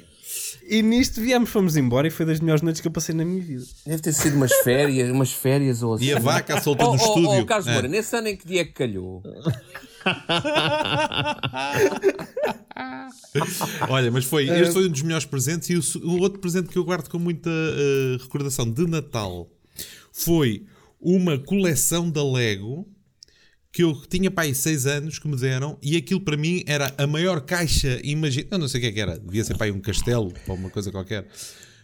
E 0.68 0.82
nisto 0.82 1.20
viemos, 1.20 1.50
fomos 1.50 1.76
embora 1.76 2.06
e 2.06 2.10
foi 2.10 2.24
das 2.24 2.38
melhores 2.38 2.62
noites 2.62 2.80
que 2.80 2.86
eu 2.86 2.92
passei 2.92 3.12
na 3.12 3.24
minha 3.24 3.42
vida. 3.42 3.64
Deve 3.84 4.00
ter 4.02 4.12
sido 4.12 4.36
umas 4.36 4.52
férias, 4.52 5.10
umas 5.10 5.32
férias 5.32 5.82
ou 5.82 5.94
assim. 5.94 6.04
E 6.04 6.12
a 6.14 6.18
vaca 6.20 6.60
solta 6.60 6.84
Oh, 6.84 6.86
no 6.88 6.92
oh, 6.92 6.96
estúdio. 6.96 7.40
oh, 7.42 7.44
Carlos 7.44 7.66
É. 7.66 7.72
Moura, 7.72 7.88
nesse 7.88 8.14
ano 8.16 8.28
em 8.28 8.36
que 8.36 8.46
dia 8.46 8.60
é 8.60 8.64
que 8.64 8.72
calhou? 8.72 9.20
Olha, 13.88 14.10
mas 14.10 14.24
foi, 14.24 14.48
este 14.48 14.72
foi 14.72 14.86
um 14.86 14.90
dos 14.90 15.02
melhores 15.02 15.26
presentes 15.26 15.70
e 15.70 15.76
o, 15.76 16.08
o 16.08 16.20
outro 16.20 16.40
presente 16.40 16.68
que 16.68 16.78
eu 16.78 16.84
guardo 16.84 17.08
com 17.08 17.18
muita 17.18 17.50
eh, 17.50 18.16
recordação 18.20 18.70
de 18.70 18.86
Natal 18.86 19.50
foi 20.12 20.66
uma 21.00 21.38
coleção 21.38 22.10
da 22.10 22.24
Lego 22.24 22.86
que 23.72 23.84
eu 23.84 23.94
tinha 24.08 24.30
para 24.30 24.44
aí 24.44 24.54
6 24.54 24.86
anos 24.86 25.18
que 25.18 25.28
me 25.28 25.36
deram 25.36 25.78
e 25.80 25.96
aquilo 25.96 26.20
para 26.20 26.36
mim 26.36 26.64
era 26.66 26.92
a 26.98 27.06
maior 27.06 27.40
caixa, 27.40 28.00
imagina, 28.02 28.48
eu 28.50 28.58
não 28.58 28.68
sei 28.68 28.78
o 28.78 28.82
que 28.82 28.88
é 28.88 28.92
que 28.92 29.00
era, 29.00 29.18
devia 29.18 29.44
ser 29.44 29.56
para 29.56 29.66
aí 29.66 29.72
um 29.72 29.80
castelo 29.80 30.32
ou 30.48 30.56
uma 30.56 30.70
coisa 30.70 30.90
qualquer. 30.90 31.26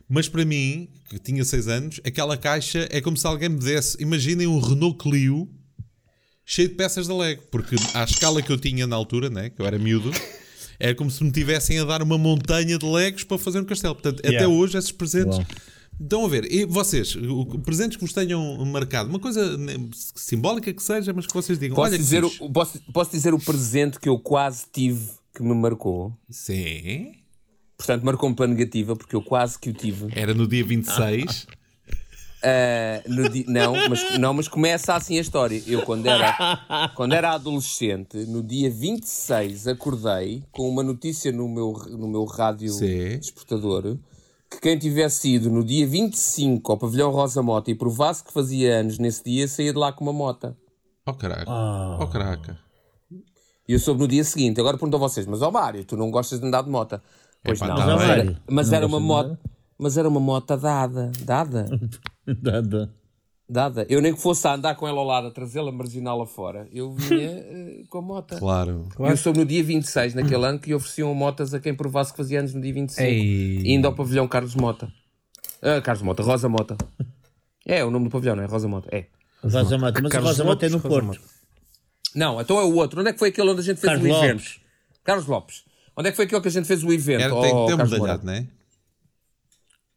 Mas 0.09 0.29
para 0.29 0.45
mim, 0.45 0.89
que 1.09 1.19
tinha 1.19 1.45
6 1.45 1.69
anos, 1.69 2.01
aquela 2.05 2.37
caixa 2.37 2.89
é 2.91 3.01
como 3.01 3.17
se 3.17 3.27
alguém 3.27 3.49
me 3.49 3.59
desse, 3.59 3.97
imaginem 4.01 4.47
um 4.47 4.59
Renault 4.59 4.99
Clio 4.99 5.49
cheio 6.47 6.69
de 6.69 6.75
peças 6.77 7.07
da 7.09 7.15
Lego, 7.17 7.43
porque 7.51 7.75
à 7.93 8.05
escala 8.05 8.41
que 8.41 8.51
eu 8.53 8.57
tinha 8.59 8.87
na 8.87 8.95
altura, 8.97 9.29
né, 9.29 9.51
que 9.51 9.61
eu 9.61 9.67
era 9.67 9.79
miúdo, 9.79 10.11
era 10.79 10.95
como 10.95 11.11
se 11.11 11.23
me 11.25 11.31
tivessem 11.33 11.79
a 11.81 11.85
dar 11.85 12.03
uma 12.03 12.17
montanha 12.17 12.79
de 12.79 12.87
Legos 12.87 13.25
para 13.25 13.37
fazer 13.37 13.59
um 13.61 13.65
castelo. 13.65 13.95
Portanto, 13.95 14.21
até 14.21 14.29
Yeah. 14.31 14.49
hoje 14.49 14.79
esses 14.79 14.93
presentes 14.93 15.37
Uau. 15.39 15.47
Estão 15.99 16.27
a 16.27 16.29
ver, 16.29 16.53
e 16.53 16.67
vocês, 16.67 17.17
o- 17.17 17.47
presentes 17.65 17.97
que 17.97 18.03
vos 18.05 18.13
tenham 18.13 18.63
marcado, 18.67 19.09
uma 19.09 19.19
coisa 19.19 19.57
né, 19.57 19.73
simbólica 20.15 20.71
que 20.71 20.83
seja, 20.83 21.11
mas 21.15 21.27
que 21.27 21.33
vocês 21.33 21.59
digam, 21.59 21.75
Posso 21.75 21.97
dizer, 21.97 22.23
o, 22.23 22.31
posso, 22.53 22.79
posso 22.93 23.11
dizer 23.13 23.33
o 23.33 23.39
presente 23.39 23.99
que 23.99 24.07
eu 24.07 24.19
quase 24.19 24.67
tive 24.71 25.09
que 25.35 25.43
me 25.43 25.55
marcou? 25.55 26.13
Sim, 26.29 27.13
Portanto, 27.79 28.05
marcou-me 28.05 28.37
pela 28.37 28.49
negativa, 28.49 28.95
porque 28.95 29.17
eu 29.17 29.23
quase 29.23 29.59
que 29.59 29.71
o 29.71 29.73
tive. 29.73 30.07
era 30.13 30.35
no 30.35 30.47
dia 30.47 30.63
26. 30.65 31.47
No 33.09 33.29
di- 33.29 33.45
não, 33.49 33.73
mas, 33.89 34.19
não, 34.19 34.35
mas 34.35 34.49
começa 34.49 34.95
assim 34.95 35.19
a 35.19 35.21
história. 35.21 35.63
Eu, 35.67 35.83
quando 35.83 36.07
era, 36.07 36.91
quando 36.95 37.13
era 37.15 37.33
adolescente, 37.33 38.19
no 38.27 38.43
dia 38.43 38.71
26, 38.71 39.67
acordei 39.69 40.43
com 40.53 40.69
uma 40.69 40.83
notícia 40.83 41.33
no 41.33 41.49
meu, 41.49 41.73
no 41.91 42.07
meu 42.09 42.25
rádio 42.25 42.71
Sim. 42.71 43.19
despertador 43.19 43.97
que 44.49 44.61
quem 44.61 44.79
tivesse 44.79 45.29
ido 45.35 45.51
no 45.51 45.65
dia 45.65 45.87
25 45.87 46.71
ao 46.71 46.79
pavilhão 46.79 47.11
Rosa 47.11 47.43
Mota 47.43 47.69
e 47.71 47.75
provasse 47.75 48.23
que 48.23 48.33
fazia 48.33 48.77
anos 48.81 48.97
nesse 48.99 49.25
dia, 49.25 49.49
saía 49.49 49.73
de 49.73 49.79
lá 49.79 49.93
com 49.93 50.05
uma 50.05 50.13
mota. 50.13 50.57
Oh 51.05 51.13
caraca, 51.15 51.45
Ah. 51.49 51.99
oh 52.01 52.07
caraca. 52.07 52.57
E 53.69 53.73
eu 53.73 53.79
soube 53.81 54.01
no 54.01 54.07
dia 54.09 54.23
seguinte. 54.23 54.61
Agora 54.61 54.77
pergunto 54.77 54.97
a 54.97 55.01
vocês, 55.01 55.27
mas 55.27 55.43
ó 55.43 55.51
Mário, 55.51 55.85
tu 55.85 55.97
não 55.97 56.11
gostas 56.13 56.39
de 56.39 56.47
andar 56.47 56.63
de 56.63 56.71
mota? 56.71 57.03
Pois 57.45 57.59
Epá, 57.61 57.67
não. 57.69 57.77
tá 57.77 57.87
mas 57.97 58.09
era, 58.09 58.41
mas 58.49 58.69
Não 58.71 58.77
era 58.77 58.89
moto. 58.89 59.39
Mas 59.79 59.99
era 59.99 60.09
uma 60.09 60.21
moto 60.21 60.57
dada. 60.57 61.11
Dada. 61.25 61.67
Dá. 62.43 62.89
Dada. 63.49 63.87
Eu 63.89 64.03
nem 64.03 64.13
que 64.13 64.21
fosse 64.21 64.47
a 64.49 64.55
andar 64.55 64.75
com 64.75 64.89
ela 64.89 64.99
ao 64.99 65.07
lado, 65.07 65.29
a 65.29 65.31
trazê-la 65.31 65.71
marginal 65.71 66.27
fora, 66.27 66.69
eu 66.73 66.93
vinha 66.93 67.31
eh, 67.47 67.83
com 67.89 67.99
a 67.99 68.03
moto. 68.03 68.37
Claro. 68.37 68.89
E 68.99 69.03
Eu 69.03 69.17
soube 69.17 69.39
no 69.39 69.45
dia 69.45 69.63
26, 69.63 70.15
naquele 70.15 70.45
ano, 70.45 70.59
que 70.59 70.75
ofereciam 70.75 71.15
motas 71.15 71.55
a 71.55 71.61
quem 71.61 71.73
provasse 71.73 72.11
que 72.11 72.17
fazia 72.17 72.41
anos 72.41 72.53
no 72.53 72.61
dia 72.61 72.75
25. 72.75 73.03
Ei. 73.03 73.63
Indo 73.65 73.87
ao 73.87 73.95
pavilhão 73.95 74.27
Carlos 74.27 74.57
Mota. 74.57 74.93
Ah, 75.63 75.81
Carlos 75.81 76.03
Mota, 76.03 76.23
Rosa 76.23 76.49
Mota. 76.49 76.77
É, 77.69 77.85
o 77.85 77.91
nome 77.91 78.05
do 78.05 78.11
pavilhão, 78.13 78.37
não 78.37 78.45
é? 78.45 78.47
Rosa 78.47 78.69
Mota. 78.69 78.89
É. 78.93 79.07
Rosa 79.43 79.77
Mota, 79.77 80.01
mas 80.01 80.07
a 80.07 80.09
Carlos 80.09 80.31
Rosa 80.31 80.45
Mota 80.45 80.67
é 80.67 80.69
no 80.69 80.79
Porto. 80.79 81.07
Mota. 81.07 81.21
Não, 82.15 82.41
então 82.41 82.61
é 82.61 82.63
o 82.63 82.75
outro. 82.77 83.01
Onde 83.01 83.11
é 83.11 83.13
que 83.13 83.19
foi 83.19 83.31
aquele 83.31 83.51
onde 83.51 83.61
a 83.61 83.65
gente 83.65 83.81
fez 83.81 83.93
Carlos 83.93 84.07
o 84.09 84.09
evento? 84.25 84.39
Lopes. 84.39 84.61
Carlos 85.03 85.27
Lopes. 85.27 85.65
Onde 85.97 86.09
é 86.09 86.11
que 86.13 86.17
foi 86.17 86.27
aquele 86.27 86.41
que 86.43 86.47
a 86.47 86.51
gente 86.53 86.67
fez 86.69 86.85
o 86.85 86.93
evento? 86.93 87.23
Era, 87.23 87.35
Oh, 87.35 87.41
tem 87.43 87.51
que 87.51 87.67
ter 87.67 87.97
um 87.97 87.99
Moura. 87.99 88.21
não 88.23 88.33
é? 88.33 88.47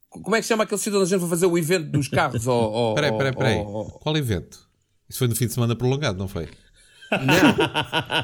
Como 0.09 0.35
é 0.35 0.39
que 0.39 0.43
se 0.43 0.49
chama 0.49 0.63
aquele 0.63 0.79
sítio 0.79 0.95
onde 0.99 1.03
a 1.07 1.09
gente 1.09 1.19
foi 1.19 1.29
fazer 1.29 1.45
o 1.45 1.57
evento 1.57 1.91
dos 1.91 2.07
carros? 2.07 2.45
Oh, 2.47 2.93
Peraí, 2.95 3.11
peraí, 3.15 3.33
peraí. 3.35 3.63
Qual 4.01 4.17
evento? 4.17 4.59
Isso 5.07 5.19
foi 5.19 5.27
no 5.27 5.35
fim 5.35 5.45
de 5.47 5.53
semana 5.53 5.75
prolongado, 5.75 6.17
não 6.17 6.27
foi? 6.27 6.47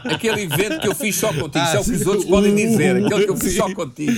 Aquele 0.04 0.42
evento 0.44 0.80
que 0.80 0.88
eu 0.88 0.96
fiz 0.96 1.16
só 1.16 1.30
contigo. 1.30 1.58
Ah, 1.58 1.64
Isso 1.66 1.78
é 1.78 1.80
o 1.80 1.84
que 1.84 1.92
os 1.92 2.00
sim. 2.02 2.08
outros 2.10 2.26
podem 2.26 2.56
dizer. 2.56 2.96
Uh, 3.02 3.06
Aquele 3.08 3.24
que 3.26 3.32
eu 3.32 3.38
fiz 3.38 3.52
sim. 3.54 3.58
só 3.58 3.74
contigo. 3.74 4.12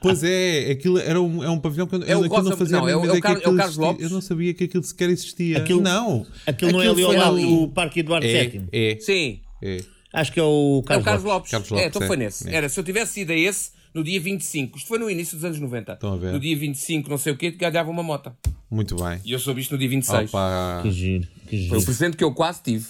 Pois 0.00 0.22
é, 0.22 0.70
aquilo 0.70 0.98
era 0.98 1.20
um, 1.20 1.42
é 1.42 1.50
um 1.50 1.58
pavilhão 1.58 1.86
que 1.86 1.94
eu, 1.94 2.02
É 2.02 2.16
o 2.16 2.20
eu 2.20 2.24
aquilo 2.26 2.50
não 2.50 2.56
fazia 2.56 2.76
não, 2.78 2.88
é 2.88 2.96
o- 2.96 3.04
é 3.06 3.12
o 3.12 3.20
Car- 3.20 3.32
é 3.32 3.34
o 3.34 3.38
aquilo 3.38 3.56
Carlos. 3.56 3.76
Lopes. 3.76 4.02
Eu 4.04 4.10
não 4.10 4.20
sabia 4.20 4.54
que 4.54 4.64
aquilo 4.64 4.82
sequer 4.84 5.10
existia. 5.10 5.58
Aquilo- 5.58 5.80
não. 5.80 6.26
Aquilo 6.46 6.72
não 6.72 6.82
é 6.82 6.88
ali 6.88 7.02
ao 7.02 7.08
foi 7.10 7.16
lado 7.18 7.40
do 7.40 7.68
Parque 7.68 8.00
Eduardo 8.00 8.26
É, 8.26 8.46
VII. 8.46 8.64
é, 8.72 8.96
Sim. 9.00 9.40
é. 9.62 9.78
Acho 10.12 10.30
que 10.32 10.38
é 10.40 10.42
o 10.42 10.46
É 10.46 10.78
o 10.78 10.82
Carlos, 10.82 11.04
Carlos 11.04 11.24
Lopes. 11.24 11.24
Lopes. 11.24 11.50
Carlos 11.50 11.70
é, 11.70 11.74
Lopes, 11.74 11.86
então 11.88 12.02
é. 12.02 12.06
foi 12.06 12.16
nesse. 12.16 12.48
É. 12.50 12.54
Era, 12.54 12.68
se 12.68 12.78
eu 12.78 12.84
tivesse 12.84 13.20
ido 13.20 13.32
a 13.32 13.36
esse, 13.36 13.70
no 13.94 14.02
dia 14.04 14.20
25. 14.20 14.78
Isto 14.78 14.88
foi 14.88 14.98
no 14.98 15.10
início 15.10 15.36
dos 15.36 15.44
anos 15.44 15.58
90. 15.58 15.92
Estão 15.92 16.12
a 16.14 16.16
ver. 16.16 16.32
No 16.32 16.40
dia 16.40 16.56
25, 16.56 17.08
não 17.10 17.18
sei 17.18 17.32
o 17.32 17.36
quê, 17.36 17.50
ganhava 17.50 17.90
uma 17.90 18.02
moto. 18.02 18.32
Muito 18.70 18.96
bem. 18.96 19.20
E 19.24 19.32
eu 19.32 19.38
soube 19.38 19.60
isto 19.60 19.72
no 19.72 19.78
dia 19.78 19.88
26. 19.88 20.28
Opa. 20.30 20.80
Que 20.82 20.90
giro, 20.90 21.28
que 21.48 21.68
Foi 21.68 21.76
o 21.76 21.80
giro. 21.80 21.84
presente 21.84 22.16
que 22.16 22.24
eu 22.24 22.32
quase 22.32 22.62
tive. 22.62 22.86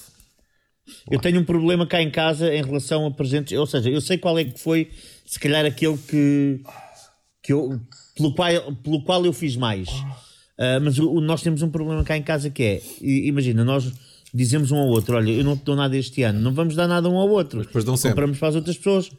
Eu 1.10 1.18
tenho 1.20 1.40
um 1.40 1.44
problema 1.44 1.86
cá 1.86 2.02
em 2.02 2.10
casa 2.10 2.52
em 2.54 2.62
relação 2.62 3.06
a 3.06 3.10
presentes. 3.10 3.56
Ou 3.58 3.66
seja, 3.66 3.88
eu 3.88 4.00
sei 4.00 4.18
qual 4.18 4.38
é 4.38 4.44
que 4.44 4.58
foi, 4.58 4.90
se 5.24 5.38
calhar, 5.38 5.64
aquele 5.64 5.96
que, 5.96 6.60
que 7.42 7.52
eu, 7.52 7.80
pelo, 8.16 8.34
qual, 8.34 8.72
pelo 8.82 9.02
qual 9.02 9.24
eu 9.24 9.32
fiz 9.32 9.56
mais. 9.56 9.88
Ah, 10.58 10.78
mas 10.80 10.98
o- 10.98 11.20
nós 11.20 11.42
temos 11.42 11.62
um 11.62 11.70
problema 11.70 12.04
cá 12.04 12.16
em 12.16 12.22
casa 12.22 12.50
que 12.50 12.62
é: 12.62 12.82
imagina, 13.00 13.64
nós 13.64 13.90
dizemos 14.34 14.70
um 14.70 14.76
ao 14.78 14.88
outro: 14.88 15.16
olha, 15.16 15.30
eu 15.30 15.42
não 15.44 15.56
te 15.56 15.64
dou 15.64 15.74
nada 15.76 15.96
este 15.96 16.22
ano, 16.22 16.38
não 16.40 16.52
vamos 16.52 16.74
dar 16.76 16.86
nada 16.86 17.08
um 17.08 17.16
ao 17.16 17.28
outro. 17.28 17.58
Mas 17.58 17.66
depois 17.66 17.84
dão 17.84 17.96
sempre. 17.96 18.10
Compramos 18.10 18.38
para 18.38 18.48
as 18.48 18.54
outras 18.56 18.76
pessoas. 18.76 19.10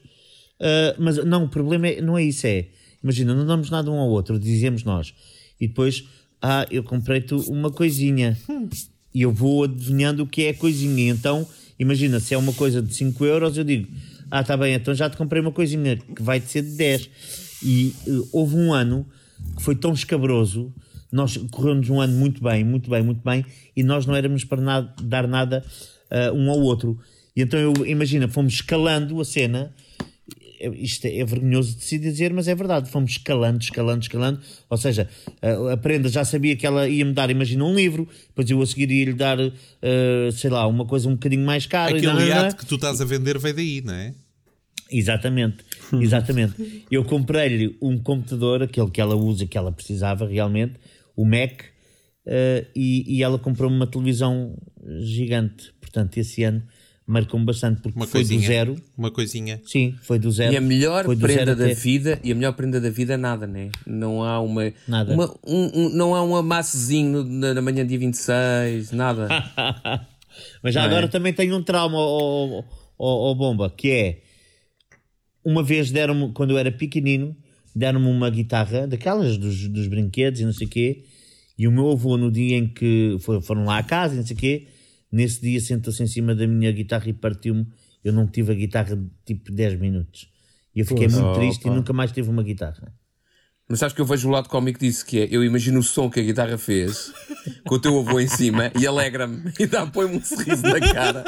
Ah, 0.64 0.96
mas 0.98 1.18
não, 1.26 1.44
o 1.44 1.50
problema 1.50 1.88
é- 1.90 2.02
não 2.02 2.18
é 2.18 2.24
isso: 2.24 2.48
é 2.48 2.68
imagina, 3.04 3.36
não 3.36 3.46
damos 3.46 3.70
nada 3.70 3.92
um 3.92 4.00
ao 4.00 4.10
outro, 4.10 4.40
dizemos 4.40 4.84
nós. 4.86 5.14
E 5.60 5.68
depois, 5.68 6.06
ah, 6.42 6.66
eu 6.72 6.82
comprei-te 6.84 7.34
uma 7.34 7.70
coisinha 7.70 8.38
e 9.14 9.22
eu 9.22 9.32
vou 9.32 9.66
adivinhando 9.66 10.24
o 10.24 10.28
que 10.28 10.44
é 10.44 10.50
a 10.52 10.54
coisinha. 10.54 11.12
Então, 11.12 11.46
imagina, 11.78 12.20
se 12.22 12.34
é 12.34 12.38
uma 12.38 12.54
coisa 12.54 12.82
de 12.82 12.94
5 12.96 13.26
euros, 13.26 13.58
eu 13.58 13.66
digo: 13.66 13.90
Ah, 14.32 14.40
está 14.42 14.56
bem, 14.56 14.74
então 14.74 14.96
já 14.96 15.10
te 15.10 15.18
comprei 15.18 15.42
uma 15.42 15.52
coisinha 15.52 15.98
que 15.98 16.24
vai 16.24 16.40
ser 16.40 16.62
de 16.62 16.72
10. 16.78 17.10
E 17.62 17.94
eh, 18.08 18.12
houve 18.32 18.56
um 18.56 18.72
ano 18.74 19.06
que 19.58 19.62
foi 19.64 19.76
tão 19.76 19.94
escabroso, 19.94 20.74
nós 21.12 21.36
correu-nos 21.52 21.90
um 21.90 22.00
ano 22.02 22.18
muito 22.18 22.42
bem, 22.42 22.64
muito 22.64 22.90
bem, 22.90 23.04
muito 23.04 23.22
bem, 23.22 23.46
e 23.76 23.84
nós 23.84 24.06
não 24.06 24.16
éramos 24.16 24.44
para 24.46 24.62
nada- 24.62 24.94
dar 25.04 25.28
nada 25.28 25.64
ah, 26.10 26.32
um 26.34 26.50
ao 26.50 26.60
outro. 26.60 26.98
E 27.36 27.42
então, 27.42 27.60
eu, 27.60 27.74
imagina, 27.86 28.28
fomos 28.30 28.54
escalando 28.54 29.20
a 29.20 29.26
cena 29.26 29.74
isto 30.76 31.06
é 31.06 31.24
vergonhoso 31.26 31.78
de 31.78 31.84
se 31.84 31.98
dizer, 31.98 32.34
mas 32.34 32.48
é 32.48 32.56
verdade. 32.56 32.90
Fomos 32.90 33.12
escalando, 33.12 33.62
escalando, 33.62 34.02
escalando. 34.02 34.40
Ou 34.70 34.78
seja, 34.78 35.10
a, 35.72 35.78
prenda 35.78 36.10
já 36.10 36.24
sabia 36.24 36.56
que 36.56 36.66
ela 36.66 36.88
ia 36.88 37.04
me 37.06 37.14
dar, 37.14 37.30
imagina, 37.30 37.64
um 37.64 37.76
livro, 37.76 38.08
depois 38.28 38.50
eu 38.50 38.62
a 38.62 38.66
seguir 38.66 38.92
ia 38.92 39.06
lhe 39.06 39.14
dar, 39.14 39.38
eh, 39.40 40.30
sei 40.32 40.50
lá, 40.50 40.66
uma 40.68 40.86
coisa 40.86 41.10
um 41.10 41.14
bocadinho 41.14 41.46
mais 41.46 41.66
cara. 41.66 41.96
Aquele 41.96 42.28
iate 42.28 42.56
que 42.56 42.66
tu 42.66 42.76
estás 42.76 43.02
a 43.02 43.06
vender 43.06 43.38
veio 43.38 43.56
daí, 43.56 43.82
não 43.82 43.94
é? 43.94 44.14
Exatamente, 44.92 45.58
exatamente. 46.00 46.86
Eu 46.90 47.04
comprei-lhe 47.04 47.76
um 47.82 47.98
computador, 47.98 48.62
aquele 48.62 48.92
que 48.92 49.02
ela 49.02 49.16
usa, 49.16 49.48
que 49.48 49.58
ela 49.58 49.72
precisava 49.72 50.28
realmente, 50.28 50.74
o 51.16 51.26
Mac, 51.26 51.64
eh, 52.26 52.66
e, 52.76 53.18
e 53.18 53.24
ela 53.24 53.40
comprou-me 53.40 53.76
uma 53.76 53.88
televisão 53.88 54.56
gigante. 55.02 55.74
Portanto, 55.80 56.18
esse 56.18 56.44
ano 56.44 56.64
marcou-me 57.06 57.46
bastante, 57.46 57.82
porque 57.82 57.98
Uma 57.98 58.06
foi 58.08 58.22
coisinha. 58.22 58.40
do 58.42 58.46
zero. 58.48 58.76
Uma 58.98 59.12
coisinha. 59.12 59.62
Sim, 59.66 59.96
foi 60.04 60.18
do 60.20 60.32
zero. 60.32 60.54
E 60.54 60.58
a 60.58 60.62
melhor 60.62 61.04
prenda 61.18 61.56
da 61.56 61.66
até- 61.66 61.74
vida, 61.74 62.20
e 62.24 62.32
a 62.32 62.36
melhor 62.36 62.54
prenda 62.54 62.80
da 62.80 62.90
vida 62.90 63.14
é 63.14 63.18
nada, 63.18 63.46
né? 63.46 63.70
Não 63.86 64.24
há 64.24 64.40
uma. 64.40 64.72
Nada. 64.88 65.14
uma- 65.14 65.34
um- 65.46 65.72
um- 65.74 65.90
não 65.90 66.16
há 66.16 66.24
um 66.24 66.36
amassozinho 66.36 67.24
no- 67.24 67.24
na, 67.24 67.54
na 67.56 67.62
manhã 67.62 67.86
dia 67.86 68.00
26, 68.00 68.92
nada. 68.92 69.28
Mas 70.64 70.74
já 70.74 70.82
Não 70.82 70.88
é? 70.88 70.92
agora 70.92 71.08
também 71.08 71.32
tenho 71.34 71.56
um 71.56 71.62
trauma, 71.62 71.98
ó- 71.98 72.64
ó 72.98 73.34
Bomba, 73.36 73.70
que 73.70 73.90
é 73.92 74.22
uma 75.46 75.62
vez 75.62 75.92
deram-me, 75.92 76.32
quando 76.34 76.52
eu 76.52 76.58
era 76.58 76.72
pequenino, 76.72 77.36
deram-me 77.76 78.08
uma 78.08 78.30
guitarra 78.30 78.88
daquelas 78.88 79.38
dos, 79.38 79.68
dos 79.68 79.88
brinquedos 79.88 80.40
e 80.40 80.46
não 80.46 80.54
sei 80.54 80.68
o 80.68 80.70
quê, 80.70 81.04
e 81.58 81.68
o 81.68 81.72
meu 81.72 81.92
avô, 81.92 82.18
no 82.18 82.32
dia 82.32 82.58
em 82.58 82.68
que 82.68 83.18
foi- 83.20 83.42
foram 83.42 83.66
lá 83.66 83.78
à 83.78 83.84
casa 83.84 84.14
e 84.16 84.18
não 84.18 84.26
sei 84.26 84.36
o 84.36 84.40
quê, 84.40 84.68
nesse 85.14 85.40
dia 85.40 85.62
sentou-se 85.62 86.02
em 86.02 86.08
cima 86.08 86.34
da 86.34 86.48
minha 86.48 86.72
guitarra 86.72 87.08
e 87.08 87.14
partiu-me. 87.14 87.68
Eu 88.04 88.12
não 88.12 88.28
tive 88.28 88.52
a 88.52 88.56
guitarra 88.56 89.00
tipo 89.24 89.52
10 89.52 89.80
minutos. 89.80 90.30
E 90.76 90.80
eu 90.80 90.86
fiquei 90.86 91.08
muito 91.08 91.34
triste 91.36 91.68
e 91.68 91.70
nunca 91.70 91.94
mais 91.94 92.12
tive 92.12 92.30
uma 92.30 92.42
guitarra. 92.42 92.92
Mas 93.70 93.80
sabes 93.80 93.96
que 93.96 94.02
eu 94.02 94.06
vejo 94.06 94.28
o 94.28 94.32
lado 94.32 94.50
cómico 94.50 94.78
disso, 94.78 95.06
que 95.06 95.20
é, 95.20 95.28
eu 95.32 95.42
imagino 95.42 95.80
o 95.80 95.84
som 95.84 96.10
que 96.10 96.20
a 96.20 96.24
guitarra 96.24 96.58
fez, 96.58 97.14
com 97.66 97.76
o 97.76 97.80
teu 97.80 97.98
avô 97.98 98.20
em 98.20 98.28
cima, 98.28 98.70
e 98.78 98.86
alegra-me, 98.86 99.52
e 99.58 99.66
dá, 99.66 99.86
põe-me 99.86 100.18
um 100.18 100.24
sorriso 100.24 100.62
na 100.62 100.80
cara. 100.82 101.24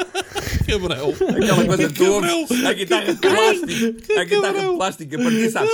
Cabrão. 0.68 1.14
Aquela 1.30 1.64
coisa 1.64 2.04
ouves, 2.10 2.64
a 2.64 2.72
guitarra 2.74 3.14
de 3.14 3.20
plástico, 3.20 4.18
a 4.18 4.24
guitarra 4.24 4.60
de 4.60 4.76
plástico, 4.76 5.14
a 5.14 5.18
partir, 5.18 5.50
sabes? 5.50 5.70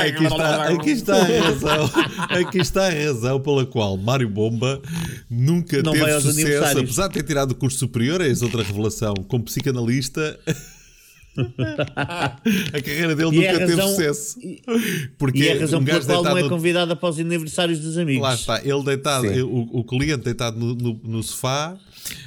Aqui 0.00 0.24
está, 0.24 0.64
aqui 0.66 0.90
está 0.90 1.16
a 1.16 1.40
razão. 1.40 1.90
Aqui 2.30 2.58
está 2.58 2.86
a 2.86 2.90
razão 2.90 3.40
pela 3.40 3.64
qual 3.64 3.96
Mário 3.96 4.28
Bomba 4.28 4.82
nunca 5.30 5.82
Não 5.82 5.92
teve 5.92 6.20
sucesso, 6.20 6.78
apesar 6.80 7.08
de 7.08 7.14
ter 7.14 7.22
tirado 7.22 7.52
o 7.52 7.54
curso 7.54 7.78
superior, 7.78 8.20
eis 8.20 8.42
outra 8.42 8.62
revelação, 8.64 9.14
como 9.28 9.44
psicanalista. 9.44 10.36
A 12.72 12.80
carreira 12.82 13.14
dele 13.14 13.36
E 13.36 13.44
é 13.44 13.52
nunca 13.52 13.66
teve 13.66 13.80
razão- 13.80 13.94
sucesso. 13.94 14.38
Porque 15.18 15.38
E 15.38 15.48
é 15.48 15.56
a 15.56 15.60
razão 15.60 15.80
um 15.80 15.84
pela 15.84 16.04
qual 16.04 16.24
não 16.24 16.38
é 16.38 16.48
convidado 16.48 16.96
para 16.96 17.08
os 17.08 17.18
aniversários 17.18 17.78
dos 17.80 17.98
amigos. 17.98 18.22
Lá 18.22 18.34
está, 18.34 18.60
ele 18.64 18.82
deitado, 18.84 19.26
o, 19.46 19.80
o 19.80 19.84
cliente 19.84 20.24
deitado 20.24 20.58
no, 20.58 20.74
no, 20.74 21.00
no 21.04 21.22
sofá 21.22 21.76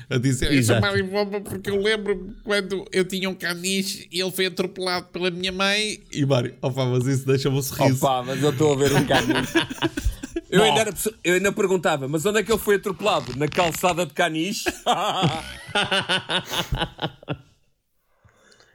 a 0.10 0.18
dizer: 0.18 0.52
Eu 0.52 0.60
Exato. 0.60 0.82
Mário 0.82 1.06
Bomba 1.08 1.42
porque 1.42 1.70
eu 1.70 1.82
lembro 1.82 2.36
quando 2.44 2.86
eu 2.92 3.06
tinha 3.06 3.30
um 3.30 3.36
caniche 3.36 4.08
e 4.12 4.20
ele 4.22 4.32
foi 4.32 4.46
atropelado 4.48 5.08
pela 5.08 5.32
minha 5.32 5.52
mãe. 5.52 6.00
E 6.12 6.26
Mário, 6.26 6.54
opa, 6.62 6.86
mas 6.86 7.06
isso 7.06 7.26
deixa-me 7.26 7.58
um 7.58 7.62
sorriso. 7.62 8.06
Opa, 8.06 8.24
mas 8.24 8.42
eu 8.44 8.50
estou 8.52 8.74
a 8.74 8.76
ver 8.76 8.94
um 8.94 9.06
caniche. 9.06 9.54
Eu 10.50 10.64
ainda, 10.64 10.80
era 10.82 10.94
eu 11.24 11.36
ainda 11.36 11.52
perguntava, 11.52 12.08
mas 12.08 12.26
onde 12.26 12.40
é 12.40 12.44
que 12.44 12.52
ele 12.52 12.58
foi 12.58 12.78
atropelado? 12.78 13.38
Na 13.38 13.48
calçada 13.48 14.04
de 14.04 14.14
caniche? 14.14 14.64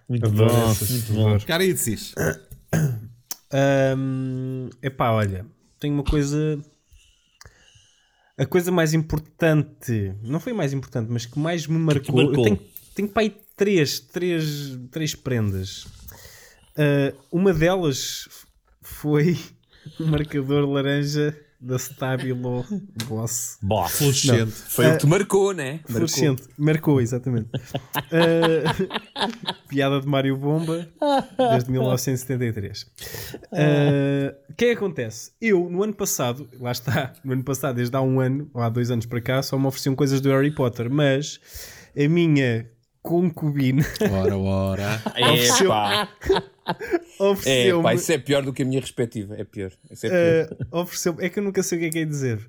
Muito 0.09 0.31
bom, 0.31 0.67
muito 0.69 1.13
bom. 1.13 1.39
Carices. 1.41 2.15
Hum, 3.97 4.69
epá, 4.83 5.13
olha, 5.13 5.47
tenho 5.79 5.95
uma 5.95 6.03
coisa. 6.03 6.61
A 8.37 8.45
coisa 8.45 8.73
mais 8.73 8.93
importante, 8.93 10.13
não 10.25 10.41
foi 10.41 10.53
mais 10.53 10.73
importante, 10.73 11.09
mas 11.09 11.25
que 11.25 11.39
mais 11.39 11.65
me 11.69 11.79
marcou. 11.79 12.17
marcou? 12.17 12.35
Eu 12.35 12.43
tenho, 12.43 12.61
tenho 12.97 13.09
para 13.09 13.23
aí 13.23 13.37
três, 13.57 14.01
três, 14.01 14.77
três 14.91 15.15
prendas. 15.15 15.87
Ah, 16.77 17.15
uma 17.31 17.53
delas 17.53 18.29
foi 18.83 19.39
um 20.01 20.07
marcador 20.07 20.69
laranja 20.69 21.37
da 21.65 21.77
Stabilo 21.77 22.65
Boss. 23.09 23.59
Boss. 23.63 23.97
Fluorescente. 23.99 24.53
Foi 24.53 24.87
o 24.87 24.99
que 24.99 25.07
marcou, 25.07 25.53
né? 25.53 25.73
Marcou. 25.73 25.91
Fluorescente. 25.93 26.43
Marcou, 26.59 27.01
exatamente. 27.01 27.49
Ah, 27.95 29.59
piada 29.69 30.01
de 30.01 30.07
Mário 30.07 30.37
Bomba 30.37 30.87
desde 31.53 31.71
1973. 31.71 32.87
Ah, 33.53 34.35
O 34.51 34.55
que 34.55 34.65
é 34.67 34.69
que 34.69 34.73
acontece? 34.77 35.33
Eu, 35.41 35.69
no 35.71 35.83
ano 35.83 35.95
passado, 35.95 36.49
lá 36.61 36.73
está, 36.73 37.13
no 37.25 37.33
ano 37.33 37.45
passado, 37.45 37.77
desde 37.77 37.97
há 37.97 38.01
um 38.01 38.21
ano, 38.21 38.49
ou 38.53 38.61
há 38.63 38.69
dois 38.69 38.91
anos 38.91 39.07
para 39.07 39.21
cá, 39.21 39.43
só 39.43 39.59
me 39.59 39.67
ofereciam 39.67 39.95
coisas 39.97 40.21
do 40.21 40.29
Harry 40.31 40.51
Potter, 40.55 40.91
mas 40.91 41.41
a 41.97 42.09
minha 42.09 42.69
concubina 43.03 43.85
Ora, 44.11 44.37
ora. 44.37 45.03
Ofereceu- 45.33 45.71
Ofereceu-me. 47.19 47.81
epá, 47.81 47.95
isso 47.95 48.13
é 48.13 48.19
pior 48.19 48.43
do 48.43 48.53
que 48.53 48.63
a 48.63 48.65
minha 48.65 48.81
respectiva. 48.81 49.35
É 49.39 49.45
pior. 49.45 49.71
Isso 49.91 50.07
é 50.07 50.47
pior. 50.49 50.57
ah, 50.73 50.81
ofereceu 50.81 51.17
é 51.21 51.29
que 51.29 51.39
eu 51.39 51.43
nunca 51.43 51.63
sei 51.63 51.79
o 51.79 51.81
que 51.83 51.87
é 51.87 51.91
que 51.91 51.99
é 52.01 52.05
dizer. 52.05 52.41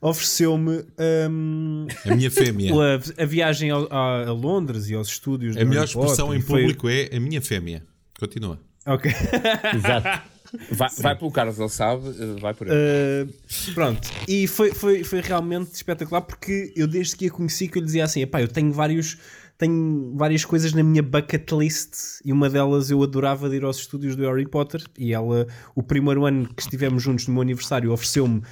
Ofereceu-me 0.00 0.84
hum, 1.30 1.86
A 2.06 2.14
minha 2.14 2.30
fêmea. 2.30 2.72
a, 2.74 3.22
a 3.22 3.26
viagem 3.26 3.70
ao- 3.70 3.86
a, 3.92 4.26
a 4.28 4.32
Londres 4.32 4.88
e 4.88 4.94
aos 4.94 5.08
estúdios 5.08 5.56
A 5.56 5.64
melhor 5.64 5.82
Harry 5.82 5.92
Potter, 5.92 6.10
expressão 6.10 6.34
e 6.34 6.38
em 6.38 6.40
foi- 6.40 6.60
público 6.62 6.88
é 6.88 7.08
a 7.14 7.20
minha 7.20 7.40
fêmea. 7.40 7.82
Continua. 8.18 8.58
Ok. 8.86 9.10
Exato. 9.74 10.30
Vai, 10.72 10.88
vai 10.98 11.16
pelo 11.16 11.30
Carlos, 11.30 11.60
ele 11.60 11.68
sabe, 11.68 12.08
eh, 12.08 12.40
vai 12.40 12.52
por 12.52 12.66
ele. 12.66 12.74
Uh, 12.76 13.72
pronto, 13.72 14.00
e 14.26 14.48
foi, 14.48 14.72
foi, 14.74 15.04
foi 15.04 15.20
realmente 15.20 15.72
espetacular 15.72 16.22
porque 16.22 16.72
eu 16.74 16.88
desde 16.88 17.14
que 17.14 17.28
a 17.28 17.30
conheci 17.30 17.68
que 17.68 17.78
eu 17.78 17.80
lhe 17.80 17.86
dizia 17.86 18.02
assim, 18.02 18.22
epá, 18.22 18.42
eu 18.42 18.48
tenho 18.48 18.72
vários 18.72 19.16
tenho 19.60 20.14
várias 20.16 20.42
coisas 20.42 20.72
na 20.72 20.82
minha 20.82 21.02
bucket 21.02 21.52
list 21.52 22.22
e 22.24 22.32
uma 22.32 22.48
delas 22.48 22.90
eu 22.90 23.02
adorava 23.02 23.46
de 23.46 23.56
ir 23.56 23.64
aos 23.64 23.76
estúdios 23.76 24.16
do 24.16 24.22
Harry 24.22 24.48
Potter 24.48 24.82
e 24.98 25.12
ela, 25.12 25.46
o 25.74 25.82
primeiro 25.82 26.24
ano 26.24 26.48
que 26.48 26.62
estivemos 26.62 27.02
juntos 27.02 27.28
no 27.28 27.34
meu 27.34 27.42
aniversário 27.42 27.92
ofereceu-me 27.92 28.38
uh, 28.38 28.42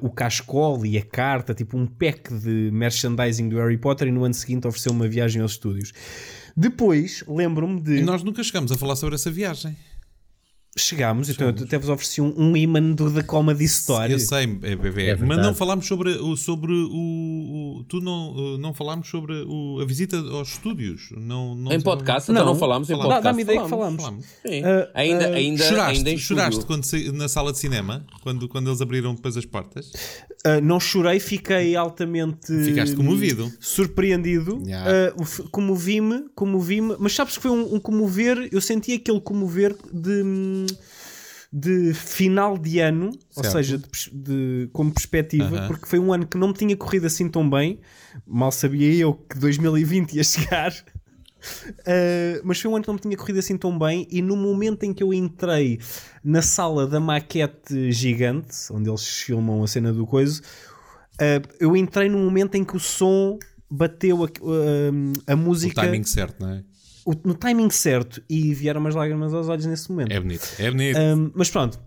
o 0.00 0.10
cascol 0.10 0.84
e 0.84 0.98
a 0.98 1.02
carta, 1.02 1.54
tipo 1.54 1.78
um 1.78 1.86
pack 1.86 2.34
de 2.34 2.70
merchandising 2.72 3.48
do 3.48 3.56
Harry 3.58 3.78
Potter 3.78 4.08
e 4.08 4.10
no 4.10 4.24
ano 4.24 4.34
seguinte 4.34 4.66
ofereceu-me 4.66 5.02
uma 5.02 5.08
viagem 5.08 5.40
aos 5.40 5.52
estúdios. 5.52 5.92
Depois, 6.56 7.22
lembro-me 7.28 7.80
de... 7.80 7.98
E 7.98 8.02
nós 8.02 8.24
nunca 8.24 8.42
chegamos 8.42 8.72
a 8.72 8.76
falar 8.76 8.96
sobre 8.96 9.14
essa 9.14 9.30
viagem. 9.30 9.76
Chegámos, 10.74 11.28
então 11.28 11.48
eu 11.48 11.64
até 11.64 11.76
vos 11.76 11.90
ofereci 11.90 12.22
um, 12.22 12.32
um 12.34 12.56
imã 12.56 12.80
do 12.80 13.10
da 13.10 13.22
Comedy 13.22 13.64
Story. 13.64 14.14
Eu 14.14 14.18
sei, 14.18 14.44
é, 14.62 14.74
bebê. 14.74 15.08
É 15.08 15.10
mas 15.10 15.18
verdade. 15.20 15.42
não 15.42 15.54
falámos 15.54 15.86
sobre 15.86 16.12
o. 16.12 16.34
Sobre 16.34 16.72
o, 16.72 16.88
o- 17.80 17.84
tu 17.86 18.00
não, 18.00 18.34
uh, 18.34 18.58
não 18.58 18.72
falámos 18.72 19.06
sobre 19.06 19.34
o- 19.46 19.80
a 19.82 19.84
visita 19.84 20.16
aos 20.16 20.48
estúdios. 20.52 21.10
Não, 21.14 21.54
não 21.54 21.72
Em 21.72 21.80
podcast, 21.80 22.30
então 22.30 22.42
Não. 22.46 22.54
não 22.54 22.58
falámos 22.58 22.88
em 22.88 22.96
podcast. 22.96 23.22
Dá-me 23.22 23.42
ideia 23.42 23.62
que 23.62 23.68
falámos. 23.68 24.02
falámos. 24.02 24.24
Sim. 24.46 24.62
Ah, 24.64 24.88
ainda, 24.94 25.26
ainda, 25.28 25.62
Choraste, 25.68 25.98
ainda 26.08 26.16
choraste 26.18 26.64
quando 26.64 26.86
na 27.12 27.28
sala 27.28 27.52
de 27.52 27.58
cinema, 27.58 28.06
quando, 28.22 28.48
quando 28.48 28.70
eles 28.70 28.80
abriram 28.80 29.14
depois 29.14 29.36
as 29.36 29.44
portas. 29.44 29.92
Uh, 30.44 30.60
não 30.60 30.80
chorei, 30.80 31.20
fiquei 31.20 31.76
altamente 31.76 32.52
Ficaste 32.64 32.96
comovido. 32.96 33.52
surpreendido. 33.60 34.60
Yeah. 34.66 35.12
Uh, 35.14 35.48
comovi-me, 35.50 36.24
comovi-me, 36.34 36.96
mas 36.98 37.14
sabes 37.14 37.36
que 37.36 37.42
foi 37.42 37.52
um, 37.52 37.76
um 37.76 37.78
comover, 37.78 38.48
eu 38.50 38.60
senti 38.60 38.92
aquele 38.94 39.20
comover 39.20 39.76
de, 39.92 40.66
de 41.52 41.94
final 41.94 42.58
de 42.58 42.80
ano, 42.80 43.10
ou 43.36 43.44
Certo. 43.44 43.52
seja, 43.52 43.78
de, 43.78 43.84
de- 44.12 44.68
como 44.72 44.90
perspectiva, 44.92 45.58
Aham. 45.58 45.68
porque 45.68 45.86
foi 45.86 46.00
um 46.00 46.12
ano 46.12 46.26
que 46.26 46.36
não 46.36 46.48
me 46.48 46.54
tinha 46.54 46.76
corrido 46.76 47.06
assim 47.06 47.28
tão 47.28 47.48
bem. 47.48 47.78
Mal 48.26 48.50
sabia 48.50 48.92
eu 48.94 49.14
que 49.14 49.38
2020 49.38 50.14
ia 50.14 50.24
chegar. 50.24 50.72
Uh, 50.72 52.40
mas 52.44 52.60
foi 52.60 52.70
um 52.70 52.74
ano 52.74 52.82
que 52.82 52.88
não 52.88 52.94
me 52.94 53.00
tinha 53.00 53.16
corrido 53.16 53.38
assim 53.38 53.56
tão 53.56 53.78
bem 53.78 54.06
e 54.10 54.22
no 54.22 54.36
momento 54.36 54.82
em 54.84 54.92
que 54.94 55.02
eu 55.02 55.12
entrei 55.14 55.78
na 56.24 56.42
sala 56.42 56.86
da 56.86 57.00
maquete 57.00 57.90
gigante 57.92 58.56
onde 58.70 58.88
eles 58.88 59.06
filmam 59.06 59.62
a 59.62 59.66
cena 59.66 59.92
do 59.92 60.06
coisa 60.06 60.40
uh, 61.14 61.54
eu 61.60 61.76
entrei 61.76 62.08
num 62.08 62.24
momento 62.24 62.54
em 62.54 62.64
que 62.64 62.76
o 62.76 62.80
som 62.80 63.38
bateu 63.70 64.22
a, 64.24 64.26
uh, 64.26 65.12
a 65.26 65.34
O 65.34 65.36
música 65.36 65.82
timing 65.82 66.04
certo, 66.04 66.40
não 66.40 66.50
é? 66.50 66.64
o- 67.04 67.14
no 67.28 67.34
timing 67.34 67.70
certo 67.70 68.22
e 68.30 68.54
vieram 68.54 68.80
umas 68.80 68.94
lágrimas 68.94 69.34
aos 69.34 69.48
olhos 69.48 69.66
nesse 69.66 69.90
momento 69.90 70.12
É 70.12 70.20
bonito. 70.20 70.46
É 70.58 70.70
bonito. 70.70 70.98
um, 70.98 71.32
mas 71.34 71.50
pronto, 71.50 71.80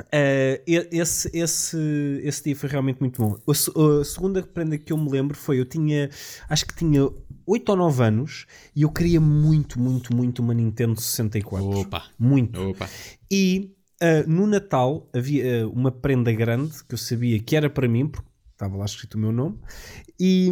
Uh, 0.00 0.56
esse, 0.66 1.30
esse, 1.34 1.76
esse 2.24 2.44
dia 2.44 2.56
foi 2.56 2.70
realmente 2.70 3.00
muito 3.00 3.20
bom. 3.20 3.36
A, 3.46 4.00
a 4.00 4.02
segunda 4.02 4.42
prenda 4.42 4.78
que 4.78 4.94
eu 4.94 4.96
me 4.96 5.10
lembro 5.10 5.36
foi: 5.36 5.60
eu 5.60 5.66
tinha, 5.66 6.08
acho 6.48 6.64
que 6.64 6.74
tinha 6.74 7.06
8 7.50 7.68
ou 7.70 7.76
9 7.76 8.04
anos 8.04 8.46
e 8.76 8.82
eu 8.82 8.90
queria 8.90 9.20
muito, 9.20 9.80
muito, 9.80 10.14
muito 10.14 10.40
uma 10.40 10.54
Nintendo 10.54 11.00
64. 11.00 11.66
Opa. 11.80 12.04
Muito. 12.18 12.60
Opa. 12.60 12.88
E 13.30 13.74
uh, 14.00 14.30
no 14.30 14.46
Natal 14.46 15.08
havia 15.12 15.66
uh, 15.66 15.70
uma 15.72 15.90
prenda 15.90 16.32
grande 16.32 16.84
que 16.84 16.94
eu 16.94 16.98
sabia 16.98 17.40
que 17.40 17.56
era 17.56 17.68
para 17.68 17.88
mim, 17.88 18.06
porque 18.06 18.28
estava 18.52 18.76
lá 18.76 18.84
escrito 18.84 19.14
o 19.14 19.18
meu 19.18 19.32
nome, 19.32 19.58
e 20.18 20.48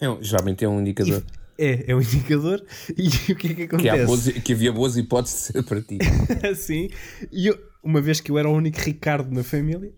É 0.00 0.22
Geralmente 0.22 0.64
é 0.64 0.68
um 0.68 0.80
indicador 0.80 1.24
é, 1.58 1.90
é 1.90 1.94
um 1.96 2.00
indicador. 2.00 2.64
E 2.96 3.08
o 3.32 3.36
que 3.36 3.48
é 3.48 3.50
que 3.50 3.54
que, 3.54 3.62
acontece? 3.64 4.06
boas, 4.06 4.28
que 4.28 4.52
havia 4.52 4.72
boas 4.72 4.96
hipóteses 4.96 5.38
de 5.38 5.52
ser 5.52 5.62
para 5.64 5.82
ti. 5.82 5.98
assim. 6.48 6.88
E 7.32 7.48
eu- 7.48 7.58
uma 7.82 8.00
vez 8.00 8.20
que 8.20 8.30
eu 8.30 8.38
era 8.38 8.48
o 8.48 8.52
único 8.52 8.78
Ricardo 8.80 9.34
na 9.34 9.42
família, 9.42 9.92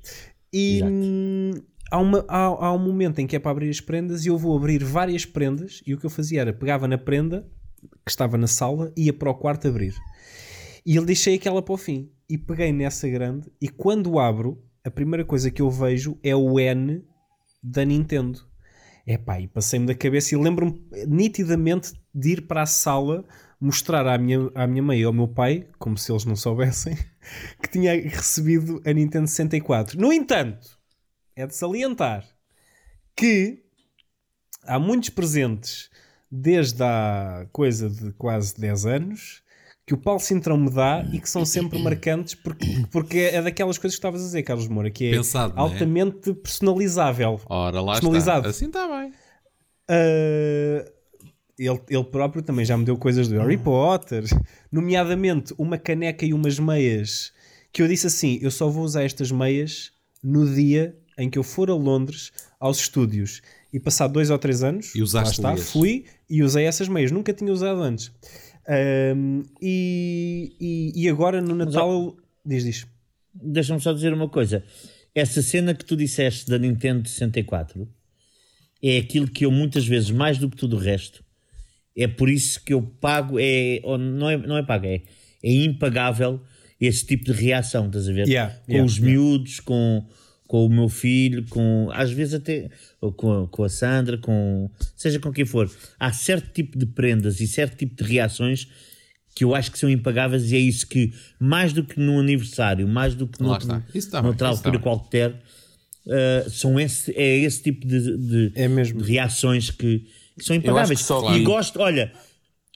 e 0.52 0.76
Exato. 0.76 1.66
Há, 1.90 1.98
uma, 1.98 2.24
há, 2.28 2.44
há 2.44 2.72
um 2.72 2.78
momento 2.78 3.18
em 3.18 3.26
que 3.26 3.36
é 3.36 3.38
para 3.38 3.50
abrir 3.50 3.68
as 3.68 3.80
prendas 3.80 4.24
e 4.24 4.28
eu 4.28 4.38
vou 4.38 4.56
abrir 4.56 4.82
várias 4.84 5.24
prendas. 5.24 5.82
E 5.86 5.94
o 5.94 5.98
que 5.98 6.06
eu 6.06 6.10
fazia 6.10 6.40
era 6.40 6.52
pegava 6.52 6.86
na 6.86 6.96
prenda 6.96 7.46
que 8.04 8.10
estava 8.10 8.36
na 8.38 8.46
sala 8.46 8.92
ia 8.96 9.12
para 9.12 9.30
o 9.30 9.34
quarto 9.34 9.68
abrir. 9.68 9.94
E 10.84 10.96
eu 10.96 11.04
deixei 11.04 11.34
aquela 11.34 11.62
para 11.62 11.74
o 11.74 11.76
fim. 11.76 12.10
E 12.28 12.38
peguei 12.38 12.72
nessa 12.72 13.08
grande. 13.08 13.50
E 13.60 13.68
quando 13.68 14.18
abro, 14.18 14.62
a 14.84 14.90
primeira 14.90 15.24
coisa 15.24 15.50
que 15.50 15.60
eu 15.60 15.70
vejo 15.70 16.18
é 16.22 16.34
o 16.34 16.58
N 16.58 17.04
da 17.62 17.84
Nintendo. 17.84 18.40
Epá, 19.06 19.40
e 19.40 19.48
passei-me 19.48 19.86
da 19.86 19.94
cabeça 19.94 20.34
e 20.34 20.38
lembro-me 20.38 20.80
nitidamente 21.06 21.92
de 22.14 22.32
ir 22.32 22.46
para 22.46 22.62
a 22.62 22.66
sala 22.66 23.24
mostrar 23.60 24.06
à 24.06 24.16
minha, 24.16 24.50
à 24.54 24.66
minha 24.66 24.82
mãe 24.82 25.00
e 25.00 25.04
ao 25.04 25.12
meu 25.12 25.28
pai, 25.28 25.66
como 25.78 25.98
se 25.98 26.10
eles 26.10 26.24
não 26.24 26.36
soubessem, 26.36 26.96
que 27.62 27.70
tinha 27.70 27.92
recebido 27.92 28.80
a 28.86 28.92
Nintendo 28.92 29.26
64. 29.26 30.00
No 30.00 30.12
entanto, 30.12 30.79
é 31.40 31.46
de 31.46 31.54
salientar 31.54 32.26
que 33.16 33.62
há 34.64 34.78
muitos 34.78 35.10
presentes 35.10 35.90
desde 36.30 36.82
há 36.82 37.46
coisa 37.52 37.88
de 37.88 38.12
quase 38.12 38.58
10 38.60 38.86
anos 38.86 39.42
que 39.86 39.94
o 39.94 39.98
Paulo 39.98 40.20
Cintrão 40.20 40.56
me 40.56 40.70
dá 40.70 41.04
e 41.12 41.18
que 41.20 41.28
são 41.28 41.44
sempre 41.44 41.78
marcantes 41.82 42.34
porque, 42.34 42.66
porque 42.92 43.18
é 43.18 43.42
daquelas 43.42 43.78
coisas 43.78 43.96
que 43.96 43.98
estavas 43.98 44.20
a 44.20 44.24
dizer, 44.24 44.42
Carlos 44.44 44.68
Moura, 44.68 44.90
que 44.90 45.06
é 45.06 45.10
Pensado, 45.10 45.54
é? 45.56 45.60
altamente 45.60 46.32
personalizável. 46.34 47.40
Ora, 47.46 47.80
lá 47.80 47.92
Personalizado. 47.94 48.48
está. 48.48 48.50
Assim 48.50 48.66
está 48.66 48.86
bem. 48.86 49.12
Uh, 49.90 50.88
ele, 51.58 51.80
ele 51.90 52.04
próprio 52.04 52.42
também 52.42 52.64
já 52.64 52.76
me 52.76 52.84
deu 52.84 52.96
coisas 52.96 53.26
do 53.26 53.36
Harry 53.38 53.58
Potter, 53.58 54.24
nomeadamente 54.70 55.52
uma 55.58 55.76
caneca 55.76 56.24
e 56.24 56.32
umas 56.32 56.58
meias 56.58 57.32
que 57.72 57.82
eu 57.82 57.88
disse 57.88 58.06
assim: 58.06 58.38
eu 58.40 58.50
só 58.50 58.68
vou 58.68 58.84
usar 58.84 59.02
estas 59.02 59.32
meias 59.32 59.92
no 60.22 60.46
dia 60.54 60.96
em 61.20 61.28
que 61.30 61.38
eu 61.38 61.42
for 61.42 61.70
a 61.70 61.74
Londres 61.74 62.32
aos 62.58 62.78
estúdios. 62.80 63.42
E 63.72 63.78
passado 63.78 64.12
dois 64.12 64.30
ou 64.30 64.38
três 64.38 64.62
anos, 64.64 64.94
E 64.94 65.00
lá 65.14 65.22
está, 65.22 65.52
meias. 65.52 65.70
fui 65.70 66.04
e 66.28 66.42
usei 66.42 66.64
essas 66.64 66.88
meias, 66.88 67.12
nunca 67.12 67.32
tinha 67.32 67.52
usado 67.52 67.80
antes. 67.82 68.10
Um, 69.16 69.42
e, 69.60 70.52
e, 70.60 71.02
e 71.04 71.08
agora 71.08 71.40
no 71.40 71.54
Natal, 71.54 71.90
eu- 71.90 72.16
diz, 72.44 72.64
diz. 72.64 72.86
Deixa-me 73.32 73.80
só 73.80 73.92
dizer 73.92 74.12
uma 74.12 74.28
coisa. 74.28 74.64
Essa 75.14 75.40
cena 75.42 75.74
que 75.74 75.84
tu 75.84 75.96
disseste 75.96 76.48
da 76.48 76.58
Nintendo 76.58 77.08
64 77.08 77.88
é 78.82 78.98
aquilo 78.98 79.28
que 79.28 79.44
eu 79.44 79.50
muitas 79.50 79.86
vezes, 79.86 80.10
mais 80.10 80.38
do 80.38 80.48
que 80.48 80.56
tudo 80.56 80.76
o 80.76 80.78
resto, 80.78 81.24
é 81.96 82.08
por 82.08 82.28
isso 82.28 82.62
que 82.64 82.72
eu 82.72 82.82
pago, 82.82 83.38
é, 83.38 83.80
ou 83.84 83.98
não, 83.98 84.28
é 84.30 84.36
não 84.36 84.56
é 84.56 84.62
pago, 84.62 84.86
é, 84.86 85.02
é 85.42 85.52
impagável 85.52 86.40
esse 86.80 87.04
tipo 87.06 87.24
de 87.26 87.32
reação, 87.32 87.86
estás 87.86 88.08
a 88.08 88.12
ver? 88.12 88.26
Yeah, 88.26 88.54
com 88.66 88.72
yeah, 88.72 88.86
os 88.86 88.98
miúdos, 88.98 89.60
com, 89.60 90.06
com 90.50 90.66
o 90.66 90.68
meu 90.68 90.88
filho, 90.88 91.44
com 91.48 91.88
às 91.92 92.10
vezes 92.10 92.34
até 92.34 92.68
com, 93.16 93.44
a, 93.44 93.46
com 93.46 93.62
a 93.62 93.68
Sandra, 93.68 94.18
com 94.18 94.68
seja 94.96 95.20
com 95.20 95.32
quem 95.32 95.44
for. 95.44 95.70
Há 95.96 96.12
certo 96.12 96.52
tipo 96.52 96.76
de 96.76 96.86
prendas 96.86 97.40
e 97.40 97.46
certo 97.46 97.76
tipo 97.76 97.94
de 98.02 98.10
reações 98.10 98.66
que 99.32 99.44
eu 99.44 99.54
acho 99.54 99.70
que 99.70 99.78
são 99.78 99.88
impagáveis 99.88 100.50
e 100.50 100.56
é 100.56 100.58
isso 100.58 100.88
que, 100.88 101.12
mais 101.38 101.72
do 101.72 101.84
que 101.84 102.00
num 102.00 102.18
aniversário, 102.18 102.88
mais 102.88 103.14
do 103.14 103.28
que 103.28 103.40
noutro, 103.40 103.68
está. 103.94 104.20
Noutra 104.20 104.48
bem, 104.48 104.56
altura 104.56 104.78
qualquer, 104.80 105.30
uh, 106.06 106.50
são 106.50 106.80
esse, 106.80 107.12
é 107.16 107.38
esse 107.38 107.62
tipo 107.62 107.86
de, 107.86 108.16
de- 108.18 108.52
É 108.56 108.66
mesmo. 108.66 109.00
de 109.00 109.08
reações 109.08 109.70
que, 109.70 110.00
que 110.36 110.44
são 110.44 110.56
acho 110.56 110.64
impagáveis. 110.66 110.98
que 110.98 111.06
só 111.06 111.20
E 111.36 111.44
gosto, 111.44 111.78
olha, 111.78 112.10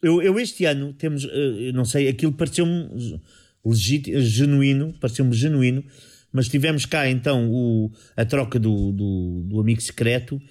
eu, 0.00 0.22
eu 0.22 0.38
este 0.38 0.64
ano 0.64 0.92
temos, 0.92 1.24
uh, 1.24 1.72
não 1.74 1.84
sei, 1.84 2.06
aquilo 2.06 2.30
pareceu-me 2.32 3.20
legítimo, 3.66 4.20
genuíno, 4.20 4.94
pareceu-me 5.00 5.34
genuíno, 5.34 5.82
mas 6.34 6.48
tivemos 6.48 6.84
cá 6.84 7.08
então 7.08 7.48
o, 7.48 7.92
a 8.16 8.24
troca 8.24 8.58
do, 8.58 8.90
do, 8.90 9.44
do 9.46 9.60
amigo 9.60 9.80
secreto 9.80 10.42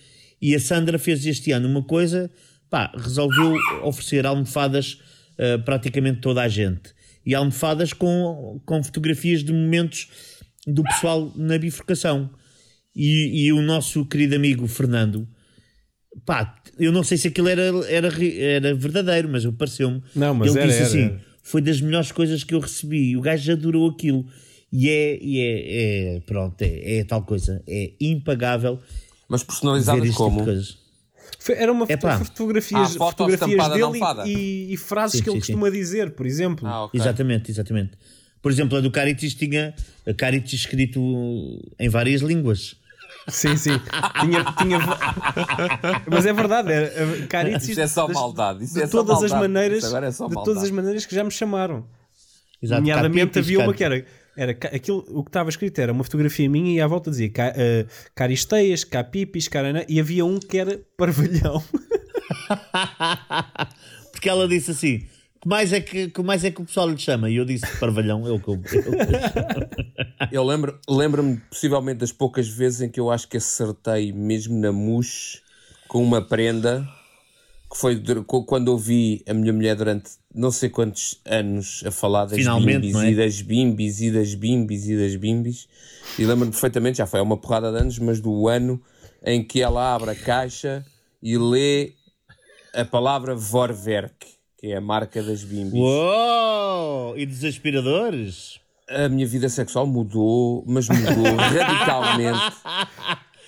e 0.42 0.56
a 0.56 0.60
Sandra 0.60 0.98
fez 0.98 1.26
este 1.26 1.52
ano 1.52 1.68
uma 1.68 1.84
coisa, 1.84 2.32
pá, 2.70 2.90
resolveu 2.98 3.58
oferecer 3.84 4.26
almofadas 4.26 4.98
uh, 5.34 5.62
praticamente 5.64 6.22
toda 6.22 6.42
a 6.42 6.48
gente. 6.48 6.94
E 7.26 7.36
almofadas 7.36 7.92
com, 7.92 8.62
com 8.66 8.82
fotografias 8.82 9.44
de 9.44 9.52
momentos 9.52 10.08
do 10.66 10.84
pessoal 10.84 11.32
na 11.36 11.58
bifurcação. 11.58 12.30
E, 12.96 13.46
e 13.46 13.54
o 13.54 13.62
nosso 13.62 14.06
querido 14.06 14.36
amigo 14.36 14.68
Fernando, 14.68 15.28
pá, 16.26 16.56
eu 16.80 16.92
não 16.92 17.04
sei 17.04 17.18
se 17.18 17.28
aquilo 17.28 17.48
era, 17.50 17.64
era, 17.88 18.10
era 18.36 18.76
verdadeiro, 18.76 19.30
mas 19.30 19.46
pareceu-me. 19.46 20.02
Não, 20.16 20.34
mas 20.34 20.50
Ele 20.50 20.60
era, 20.60 20.68
disse 20.68 20.84
assim: 20.84 21.04
era. 21.04 21.22
foi 21.42 21.62
das 21.62 21.82
melhores 21.82 22.12
coisas 22.12 22.44
que 22.44 22.54
eu 22.54 22.60
recebi. 22.60 23.18
O 23.18 23.22
gajo 23.22 23.52
adorou 23.52 23.90
aquilo. 23.90 24.26
E 24.76 24.90
é, 24.90 25.20
e 25.22 25.40
é, 25.40 26.16
é 26.16 26.20
pronto, 26.22 26.60
é, 26.64 26.98
é 26.98 27.04
tal 27.04 27.22
coisa. 27.22 27.62
É 27.68 27.92
impagável 28.02 28.80
Mas 29.30 29.44
personalizadas 29.44 30.04
este 30.04 30.18
como? 30.18 30.40
tipo 30.44 31.52
Era 31.54 31.72
uma 31.72 31.86
Epá. 31.88 32.18
foto- 32.18 32.26
fotografias, 32.26 32.96
Ah, 32.96 32.98
foto 32.98 33.18
fotografias 33.18 33.70
dele 33.70 34.00
e, 34.26 34.74
e 34.74 34.78
frases 34.78 35.18
Sim, 35.18 35.24
que 35.24 35.30
ele 35.30 35.36
sim, 35.40 35.46
sim. 35.46 35.54
costuma 35.54 35.70
dizer, 35.70 36.12
por 36.12 36.26
exemplo. 36.26 36.68
Ah, 36.68 36.86
ok. 36.86 37.00
Exatamente, 37.00 37.52
exatamente. 37.52 37.92
Por 38.42 38.52
exemplo, 38.52 38.78
a 38.78 38.82
do 38.82 38.90
Caritis 38.90 39.36
tinha 39.36 39.76
a 40.08 40.14
Caritis 40.14 40.54
escrito 40.62 41.00
em 41.80 41.88
várias 41.88 42.22
línguas. 42.22 42.76
Sim, 43.28 43.56
sim. 43.56 43.80
Tinha, 44.20 44.44
tinha... 44.58 44.80
Mas 46.10 46.26
é 46.26 46.34
verdade, 46.34 46.72
era, 46.72 47.24
a 47.24 47.28
Caritis 47.28 47.70
Isto 47.70 47.80
é 47.82 47.88
só 47.88 48.08
maldade. 48.08 48.64
Isso 48.64 48.74
de 48.74 48.82
é 48.82 48.88
só 48.88 48.98
todas 49.04 49.24
as 49.24 49.32
maldade. 49.32 49.42
maneiras, 49.54 49.78
Isso 49.78 49.88
agora 49.88 50.08
é 50.08 50.12
só 50.12 50.28
de 50.28 50.34
maldade. 50.36 50.46
todas 50.56 50.64
as 50.64 50.72
maneiras 50.72 51.06
que 51.06 51.16
já 51.16 51.24
me 51.24 51.32
chamaram. 51.32 51.86
Exato, 52.62 52.82
Nomeadamente 52.82 53.40
havia 53.40 53.60
uma 53.60 53.74
que 53.74 53.84
era, 53.84 54.06
era 54.36 54.52
aquilo, 54.52 55.06
o 55.10 55.24
que 55.24 55.30
estava 55.30 55.50
escrito 55.50 55.80
era 55.80 55.92
uma 55.92 56.04
fotografia 56.04 56.50
minha 56.50 56.76
e 56.76 56.82
à 56.82 56.88
volta 56.88 57.12
dizia 57.12 57.30
ca, 57.30 57.50
uh, 57.52 57.88
caristeias, 58.16 58.84
capipis, 58.84 59.48
carana, 59.48 59.86
e 59.88 60.00
havia 60.00 60.26
um 60.26 60.40
que 60.40 60.58
era 60.58 60.80
parvalhão. 60.98 61.64
Porque 64.12 64.30
ela 64.30 64.48
disse 64.48 64.72
assim: 64.72 65.00
que 65.42 65.48
mais, 65.48 65.74
é 65.74 65.82
que, 65.82 66.10
que 66.10 66.22
mais 66.24 66.44
é 66.44 66.52
que 66.52 66.62
o 66.62 66.66
pessoal 66.66 66.90
lhe 66.90 66.98
chama? 66.98 67.30
E 67.30 67.36
eu 67.36 67.46
disse: 67.46 67.66
Parvalhão, 67.80 68.26
é 68.28 68.32
o 68.32 68.40
que 68.40 68.48
eu. 68.50 68.56
eu- 68.56 68.64
Eu 70.32 70.44
lembro- 70.44 70.80
lembro-me 70.90 71.38
possivelmente 71.50 72.00
das 72.00 72.12
poucas 72.12 72.48
vezes 72.48 72.82
em 72.82 72.90
que 72.90 73.00
eu 73.00 73.12
acho 73.12 73.28
que 73.28 73.38
acertei 73.38 74.12
mesmo 74.12 74.58
na 74.58 74.72
mousse 74.72 75.42
com 75.88 76.02
uma 76.02 76.22
prenda 76.22 76.88
que 77.74 77.80
foi 77.80 78.00
quando 78.46 78.68
ouvi 78.68 79.24
a 79.28 79.34
minha 79.34 79.52
mulher 79.52 79.76
durante 79.76 80.12
não 80.34 80.52
sei 80.52 80.70
quantos 80.70 81.20
anos 81.26 81.84
a 81.84 81.90
falar 81.90 82.26
das 82.26 82.38
Finalmente, 82.38 82.92
bimbis 82.92 82.96
é? 83.02 83.10
e 83.10 83.16
das 83.16 83.42
bimbis 83.42 84.02
e 84.02 84.12
das 84.12 84.36
bimbis 84.36 84.88
e 84.88 84.96
das 84.96 85.16
bimbis 85.16 85.68
e 86.20 86.24
lembro-me 86.24 86.52
perfeitamente, 86.52 87.00
já 87.00 87.08
foi 87.08 87.20
há 87.20 87.24
uma 87.24 87.36
porrada 87.36 87.72
de 87.72 87.80
anos, 87.80 87.98
mas 87.98 88.20
do 88.20 88.48
ano 88.48 88.80
em 89.26 89.44
que 89.44 89.60
ela 89.62 89.96
abre 89.96 90.12
a 90.12 90.16
caixa 90.16 90.86
e 91.22 91.36
lê 91.36 91.94
a 92.76 92.86
palavra 92.86 93.36
Vorwerk, 93.36 94.28
que 94.58 94.68
é 94.68 94.78
a 94.78 94.82
marca 94.82 95.24
das 95.24 95.44
bimbis. 95.44 95.74
Uou! 95.74 97.18
E 97.18 97.26
dos 97.26 97.44
aspiradores? 97.44 98.60
A 98.88 99.10
minha 99.10 99.26
vida 99.26 99.50
sexual 99.50 99.88
mudou, 99.88 100.64
mas 100.68 100.88
mudou 100.88 101.36
radicalmente. 101.38 102.56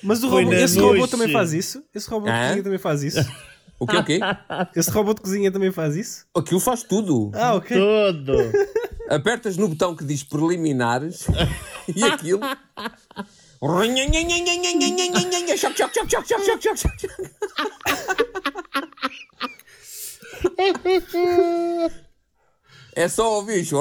Mas 0.02 0.24
o 0.24 0.30
Foi 0.30 0.46
robô, 0.46 0.56
esse 0.56 0.80
robô 0.80 1.08
também 1.08 1.32
faz 1.32 1.54
isso? 1.54 1.84
Esse 1.94 2.10
robô 2.10 2.28
também 2.64 2.80
faz 2.80 3.04
isso? 3.04 3.20
O 3.80 3.86
que 3.86 3.98
o 3.98 4.04
quê? 4.04 4.20
Esse 4.76 4.90
robô 4.92 5.14
de 5.14 5.22
cozinha 5.22 5.52
também 5.52 5.72
faz 5.72 5.96
isso? 5.96 6.26
Aquilo 6.36 6.60
faz 6.60 6.84
tudo. 6.84 7.32
Ah, 7.34 7.56
ok. 7.56 7.78
Tudo. 7.78 8.38
Apertas 9.10 9.58
no 9.58 9.68
botão 9.68 9.96
que 9.96 10.04
diz 10.04 10.24
preliminares 10.24 11.28
e 11.96 12.04
aquilo. 12.04 12.40
É 22.96 23.10
só 23.10 23.36
ouvir 23.36 23.62
isso. 23.62 23.76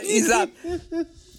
Exato. 0.00 0.52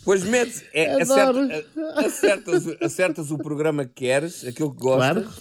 Pois 0.06 0.24
metes, 0.24 0.64
é, 0.74 0.94
Adoro. 1.02 1.40
acerta- 1.40 1.66
a- 1.96 2.06
acertas, 2.06 2.68
acertas 2.82 3.32
o 3.32 3.38
programa 3.38 3.86
que 3.86 3.94
queres, 4.06 4.46
aquilo 4.46 4.74
que 4.74 4.80
gostas, 4.82 5.24
Claro. 5.24 5.34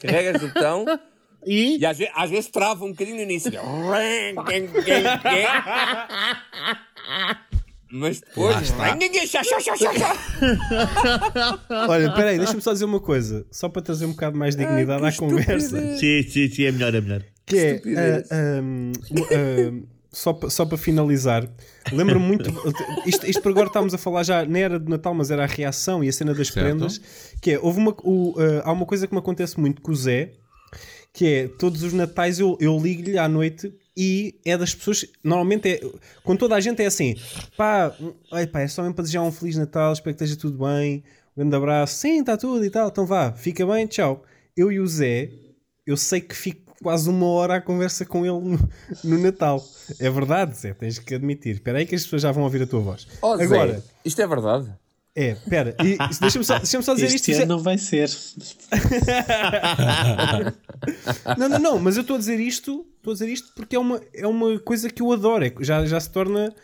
carregas 0.00 0.42
o 0.42 0.48
botão 0.48 0.84
E 1.46 1.76
e 1.78 1.84
às 1.84 1.98
vezes, 1.98 2.12
às 2.16 2.30
vezes 2.30 2.46
trava 2.50 2.86
um 2.86 2.90
bocadinho 2.92 3.16
no 3.16 3.22
início. 3.22 3.52
Mas 7.90 8.20
depois. 8.20 8.72
Olha, 11.70 12.12
peraí, 12.12 12.38
deixa-me 12.38 12.60
só 12.60 12.72
dizer 12.72 12.84
uma 12.86 12.98
coisa, 13.00 13.46
só 13.52 13.68
para 13.68 13.82
trazer 13.82 14.06
um 14.06 14.10
bocado 14.12 14.36
mais 14.36 14.56
de 14.56 14.64
dignidade 14.64 15.04
à 15.04 15.12
conversa. 15.12 15.96
sim, 15.98 16.22
sim, 16.22 16.48
sim, 16.48 16.64
é 16.64 16.72
melhor, 16.72 16.94
é 16.94 17.00
melhor. 17.00 17.22
Que 17.46 17.56
é, 17.58 17.70
estupidez. 17.72 18.28
ah, 18.32 18.60
um, 18.62 18.92
ah, 19.30 19.93
só, 20.14 20.38
só 20.48 20.64
para 20.64 20.78
finalizar, 20.78 21.48
lembro-me 21.92 22.24
muito. 22.26 22.50
Isto, 23.04 23.26
isto 23.26 23.42
por 23.42 23.50
agora 23.50 23.66
estávamos 23.66 23.92
a 23.92 23.98
falar 23.98 24.22
já, 24.22 24.44
não 24.44 24.58
era 24.58 24.78
de 24.78 24.88
Natal, 24.88 25.12
mas 25.12 25.30
era 25.30 25.42
a 25.44 25.46
reação 25.46 26.02
e 26.02 26.08
a 26.08 26.12
cena 26.12 26.32
das 26.32 26.48
Certo. 26.48 26.64
prendas. 26.64 27.00
Que 27.42 27.52
é, 27.52 27.58
houve 27.58 27.78
uma, 27.78 27.94
o, 28.02 28.34
ah, 28.38 28.62
há 28.68 28.72
uma 28.72 28.86
coisa 28.86 29.06
que 29.06 29.12
me 29.12 29.18
acontece 29.18 29.58
muito 29.58 29.82
com 29.82 29.92
o 29.92 29.94
Zé, 29.96 30.32
que 31.12 31.26
é 31.26 31.48
todos 31.48 31.82
os 31.82 31.92
Natais 31.92 32.38
eu, 32.40 32.56
eu 32.60 32.78
ligo-lhe 32.78 33.18
à 33.18 33.28
noite 33.28 33.72
e 33.96 34.40
é 34.44 34.56
das 34.56 34.74
pessoas. 34.74 35.04
Normalmente 35.22 35.68
é. 35.68 35.80
Com 36.22 36.36
toda 36.36 36.54
a 36.54 36.60
gente 36.60 36.82
é 36.82 36.86
assim, 36.86 37.16
pá, 37.56 37.94
ai, 38.32 38.46
pá, 38.46 38.60
é 38.60 38.68
só 38.68 38.82
mesmo 38.82 38.94
para 38.94 39.02
desejar 39.02 39.22
um 39.22 39.32
Feliz 39.32 39.56
Natal, 39.56 39.92
espero 39.92 40.16
que 40.16 40.24
esteja 40.24 40.40
tudo 40.40 40.58
bem. 40.64 41.04
Um 41.36 41.40
grande 41.40 41.56
abraço, 41.56 41.96
sim, 41.98 42.20
está 42.20 42.36
tudo 42.36 42.64
e 42.64 42.70
tal, 42.70 42.88
então 42.88 43.04
vá, 43.04 43.32
fica 43.32 43.66
bem, 43.66 43.86
tchau. 43.86 44.24
Eu 44.56 44.70
e 44.70 44.78
o 44.78 44.86
Zé, 44.86 45.30
eu 45.84 45.96
sei 45.96 46.20
que 46.20 46.34
fico 46.34 46.63
quase 46.84 47.08
uma 47.08 47.26
hora 47.26 47.56
à 47.56 47.60
conversa 47.62 48.04
com 48.04 48.26
ele 48.26 48.38
no, 48.38 48.68
no 49.02 49.18
Natal. 49.18 49.64
É 49.98 50.10
verdade, 50.10 50.54
Zé, 50.56 50.74
tens 50.74 50.98
que 50.98 51.14
admitir. 51.14 51.54
Espera 51.54 51.78
aí 51.78 51.86
que 51.86 51.94
as 51.94 52.02
pessoas 52.04 52.20
já 52.22 52.30
vão 52.30 52.44
ouvir 52.44 52.62
a 52.62 52.66
tua 52.66 52.80
voz. 52.80 53.06
Oh, 53.22 53.36
Zé, 53.38 53.44
Agora, 53.44 53.82
isto 54.04 54.20
é 54.20 54.26
verdade. 54.26 54.70
é, 55.16 55.30
espera, 55.30 55.74
deixa-me 56.20 56.44
só, 56.44 56.58
deixa 56.58 56.82
só 56.82 56.92
dizer 56.94 57.06
Este 57.06 57.30
isto. 57.30 57.32
Zé. 57.38 57.42
ano 57.44 57.56
não 57.56 57.62
vai 57.62 57.78
ser. 57.78 58.08
Não, 61.38 61.48
não, 61.48 61.58
não, 61.58 61.78
mas 61.78 61.96
eu 61.96 62.02
estou 62.02 62.16
a 62.16 62.18
dizer 62.18 62.38
isto, 62.38 62.84
estou 62.98 63.12
a 63.12 63.14
dizer 63.14 63.28
isto 63.28 63.52
porque 63.54 63.74
é 63.74 63.78
uma, 63.78 64.00
é 64.12 64.26
uma 64.26 64.58
coisa 64.58 64.90
que 64.90 65.00
eu 65.00 65.10
adoro, 65.12 65.44
é, 65.44 65.50
que 65.50 65.64
já, 65.64 65.84
já 65.86 65.98
se 65.98 66.10
torna 66.10 66.54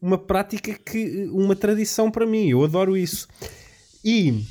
uma 0.00 0.18
prática 0.18 0.74
que 0.74 1.28
uma 1.32 1.56
tradição 1.56 2.10
para 2.10 2.26
mim, 2.26 2.48
eu 2.48 2.62
adoro 2.64 2.96
isso. 2.96 3.26
E 4.04 4.44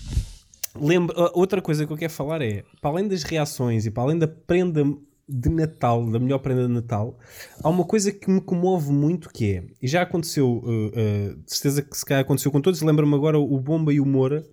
lembro, 0.79 1.19
a- 1.21 1.31
outra 1.35 1.61
coisa 1.61 1.85
que 1.85 1.93
eu 1.93 1.97
quero 1.97 2.11
falar 2.13 2.41
é, 2.41 2.63
para 2.81 2.89
além 2.91 3.07
das 3.07 3.21
reações 3.23 3.85
e 3.85 3.91
para 3.91 4.03
além 4.03 4.17
da 4.17 4.27
prenda 4.27 4.83
de 5.29 5.49
Natal, 5.49 6.05
da 6.09 6.19
melhor 6.19 6.39
prenda 6.39 6.67
de 6.67 6.73
Natal, 6.73 7.17
há 7.61 7.69
uma 7.69 7.85
coisa 7.85 8.11
que 8.11 8.29
me 8.29 8.41
comove 8.41 8.91
muito 8.91 9.29
que 9.29 9.53
é, 9.53 9.63
e 9.81 9.87
já 9.87 10.01
aconteceu, 10.01 10.47
uh, 10.47 10.87
uh, 10.87 11.35
de 11.45 11.53
certeza 11.53 11.81
que 11.83 11.95
se 11.95 12.03
calhar 12.03 12.21
aconteceu 12.21 12.51
com 12.51 12.59
todos, 12.59 12.81
lembro-me 12.81 13.13
agora 13.13 13.37
o 13.37 13.59
Bomba 13.59 13.93
e 13.93 13.99
o 13.99 14.05
Moura, 14.05 14.43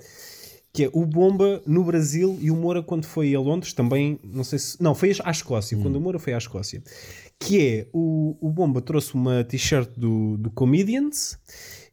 que 0.76 0.84
é 0.84 0.90
o 0.92 1.06
Bomba 1.06 1.62
no 1.66 1.82
Brasil 1.82 2.36
e 2.38 2.50
o 2.50 2.54
Moura 2.54 2.82
quando 2.82 3.06
foi 3.06 3.34
a 3.34 3.40
Londres 3.40 3.72
também, 3.72 4.20
não 4.22 4.44
sei 4.44 4.58
se. 4.58 4.82
Não, 4.82 4.94
foi 4.94 5.10
à 5.24 5.30
Escócia, 5.30 5.78
quando 5.78 5.96
o 5.96 6.00
Moura 6.00 6.18
foi 6.18 6.34
à 6.34 6.36
Escócia. 6.36 6.82
Que 7.40 7.66
é 7.66 7.86
o, 7.94 8.36
o 8.38 8.50
Bomba 8.50 8.82
trouxe 8.82 9.14
uma 9.14 9.42
t-shirt 9.42 9.88
do, 9.96 10.36
do 10.36 10.50
Comedians 10.50 11.38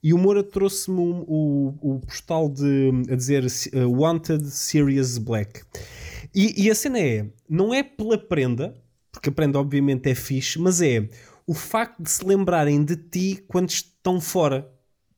e 0.04 0.14
o 0.14 0.18
Moura 0.18 0.44
trouxe-me 0.44 1.00
o, 1.00 1.74
o 1.82 2.00
postal 2.06 2.50
de, 2.50 2.92
a 3.10 3.16
dizer 3.16 3.46
uh, 3.46 3.90
Wanted 3.90 4.46
Serious 4.50 5.18
Black. 5.18 5.62
E, 6.34 6.64
e 6.64 6.72
a 6.72 6.76
cena 6.76 7.00
é, 7.00 7.28
não 7.50 7.74
é 7.74 7.84
pela 7.84 8.18
prenda, 8.18 8.74
porque 9.12 9.30
a 9.30 9.32
prenda 9.32 9.60
obviamente 9.60 10.10
é 10.10 10.16
fixe, 10.16 10.60
mas 10.60 10.82
é 10.82 11.08
o 11.46 11.54
facto 11.54 12.02
de 12.02 12.10
se 12.10 12.26
lembrarem 12.26 12.84
de 12.84 12.96
ti 12.96 13.44
quando 13.48 13.70
estão 13.70 14.20
fora, 14.20 14.70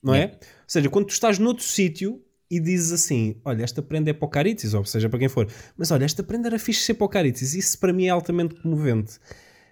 não 0.04 0.14
é? 0.14 0.32
Ou 0.34 0.40
seja, 0.68 0.90
quando 0.90 1.06
tu 1.06 1.12
estás 1.12 1.40
noutro 1.40 1.64
sítio 1.64 2.22
e 2.50 2.60
dizes 2.60 2.92
assim: 2.92 3.40
Olha, 3.46 3.64
esta 3.64 3.82
prenda 3.82 4.10
é 4.10 4.14
para 4.14 4.26
o 4.26 4.30
Caritis, 4.30 4.74
ou 4.74 4.84
seja, 4.84 5.10
para 5.10 5.20
quem 5.20 5.30
for, 5.30 5.48
mas 5.78 5.92
olha, 5.92 6.06
esta 6.06 6.24
prenda 6.24 6.48
era 6.48 6.60
fixe 6.60 6.82
ser 6.82 6.96
para 6.96 7.06
o 7.06 7.10
Caritis. 7.10 7.54
Isso 7.54 7.80
para 7.80 7.94
mim 7.94 8.06
é 8.06 8.10
altamente 8.10 8.56
comovente. 8.56 9.20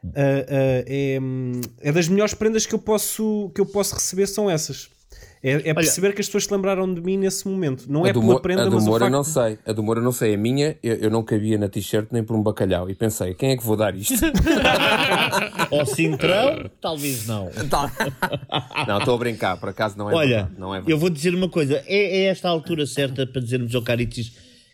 Ah, 0.06 0.46
ah, 0.48 0.84
é, 0.86 1.18
é 1.82 1.92
das 1.92 2.08
melhores 2.08 2.34
prendas 2.34 2.66
que 2.66 2.76
eu 2.76 2.80
posso, 2.80 3.52
que 3.56 3.62
eu 3.62 3.66
posso 3.66 3.96
receber, 3.96 4.28
são 4.28 4.50
essas. 4.50 4.90
É, 5.46 5.70
é 5.70 5.74
perceber 5.74 6.14
que 6.14 6.22
as 6.22 6.28
pessoas 6.28 6.46
se 6.46 6.54
lembraram 6.54 6.92
de 6.94 7.02
mim 7.02 7.18
nesse 7.18 7.46
momento. 7.46 7.86
Não 7.92 8.08
é 8.08 8.14
pela 8.14 8.42
prenda, 8.42 8.62
a 8.62 8.66
do 8.66 8.76
mas 8.76 8.84
o 8.84 8.86
Moura 8.88 9.04
eu 9.06 9.12
facto 9.12 9.14
não 9.14 9.24
sei. 9.26 9.60
A 9.66 9.74
do 9.74 9.84
Moura 9.84 10.00
eu 10.00 10.04
não 10.06 10.12
sei. 10.14 10.34
A 10.36 10.38
minha, 10.38 10.78
eu, 10.82 10.96
eu 10.96 11.10
não 11.10 11.22
cabia 11.22 11.58
na 11.58 11.68
t-shirt 11.68 12.08
nem 12.12 12.24
por 12.24 12.34
um 12.38 12.42
bacalhau. 12.42 12.90
E 12.90 12.96
pensei, 12.96 13.34
quem 13.34 13.52
é 13.52 13.58
que 13.58 13.64
vou 13.64 13.76
dar 13.76 13.94
isto? 13.94 14.14
Ao 15.70 15.86
Cintrão, 15.86 16.70
talvez 16.80 17.28
não. 17.28 17.50
Não, 18.88 19.00
estou 19.00 19.16
a 19.16 19.18
brincar. 19.18 19.58
Por 19.58 19.68
acaso 19.68 19.98
não 19.98 20.10
é 20.10 20.14
Olha, 20.16 20.30
verdade. 20.30 20.56
Não 20.58 20.70
é 20.70 20.78
verdade. 20.78 20.92
eu 20.94 20.98
vou 20.98 21.10
dizer 21.10 21.36
uma 21.36 21.50
coisa: 21.50 21.84
é, 21.88 22.22
é 22.22 22.24
esta 22.28 22.48
a 22.48 22.52
altura 22.52 22.86
certa 22.86 23.28
para 23.28 23.42
dizermos 23.42 23.76
ao 23.76 23.82
Caritis 23.82 24.32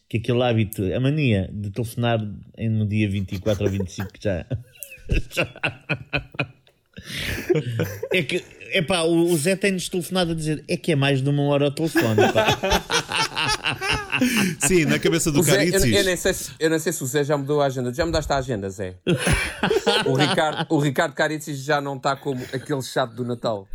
que 0.08 0.18
aquele 0.18 0.44
hábito, 0.44 0.84
a 0.94 1.00
mania 1.00 1.50
de 1.52 1.72
telefonar 1.72 2.20
em- 2.58 2.70
no 2.70 2.86
dia 2.88 3.10
24 3.10 3.64
ou 3.66 3.72
25 3.72 4.14
que 4.14 4.24
já. 4.24 4.46
já- 5.34 5.48
é 8.12 8.22
que, 8.24 8.44
epá, 8.74 9.02
o, 9.02 9.32
o 9.32 9.38
Zé 9.38 9.56
tem-nos 9.56 9.90
telefonado 9.90 10.32
a 10.32 10.36
dizer 10.36 10.64
é 10.68 10.78
que 10.78 10.92
é 10.92 10.96
mais 10.96 11.22
de 11.22 11.30
uma 11.30 11.44
hora 11.44 11.66
ao 11.66 11.72
telefone. 11.72 12.22
pá. 12.34 12.60
Sim, 14.68 14.86
na 14.86 15.00
cabeça 15.00 15.32
do 15.32 15.42
Zé, 15.42 15.52
eu, 15.52 15.72
Caritzis. 15.72 15.96
eu 15.96 16.04
nem 16.04 16.18
sei 16.18 16.34
se, 16.34 16.52
eu 16.60 16.70
não 16.70 16.80
sei 16.80 16.92
se 16.92 17.04
o 17.04 17.08
Zé 17.08 17.24
já 17.24 17.38
mudou 17.38 17.62
a 17.62 17.66
agenda. 17.66 17.94
Já 17.94 18.06
mudaste 18.06 18.32
a 18.34 18.38
agenda, 18.38 18.70
Zé? 18.70 18.96
o, 20.06 20.14
Ricardo, 20.14 20.66
o 20.70 20.80
Ricardo 20.80 21.14
Caritzis 21.14 21.60
já 21.60 21.80
não 21.80 21.98
está 21.98 22.16
como 22.16 22.44
aquele 22.54 22.82
chato 22.82 23.14
do 23.14 23.24
Natal. 23.24 23.68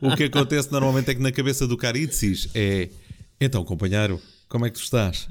O 0.00 0.16
que 0.16 0.24
acontece 0.24 0.70
normalmente 0.72 1.10
é 1.10 1.14
que 1.14 1.22
na 1.22 1.32
cabeça 1.32 1.66
do 1.66 1.76
Caritzis 1.76 2.48
é 2.54 2.88
então, 3.40 3.64
companheiro, 3.64 4.20
como 4.48 4.64
é 4.64 4.70
que 4.70 4.76
tu 4.76 4.82
estás? 4.82 5.28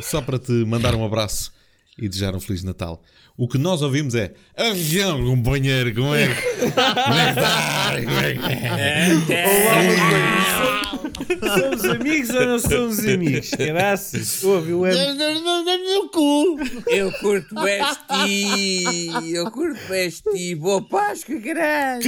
Só 0.00 0.22
para 0.22 0.38
te 0.38 0.52
mandar 0.52 0.94
um 0.94 1.04
abraço 1.04 1.52
e 1.98 2.08
desejar 2.08 2.34
um 2.34 2.40
Feliz 2.40 2.62
Natal. 2.62 3.02
O 3.42 3.48
que 3.48 3.58
nós 3.58 3.82
ouvimos 3.82 4.14
é 4.14 4.30
então, 4.56 5.24
companheiro, 5.26 5.92
como 5.96 6.14
é 6.14 6.28
que 6.28 6.42
como 6.60 7.18
é 7.18 7.24
que 7.24 7.40
estás? 7.40 8.04
Como 8.04 8.20
é 8.20 8.34
que 9.26 9.32
é?" 9.32 10.91
Somos 11.26 11.84
amigos 11.84 12.30
ou 12.30 12.46
não 12.46 12.58
somos 12.58 12.98
amigos? 13.00 13.50
Graças. 13.50 14.42
Ouve, 14.44 14.72
o 14.72 14.86
M. 14.86 14.94
No 15.94 16.08
cu! 16.08 16.58
Eu 16.86 17.12
curto 17.12 17.54
este, 17.66 19.32
eu 19.32 19.50
curto 19.50 19.94
este, 19.94 20.54
boa 20.54 20.82
Páscoa, 20.82 21.40
caralho. 21.40 22.02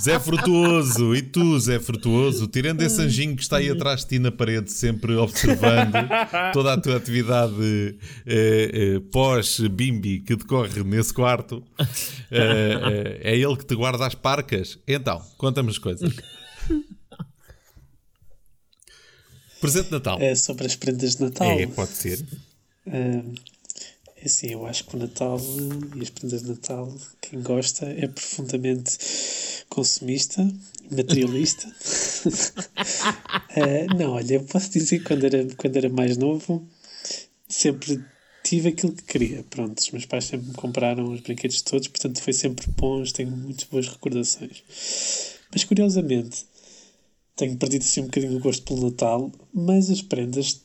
Zé 0.00 0.18
Frutuoso, 0.18 1.14
e 1.14 1.22
tu, 1.22 1.58
Zé 1.58 1.78
Frutuoso, 1.78 2.46
tirando 2.46 2.82
esse 2.82 3.00
anjinho 3.00 3.36
que 3.36 3.42
está 3.42 3.58
aí 3.58 3.70
atrás 3.70 4.02
de 4.02 4.08
ti 4.08 4.18
na 4.18 4.30
parede, 4.30 4.70
sempre 4.72 5.14
observando 5.14 5.92
toda 6.52 6.74
a 6.74 6.80
tua 6.80 6.96
atividade 6.96 7.54
eh, 8.26 8.70
eh, 8.72 9.00
pós-bimbi 9.12 10.20
que 10.20 10.36
decorre 10.36 10.82
nesse 10.84 11.12
quarto, 11.12 11.62
eh, 11.78 13.18
eh, 13.20 13.20
é 13.22 13.36
ele 13.36 13.56
que 13.56 13.64
te 13.64 13.74
guarda 13.74 14.06
as 14.06 14.14
parcas. 14.14 14.78
Então, 14.86 15.20
conta-me 15.36 15.70
as 15.70 15.78
coisas. 15.78 16.14
Presente 19.60 19.86
de 19.86 19.92
Natal. 19.92 20.18
É 20.20 20.34
sobre 20.34 20.66
as 20.66 20.76
prendas 20.76 21.16
de 21.16 21.22
Natal. 21.22 21.48
É, 21.48 21.66
pode 21.66 21.90
ser. 21.90 22.24
Ah, 22.86 23.22
é 24.16 24.24
assim, 24.24 24.48
eu 24.48 24.66
acho 24.66 24.84
que 24.84 24.96
o 24.96 24.98
Natal 24.98 25.40
e 25.94 26.02
as 26.02 26.10
prendas 26.10 26.42
de 26.42 26.48
Natal, 26.48 26.92
quem 27.20 27.40
gosta 27.40 27.86
é 27.86 28.06
profundamente 28.08 28.98
consumista, 29.68 30.48
materialista. 30.90 31.66
Ah, 33.50 33.92
não, 33.96 34.12
olha, 34.12 34.34
eu 34.34 34.44
posso 34.44 34.70
dizer 34.70 34.98
que 34.98 35.06
quando 35.06 35.24
era, 35.24 35.44
quando 35.56 35.76
era 35.76 35.88
mais 35.88 36.16
novo, 36.16 36.64
sempre 37.48 38.04
tive 38.44 38.68
aquilo 38.68 38.92
que 38.92 39.02
queria. 39.02 39.42
Pronto, 39.50 39.78
os 39.78 39.90
meus 39.90 40.06
pais 40.06 40.24
sempre 40.24 40.48
me 40.48 40.54
compraram 40.54 41.10
os 41.10 41.20
brinquedos 41.20 41.62
todos, 41.62 41.88
portanto 41.88 42.22
foi 42.22 42.32
sempre 42.32 42.66
bons, 42.76 43.10
tenho 43.10 43.30
muitas 43.30 43.64
boas 43.64 43.88
recordações. 43.88 44.62
Mas 45.50 45.64
curiosamente, 45.64 46.44
tenho 47.38 47.56
perdido 47.56 47.82
assim 47.82 48.00
um 48.02 48.04
bocadinho 48.04 48.36
o 48.36 48.40
gosto 48.40 48.62
pelo 48.64 48.82
Natal, 48.90 49.32
mas 49.54 49.88
as 49.90 50.02
prendas 50.02 50.60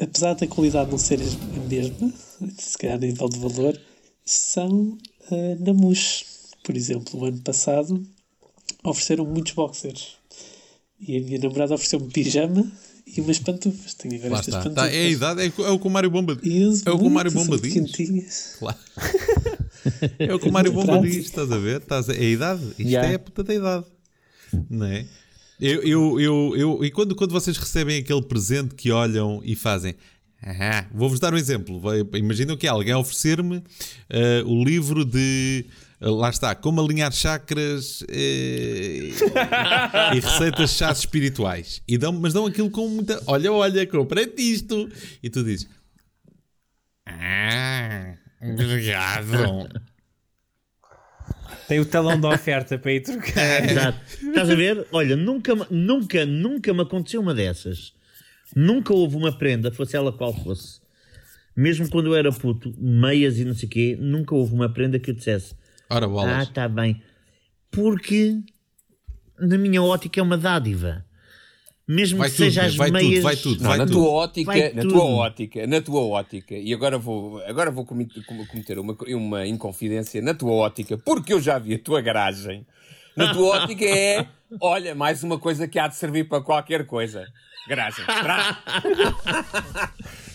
apesar 0.00 0.34
da 0.34 0.46
qualidade 0.46 0.90
não 0.90 0.98
ser 0.98 1.20
a 1.20 1.68
mesma, 1.68 2.12
se 2.58 2.76
calhar 2.78 2.96
a 2.96 3.00
nível 3.00 3.28
de 3.28 3.38
valor, 3.38 3.80
são 4.24 4.98
uh, 5.30 5.64
na 5.64 5.72
Mush. 5.72 6.24
Por 6.64 6.76
exemplo, 6.76 7.20
o 7.20 7.24
ano 7.24 7.40
passado 7.42 8.04
ofereceram 8.84 9.24
muitos 9.24 9.52
boxers. 9.52 10.16
E 11.00 11.16
a 11.16 11.20
minha 11.20 11.38
namorada 11.38 11.74
ofereceu-me 11.74 12.10
pijama 12.10 12.70
e 13.06 13.20
umas 13.20 13.38
pantufas. 13.38 13.94
Tenho 13.94 14.16
agora 14.16 14.32
Lá 14.32 14.38
estas 14.40 14.54
está. 14.54 14.64
pantufas. 14.68 14.90
Tá, 14.90 14.94
é 14.96 15.06
a 15.06 15.08
idade, 15.10 15.42
é, 15.42 15.52
o- 15.62 15.66
é 15.66 15.70
o 15.70 15.78
que 15.78 15.86
o 15.86 15.90
Mário 15.90 16.10
Bomba 16.10 16.36
É 16.42 16.90
o 16.90 16.98
que 16.98 17.04
o 17.06 17.10
Mário 17.10 17.30
Bomba 17.32 17.56
diz. 17.56 18.56
Claro. 18.58 18.78
É 20.18 20.34
o 20.34 20.38
que 20.40 20.48
o 20.48 20.52
Mário 20.52 20.72
Bomba 20.72 20.98
diz, 21.00 21.24
estás 21.26 21.50
a 21.52 21.58
ver? 21.58 21.80
Estás 21.80 22.08
a... 22.10 22.14
É 22.14 22.18
a 22.18 22.22
idade. 22.24 22.62
Isto 22.70 22.82
Yeah. 22.82 23.12
é 23.12 23.14
a 23.14 23.18
puta 23.20 23.44
da 23.44 23.54
idade. 23.54 23.86
Não 24.68 24.86
é? 24.86 25.06
Eu, 25.60 25.82
eu, 25.82 26.20
eu, 26.20 26.56
eu- 26.56 26.84
e 26.84 26.90
quando, 26.90 27.14
quando 27.14 27.32
vocês 27.32 27.56
recebem 27.56 27.98
aquele 27.98 28.22
presente 28.22 28.74
que 28.74 28.90
olham 28.90 29.40
e 29.44 29.56
fazem. 29.56 29.94
Vou-vos 30.94 31.18
dar 31.18 31.34
um 31.34 31.36
exemplo. 31.36 31.80
Imaginam 32.16 32.56
que 32.56 32.66
é 32.66 32.70
alguém 32.70 32.94
oferecer-me 32.94 33.62
eh, 34.08 34.42
o 34.46 34.62
livro 34.62 35.04
de. 35.04 35.66
eh, 36.00 36.06
lá 36.08 36.30
está, 36.30 36.54
como 36.54 36.80
alinhar 36.80 37.10
chakras 37.12 38.04
eh, 38.08 39.10
e 40.14 40.20
receitas 40.20 40.70
chás 40.70 40.98
espirituais. 41.00 41.82
E 41.88 41.98
dão, 41.98 42.12
mas 42.12 42.32
dão 42.34 42.46
aquilo 42.46 42.70
com 42.70 42.88
muita. 42.88 43.20
Olha, 43.26 43.52
olha, 43.52 43.84
comprei-te 43.84 44.40
isto. 44.40 44.88
E 45.20 45.28
tu 45.28 45.42
dizes. 45.42 45.66
Ah, 47.04 48.14
obrigado. 48.40 49.68
Tem 51.68 51.78
o 51.80 51.84
talão 51.84 52.18
da 52.18 52.30
oferta 52.30 52.78
para 52.78 52.92
ir 52.92 53.00
trocar. 53.02 53.64
Exato. 53.70 53.98
Estás 54.26 54.48
a 54.50 54.54
ver? 54.54 54.86
Olha, 54.90 55.14
nunca, 55.16 55.54
me- 55.54 55.66
nunca, 55.70 56.24
nunca 56.24 56.72
me 56.72 56.80
aconteceu 56.82 57.20
uma 57.20 57.34
dessas. 57.34 57.92
Nunca 58.56 58.94
houve 58.94 59.16
uma 59.16 59.36
prenda, 59.36 59.70
fosse 59.70 59.94
ela 59.96 60.10
qual 60.10 60.32
fosse. 60.32 60.80
Mesmo 61.54 61.88
quando 61.90 62.06
eu 62.06 62.14
era 62.14 62.32
puto, 62.32 62.74
meias 62.78 63.38
e 63.38 63.44
não 63.44 63.54
sei 63.54 63.66
o 63.68 63.70
quê, 63.70 63.96
nunca 64.00 64.34
houve 64.34 64.54
uma 64.54 64.72
prenda 64.72 64.98
que 64.98 65.10
eu 65.10 65.14
dissesse 65.14 65.54
Ora, 65.90 66.06
Ah, 66.06 66.08
bolas. 66.08 66.48
está 66.48 66.68
bem. 66.68 67.02
Porque, 67.70 68.38
na 69.38 69.58
minha 69.58 69.82
ótica, 69.82 70.20
é 70.20 70.22
uma 70.22 70.38
dádiva. 70.38 71.04
Mesmo 71.88 72.18
Vai 72.18 72.28
que 72.28 72.36
tudo, 72.36 72.44
seja 72.44 72.66
as 72.66 72.76
vai 72.76 72.90
tudo, 72.90 73.02
meias... 73.02 73.22
vai 73.24 73.36
tudo. 73.36 73.62
Não, 73.62 73.70
vai 73.70 73.78
na 73.78 73.86
tudo. 73.86 73.94
tua 73.98 74.08
ótica, 74.10 74.52
Vai 74.52 74.72
na 74.74 74.82
tudo. 74.82 74.92
tua 74.94 75.04
ótica, 75.04 75.66
na 75.66 75.80
tua 75.80 76.00
ótica, 76.02 76.54
e 76.54 76.74
agora 76.74 76.98
vou, 76.98 77.42
agora 77.46 77.70
vou 77.70 77.86
cometer, 77.86 78.78
uma, 78.78 78.94
uma 79.08 79.46
inconfidência 79.46 80.20
na 80.20 80.34
tua 80.34 80.52
ótica, 80.52 80.98
porque 80.98 81.32
eu 81.32 81.40
já 81.40 81.58
vi 81.58 81.74
a 81.74 81.78
tua 81.78 82.02
garagem. 82.02 82.66
Na 83.16 83.32
tua 83.32 83.56
ótica 83.64 83.86
é, 83.86 84.26
olha, 84.60 84.94
mais 84.94 85.22
uma 85.24 85.38
coisa 85.38 85.66
que 85.66 85.78
há 85.78 85.88
de 85.88 85.96
servir 85.96 86.28
para 86.28 86.42
qualquer 86.42 86.84
coisa. 86.86 87.24
Garagem. 87.66 88.04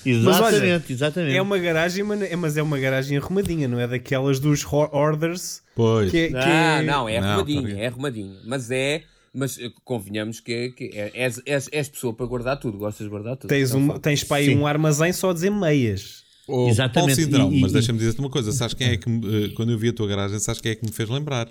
Mas 0.06 0.40
olha, 0.42 0.56
Exatamente, 0.56 0.92
exatamente. 0.94 1.38
É 1.38 1.42
uma 1.42 1.58
garagem, 1.58 2.04
mas 2.04 2.22
é- 2.22 2.36
mas 2.36 2.58
é 2.58 2.62
uma 2.62 2.78
garagem 2.78 3.18
arrumadinha, 3.18 3.68
não 3.70 3.80
é 3.80 3.88
daquelas 3.88 4.38
dos 4.40 4.66
orders 4.92 5.62
Pois. 5.76 6.12
que, 6.12 6.18
é- 6.18 6.28
que 6.28 6.36
Ah, 6.36 6.80
é- 6.80 6.84
não, 6.84 7.08
é 7.08 7.22
Não, 7.22 7.28
arrumadinho, 7.30 7.62
porque- 7.62 7.80
é 7.80 7.88
arrumadinho. 7.88 8.36
Mas 8.46 8.70
é, 8.70 9.04
mas 9.34 9.58
eh, 9.60 9.72
convenhamos 9.84 10.40
que, 10.40 10.52
é, 10.54 10.70
que 10.70 10.86
é, 10.94 11.12
és, 11.14 11.42
és, 11.46 11.70
és 11.72 11.90
pessoa 11.90 12.14
para 12.14 12.26
guardar 12.26 12.58
tudo, 12.60 12.78
gostas 12.78 13.06
de 13.06 13.10
guardar 13.10 13.36
tudo. 13.38 13.50
tens, 13.50 13.72
É 13.72 13.76
um 13.76 13.98
tens 14.00 14.24
para 14.24 14.38
aí 14.38 14.46
Sim. 14.48 14.58
um 14.58 14.68
armazém 14.68 15.12
só 15.12 15.32
a 15.32 15.34
dizer 15.34 15.50
meias. 15.50 16.24
Oh, 16.48 16.68
Exatamente. 16.68 16.94
Paulo 16.94 17.16
Cidrão, 17.16 17.52
E- 17.54 17.58
e- 17.58 17.62
mas 17.62 17.72
e- 17.72 17.74
deixa-me 17.74 17.98
dizer-te 18.00 18.20
uma 18.20 18.30
coisa. 18.30 18.52
Sabes 18.54 18.74
quem 18.74 18.88
é 18.90 18.98
que, 18.98 19.10
me- 19.10 19.46
eh, 19.46 19.50
quando 19.56 19.72
eu 19.72 19.78
vi 19.78 19.90
a 19.90 19.94
tua 19.94 20.08
garagem, 20.08 20.38
sabes 20.40 20.60
quem 20.62 20.72
é 20.74 20.76
que 20.76 20.86
me 20.86 20.92
fez 20.92 21.08
lembrar? 21.10 21.50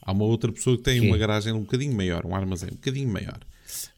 Há 0.00 0.12
uma 0.12 0.24
outra 0.24 0.50
pessoa 0.52 0.76
que 0.76 0.82
tem 0.84 1.00
Quem? 1.00 1.08
uma 1.10 1.18
garagem 1.18 1.52
um 1.52 1.60
bocadinho 1.60 1.94
maior, 1.94 2.24
um 2.24 2.34
armazém 2.34 2.70
um 2.70 2.76
bocadinho 2.76 3.08
maior. 3.12 3.38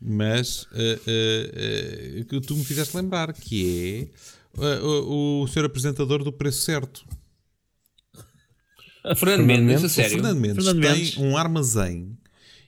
Mas 0.01 0.67
eh, 0.75 0.99
eh, 1.07 1.51
eh, 2.21 2.25
que 2.25 2.41
tu 2.41 2.57
me 2.57 2.65
fizeste 2.65 2.97
lembrar, 2.97 3.33
que 3.33 4.09
é 4.59 4.81
o, 4.83 5.43
o 5.43 5.47
senhor 5.47 5.67
apresentador 5.67 6.25
do 6.25 6.33
Preço 6.33 6.63
Certo. 6.63 7.05
Fernando 9.17 9.47
Mendes, 9.47 9.85
a 9.85 9.89
sério. 9.89 10.11
Fernando 10.11 10.39
Mendes 10.41 10.65
Fernando 10.65 10.83
tem 10.83 10.93
Mendes. 10.97 11.17
um 11.17 11.37
armazém 11.37 12.19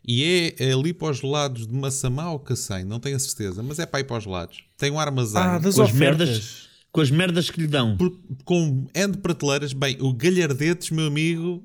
e 0.06 0.54
é 0.58 0.72
ali 0.72 0.92
para 0.92 1.10
os 1.10 1.22
lados 1.22 1.66
de 1.66 1.74
Massamá 1.74 2.30
ou 2.32 2.38
Cacém, 2.38 2.84
não 2.84 2.98
tenho 2.98 3.16
a 3.16 3.18
certeza, 3.20 3.62
mas 3.62 3.78
é 3.78 3.86
para 3.86 4.00
ir 4.00 4.04
para 4.04 4.18
os 4.18 4.26
lados. 4.26 4.58
Tem 4.76 4.90
um 4.90 4.98
armazém 4.98 5.40
Ah, 5.40 5.58
das 5.58 5.74
com 5.76 5.82
as 5.82 5.92
merdas, 5.92 6.68
com 6.90 7.00
as 7.00 7.10
merdas 7.10 7.50
que 7.50 7.60
lhe 7.60 7.66
dão. 7.68 7.96
por- 7.96 8.18
com 8.44 8.86
N 8.94 9.12
de 9.12 9.18
prateleiras. 9.18 9.72
Bem, 9.72 9.96
o 10.00 10.12
Galhardetes, 10.12 10.90
meu 10.90 11.06
amigo, 11.06 11.62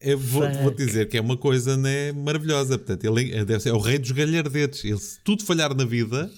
eu 0.00 0.18
vou, 0.18 0.48
vou 0.62 0.70
dizer 0.70 1.08
que 1.08 1.16
é 1.16 1.20
uma 1.20 1.36
coisa 1.36 1.76
né, 1.76 2.12
maravilhosa. 2.12 2.78
Portanto, 2.78 3.04
ele 3.04 3.32
é- 3.34 3.44
deve 3.44 3.60
ser 3.60 3.70
é 3.70 3.72
o 3.72 3.78
rei 3.78 3.98
dos 3.98 4.12
galhardetes. 4.12 4.84
Ele, 4.84 4.98
se 4.98 5.18
tudo 5.24 5.42
falhar 5.44 5.74
na 5.74 5.84
vida, 5.84 6.30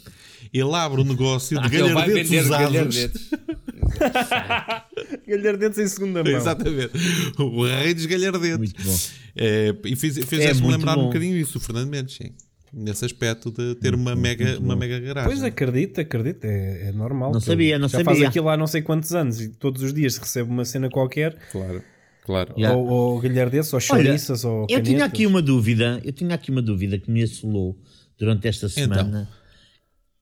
ele 0.52 0.72
abre 0.74 1.00
o 1.00 1.04
negócio 1.04 1.60
de 1.60 1.66
Ele 1.76 1.92
vai 1.92 2.06
galhardetes 2.08 2.44
usados. 2.46 2.72
galhardetes. 2.72 3.30
Galhardetes 5.26 5.78
em 5.78 5.86
segunda 5.86 6.22
mão. 6.24 6.32
Exatamente. 6.32 6.90
O 7.38 7.64
rei 7.64 7.94
dos 7.94 8.06
galhardetes. 8.06 8.58
Muito 8.58 8.82
bom. 8.82 8.96
É, 9.36 9.74
e 9.84 9.96
fiz, 9.96 10.18
fizeste-me 10.18 10.62
muito 10.62 10.78
lembrar 10.78 10.92
um 10.96 11.02
bom. 11.02 11.06
bocadinho 11.06 11.36
isso, 11.36 11.58
o 11.58 11.60
Fernando 11.60 11.88
Mendes, 11.88 12.16
sim. 12.16 12.30
nesse 12.72 13.04
aspecto 13.04 13.50
de 13.50 13.74
ter 13.76 13.94
uma 13.94 14.16
mega, 14.16 14.58
uma 14.58 14.74
mega 14.74 14.98
garagem. 14.98 15.30
Pois 15.30 15.42
acredito, 15.42 16.00
acredito, 16.00 16.44
é, 16.44 16.88
é 16.88 16.92
normal. 16.92 17.32
Não 17.32 17.40
sabia, 17.40 17.78
não 17.78 17.88
já 17.88 17.98
sabia. 17.98 18.14
faz 18.14 18.22
aquilo 18.28 18.48
há 18.48 18.56
não 18.56 18.66
sei 18.66 18.82
quantos 18.82 19.14
anos 19.14 19.40
e 19.40 19.48
todos 19.48 19.82
os 19.82 19.92
dias 19.94 20.16
recebe 20.16 20.50
uma 20.50 20.64
cena 20.64 20.88
qualquer, 20.90 21.36
Claro, 21.52 21.82
claro. 22.24 22.54
Yeah. 22.56 22.76
ou, 22.76 22.86
ou 22.88 23.20
galhardetes, 23.20 23.72
ou 23.72 23.80
chouriças, 23.80 24.44
ou 24.44 24.66
eu 24.68 24.82
tinha 24.82 25.04
aqui 25.04 25.26
uma 25.26 25.40
dúvida, 25.42 26.00
eu 26.04 26.12
tinha 26.12 26.34
aqui 26.34 26.50
uma 26.50 26.62
dúvida 26.62 26.98
que 26.98 27.10
me 27.10 27.22
assolou 27.22 27.78
durante 28.18 28.48
esta 28.48 28.68
semana, 28.68 29.28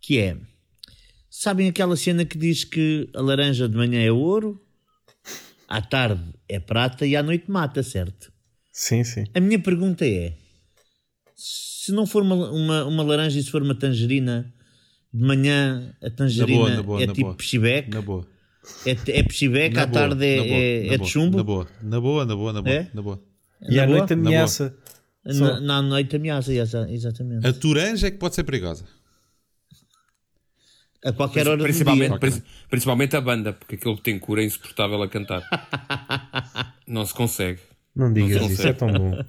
que 0.00 0.18
é, 0.18 0.36
sabem 1.38 1.68
aquela 1.68 1.96
cena 1.96 2.24
que 2.24 2.38
diz 2.38 2.64
que 2.64 3.08
a 3.14 3.20
laranja 3.20 3.68
de 3.68 3.76
manhã 3.76 4.00
é 4.00 4.10
ouro, 4.10 4.60
à 5.68 5.80
tarde 5.82 6.22
é 6.48 6.58
prata 6.58 7.04
e 7.06 7.14
à 7.16 7.22
noite 7.22 7.50
mata, 7.50 7.82
certo? 7.82 8.32
Sim, 8.72 9.04
sim. 9.04 9.24
A 9.34 9.40
minha 9.40 9.58
pergunta 9.58 10.06
é, 10.06 10.34
se 11.34 11.92
não 11.92 12.06
for 12.06 12.22
uma, 12.22 12.50
uma, 12.50 12.84
uma 12.84 13.02
laranja 13.02 13.38
e 13.38 13.42
se 13.42 13.50
for 13.50 13.62
uma 13.62 13.74
tangerina, 13.74 14.52
de 15.12 15.22
manhã 15.24 15.94
a 16.02 16.10
tangerina 16.10 16.76
na 16.76 16.82
boa, 16.82 17.02
é 17.02 17.06
tipo 17.06 17.20
boa. 17.22 17.34
peixebeque, 17.34 17.90
Na 17.90 18.02
boa. 18.02 18.26
é, 18.84 18.90
é 18.90 19.22
peixebeque, 19.22 19.74
Na 19.76 19.82
à 19.82 19.86
boa, 19.86 20.00
tarde 20.08 20.24
é, 20.26 20.36
boa, 20.36 20.46
é, 20.48 20.86
na 20.86 20.92
é 20.94 20.98
boa, 20.98 21.06
de 21.06 21.12
chumbo, 21.12 21.36
Na 21.38 21.42
boa, 21.44 21.68
na 21.82 22.00
boa, 22.00 22.24
na 22.24 22.36
boa, 22.36 22.52
na 22.52 22.62
boa. 22.62 22.74
É? 22.74 22.90
Na 22.94 23.02
boa. 23.02 23.22
E 23.68 23.74
Na 23.76 23.82
à 23.82 23.86
boa? 23.86 23.98
noite 23.98 24.12
ameaça. 24.12 24.76
na, 25.24 25.60
na 25.60 25.82
noite 25.82 26.16
ameaça, 26.16 26.52
exa- 26.52 26.90
exatamente. 26.90 27.46
A 27.46 27.52
toranja 27.52 28.06
é 28.06 28.10
que 28.10 28.18
pode 28.18 28.34
ser 28.34 28.44
perigosa. 28.44 28.84
A 31.08 31.12
qualquer 31.12 31.46
hora 31.46 31.56
do 31.56 31.62
Principalmente, 31.64 32.10
dia. 32.10 32.18
princi- 32.18 32.42
principalmente 32.68 33.16
a 33.16 33.20
banda, 33.20 33.52
porque 33.52 33.76
aquilo 33.76 33.96
que 33.96 34.02
tem 34.02 34.18
cura 34.18 34.42
é 34.42 34.44
insuportável 34.46 35.00
a 35.02 35.08
cantar. 35.08 35.42
não 36.86 37.04
se 37.06 37.14
consegue. 37.14 37.60
Não 37.94 38.12
digas 38.12 38.40
Não 38.42 38.50
isso, 38.50 38.66
é 38.66 38.72
tão 38.72 38.88
bom. 38.92 39.18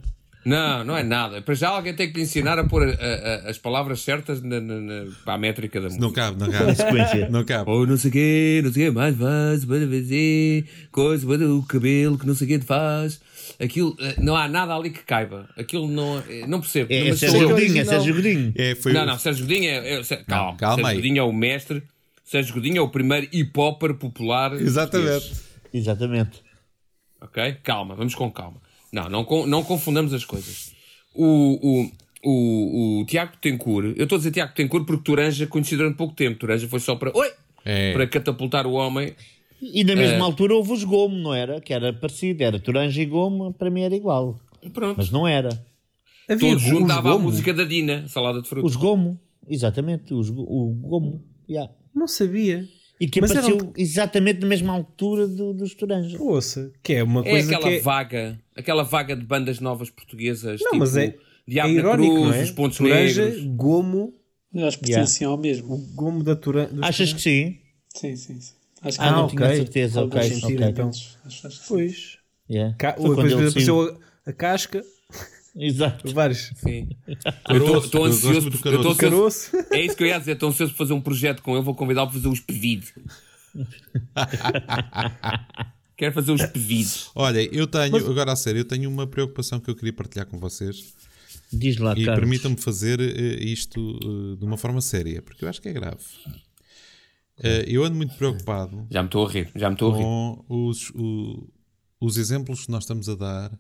Não, 0.46 0.82
não 0.86 0.96
é 0.96 1.04
nada. 1.04 1.42
Para 1.42 1.54
já 1.56 1.68
alguém 1.68 1.94
tem 1.94 2.10
que 2.10 2.16
lhe 2.20 2.24
ensinar 2.24 2.58
a 2.58 2.64
pôr 2.64 2.82
a- 2.88 2.92
a- 2.94 3.50
as 3.50 3.58
palavras 3.58 4.00
certas 4.00 4.42
na, 4.42 4.62
na- 4.62 4.80
na- 4.80 5.06
para 5.26 5.34
a 5.34 5.38
métrica 5.38 5.78
da 5.82 5.88
música. 5.88 6.02
Não 6.06 6.14
cabe, 6.14 6.40
não 6.40 6.48
cabe. 6.50 6.74
sequência. 6.74 7.28
Não 7.30 7.44
cabe. 7.44 7.70
Ou 7.70 7.86
não 7.86 7.98
sei 7.98 8.10
o 8.10 8.14
quê, 8.14 8.62
não 8.64 8.72
sei 8.72 8.88
o 8.88 8.92
quê, 8.92 8.96
mais 8.98 9.18
faz, 9.18 9.66
para 9.66 9.80
fazer, 9.86 10.66
coisa, 10.90 11.28
para 11.28 11.54
o 11.54 11.64
cabelo 11.64 12.18
que 12.18 12.26
não 12.26 12.34
sei 12.34 12.46
o 12.46 12.50
quê 12.50 12.60
te 12.60 12.66
faz. 12.66 13.20
Aquilo, 13.60 13.96
eh, 14.00 14.16
não 14.20 14.36
há 14.36 14.48
nada 14.48 14.76
ali 14.76 14.92
que 14.92 15.04
caiba. 15.04 15.50
Aquilo 15.58 15.88
não, 15.88 16.20
eh, 16.30 16.46
não 16.48 16.60
percebo. 16.62 16.94
É, 16.94 17.08
é 17.08 17.10
Mas 17.10 17.20
Sérgio. 17.20 17.50
Godinho, 17.50 17.82
é. 17.82 17.86
Sérgio 17.86 18.16
Godinho. 18.16 18.54
É, 18.56 18.76
foi 18.76 18.94
Não, 18.94 19.06
não, 19.06 19.18
Sérgio 19.18 19.48
Godinho 19.48 19.70
é. 19.70 20.00
é 20.00 20.04
calma, 20.28 20.58
calma 20.58 20.76
Sérgio. 20.84 20.96
Godinho 20.96 21.20
é 21.20 21.24
o 21.24 21.34
mestre. 21.34 21.84
Sérgio 22.24 22.54
Godinho 22.54 22.78
é 22.78 22.82
o 22.82 22.90
primeiro 22.90 23.28
hip-hopper 23.32 23.96
popular. 23.96 24.54
Exatamente. 24.54 25.10
português. 25.10 25.44
Exatamente. 25.74 26.44
Ok? 27.20 27.58
Calma, 27.64 27.96
vamos 27.96 28.14
com 28.14 28.32
calma. 28.32 28.62
Não, 28.92 29.10
não, 29.10 29.48
não 29.48 29.64
confundamos 29.64 30.14
as 30.14 30.24
coisas. 30.24 30.72
O, 31.16 31.26
o, 31.26 31.92
o, 32.24 33.02
o 33.02 33.06
Tiago 33.06 33.34
Tencourt, 33.42 33.96
eu 33.98 34.04
estou 34.04 34.18
a 34.18 34.20
dizer 34.20 34.32
Tiago 34.32 34.54
Tencourt 34.54 34.86
porque 34.86 35.04
Turanja 35.04 35.48
conheci 35.48 35.76
durante 35.76 35.98
pouco 35.98 36.14
tempo. 36.14 36.38
Turanja 36.38 36.68
foi 36.68 36.80
só 36.80 36.96
para. 36.96 37.12
Oi! 37.18 37.32
É. 37.66 37.92
Para 37.94 38.08
catapultar 38.08 38.68
o 38.68 38.74
homem. 38.74 39.16
E 39.62 39.84
na 39.84 39.96
mesma 39.96 40.18
É. 40.18 40.22
altura 40.22 40.56
houve 40.56 40.72
os 40.74 40.84
Gomo, 40.84 41.16
não 41.18 41.34
era? 41.34 41.60
Que 41.60 41.74
era 41.74 41.92
parecido, 41.94 42.44
era 42.44 42.60
Toranja 42.60 43.02
e 43.02 43.06
Gomo, 43.06 43.54
para 43.54 43.70
mim 43.70 43.82
era 43.82 43.96
igual. 43.96 44.40
Pronto. 44.74 44.98
Mas 44.98 45.10
não 45.10 45.28
era. 45.28 45.50
Havia 46.30 46.50
Todos 46.50 46.64
os 46.64 46.70
juntavam 46.70 47.14
a 47.14 47.20
música 47.20 47.54
da 47.54 47.64
Dina, 47.64 48.08
salada 48.08 48.42
de 48.42 48.48
fruta. 48.50 48.68
Os 48.68 48.76
Gomo, 48.76 49.20
exatamente, 49.48 50.14
os, 50.14 50.30
o 50.30 50.74
Gomo. 50.82 51.24
yeah. 51.50 51.72
Não 51.96 52.08
sabia. 52.08 52.68
E 53.00 53.08
que 53.08 53.22
Mas 53.22 53.32
apareceu 53.32 53.58
eram- 53.58 53.74
exatamente 53.78 54.40
na 54.42 54.48
mesma 54.48 54.74
altura 54.74 55.28
do, 55.28 55.54
dos 55.54 55.74
Toranja. 55.76 56.18
Ouça, 56.22 56.72
que 56.84 56.94
é 56.94 57.04
uma 57.04 57.22
É 57.22 57.30
coisa 57.30 57.56
aquela 57.56 57.72
que 57.72 57.78
é... 57.78 57.80
vaga, 57.82 58.40
aquela 58.56 58.84
vaga 58.84 59.16
de 59.16 59.24
bandas 59.24 59.60
novas 59.60 59.90
portuguesas. 59.90 60.60
Não, 60.62 60.72
tipo 60.72 60.80
mas 60.80 60.98
é, 60.98 61.06
é 61.06 61.16
Diabo 61.48 61.70
irónico, 61.74 62.14
Cruz, 62.16 62.28
não 62.28 62.34
é? 62.34 62.44
os 62.44 62.52
Pontos 62.52 62.78
Toranja, 62.80 63.26
Negros. 63.26 63.44
gomo, 63.56 64.14
Eu 64.54 64.68
acho 64.68 64.80
que 64.80 64.86
pertenciam 64.88 65.32
ao 65.32 65.38
mesmo. 65.38 65.78
gomo 65.96 66.24
da 66.24 66.36
Turanja. 66.36 66.74
Achas 66.82 67.14
que 67.14 67.22
sim? 67.22 67.58
Sim, 67.96 68.16
sim, 68.16 68.42
sim. 68.42 68.54
Acho 68.82 68.98
que 68.98 69.04
Ah, 69.04 69.12
não 69.12 69.26
ok. 69.26 69.36
tinha 69.38 69.56
certeza. 69.56 70.04
Ok, 70.04 70.22
sentido, 70.24 70.60
ok. 70.62 70.68
então. 70.70 70.90
Acho, 71.26 71.48
acho. 71.48 71.62
Pois. 71.68 72.18
Yeah. 72.50 72.76
Ca... 72.78 72.94
Foi 72.94 73.10
Depois 73.10 73.34
apareceu 73.34 73.82
a, 74.26 74.30
a 74.30 74.34
casca, 74.34 74.84
Exato. 75.56 76.14
vários. 76.14 76.52
Sim. 76.58 76.90
Caroço, 77.46 77.48
Eu 77.50 77.74
gosto 77.74 78.04
ansioso. 78.06 78.42
muito 78.42 78.52
do 78.52 78.58
eu 78.58 78.62
caroço. 78.62 78.90
ansioso- 78.90 79.52
Caroço. 79.52 79.52
É 79.76 79.82
isso 79.86 79.96
que 79.98 80.04
eu 80.04 80.08
ia 80.08 80.20
dizer. 80.20 80.34
Estou 80.34 80.50
ansioso 80.50 80.72
por 80.74 80.78
fazer 80.78 80.94
um 80.94 81.02
projeto 81.02 81.42
com 81.42 81.56
ele. 81.56 81.64
Vou 81.64 81.74
convidá-lo 81.76 82.08
para 82.08 82.16
fazer 82.18 82.28
os 82.30 82.40
pedidos. 82.40 82.94
Quero 85.98 86.14
fazer 86.14 86.32
os 86.32 86.46
pedidos. 86.46 87.10
Olha, 87.16 87.42
eu 87.54 87.66
tenho, 87.66 87.96
agora 87.98 88.32
a 88.32 88.36
sério, 88.36 88.60
eu 88.60 88.66
tenho 88.66 88.88
uma 88.90 89.08
preocupação 89.08 89.60
que 89.60 89.70
eu 89.70 89.76
queria 89.76 89.92
partilhar 89.94 90.28
com 90.28 90.38
vocês 90.38 90.94
Diz 91.52 91.78
lá, 91.78 91.94
e 91.98 92.06
permitam-me 92.06 92.58
fazer 92.58 93.00
eh, 93.00 93.44
isto 93.44 93.98
eh, 94.04 94.36
de 94.38 94.46
uma 94.46 94.58
forma 94.58 94.80
séria, 94.82 95.22
porque 95.24 95.44
eu 95.44 95.50
acho 95.50 95.60
que 95.62 95.70
é 95.70 95.74
grave. 95.74 95.98
Eh, 97.44 97.66
eu 97.68 97.84
ando 97.84 97.96
muito 97.96 98.16
preocupado 98.16 98.88
Já 98.90 99.02
me 99.04 99.08
estou 99.08 99.28
a 99.28 99.32
rir. 99.32 99.52
Já 99.56 99.70
me 99.70 99.76
estou 99.76 99.94
a 99.94 99.98
rir. 99.98 100.04
com 100.04 100.46
os, 100.50 100.90
o- 100.92 101.48
os 102.00 102.18
exemplos 102.18 102.66
que 102.66 102.72
nós 102.72 102.84
estamos 102.84 103.08
a 103.10 103.16
dar 103.16 103.60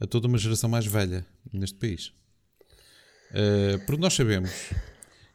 a 0.00 0.06
toda 0.06 0.26
uma 0.28 0.38
geração 0.38 0.68
mais 0.68 0.86
velha 0.86 1.24
neste 1.52 1.76
país. 1.76 2.12
Eh, 3.32 3.78
porque 3.86 4.00
nós 4.00 4.14
sabemos 4.14 4.50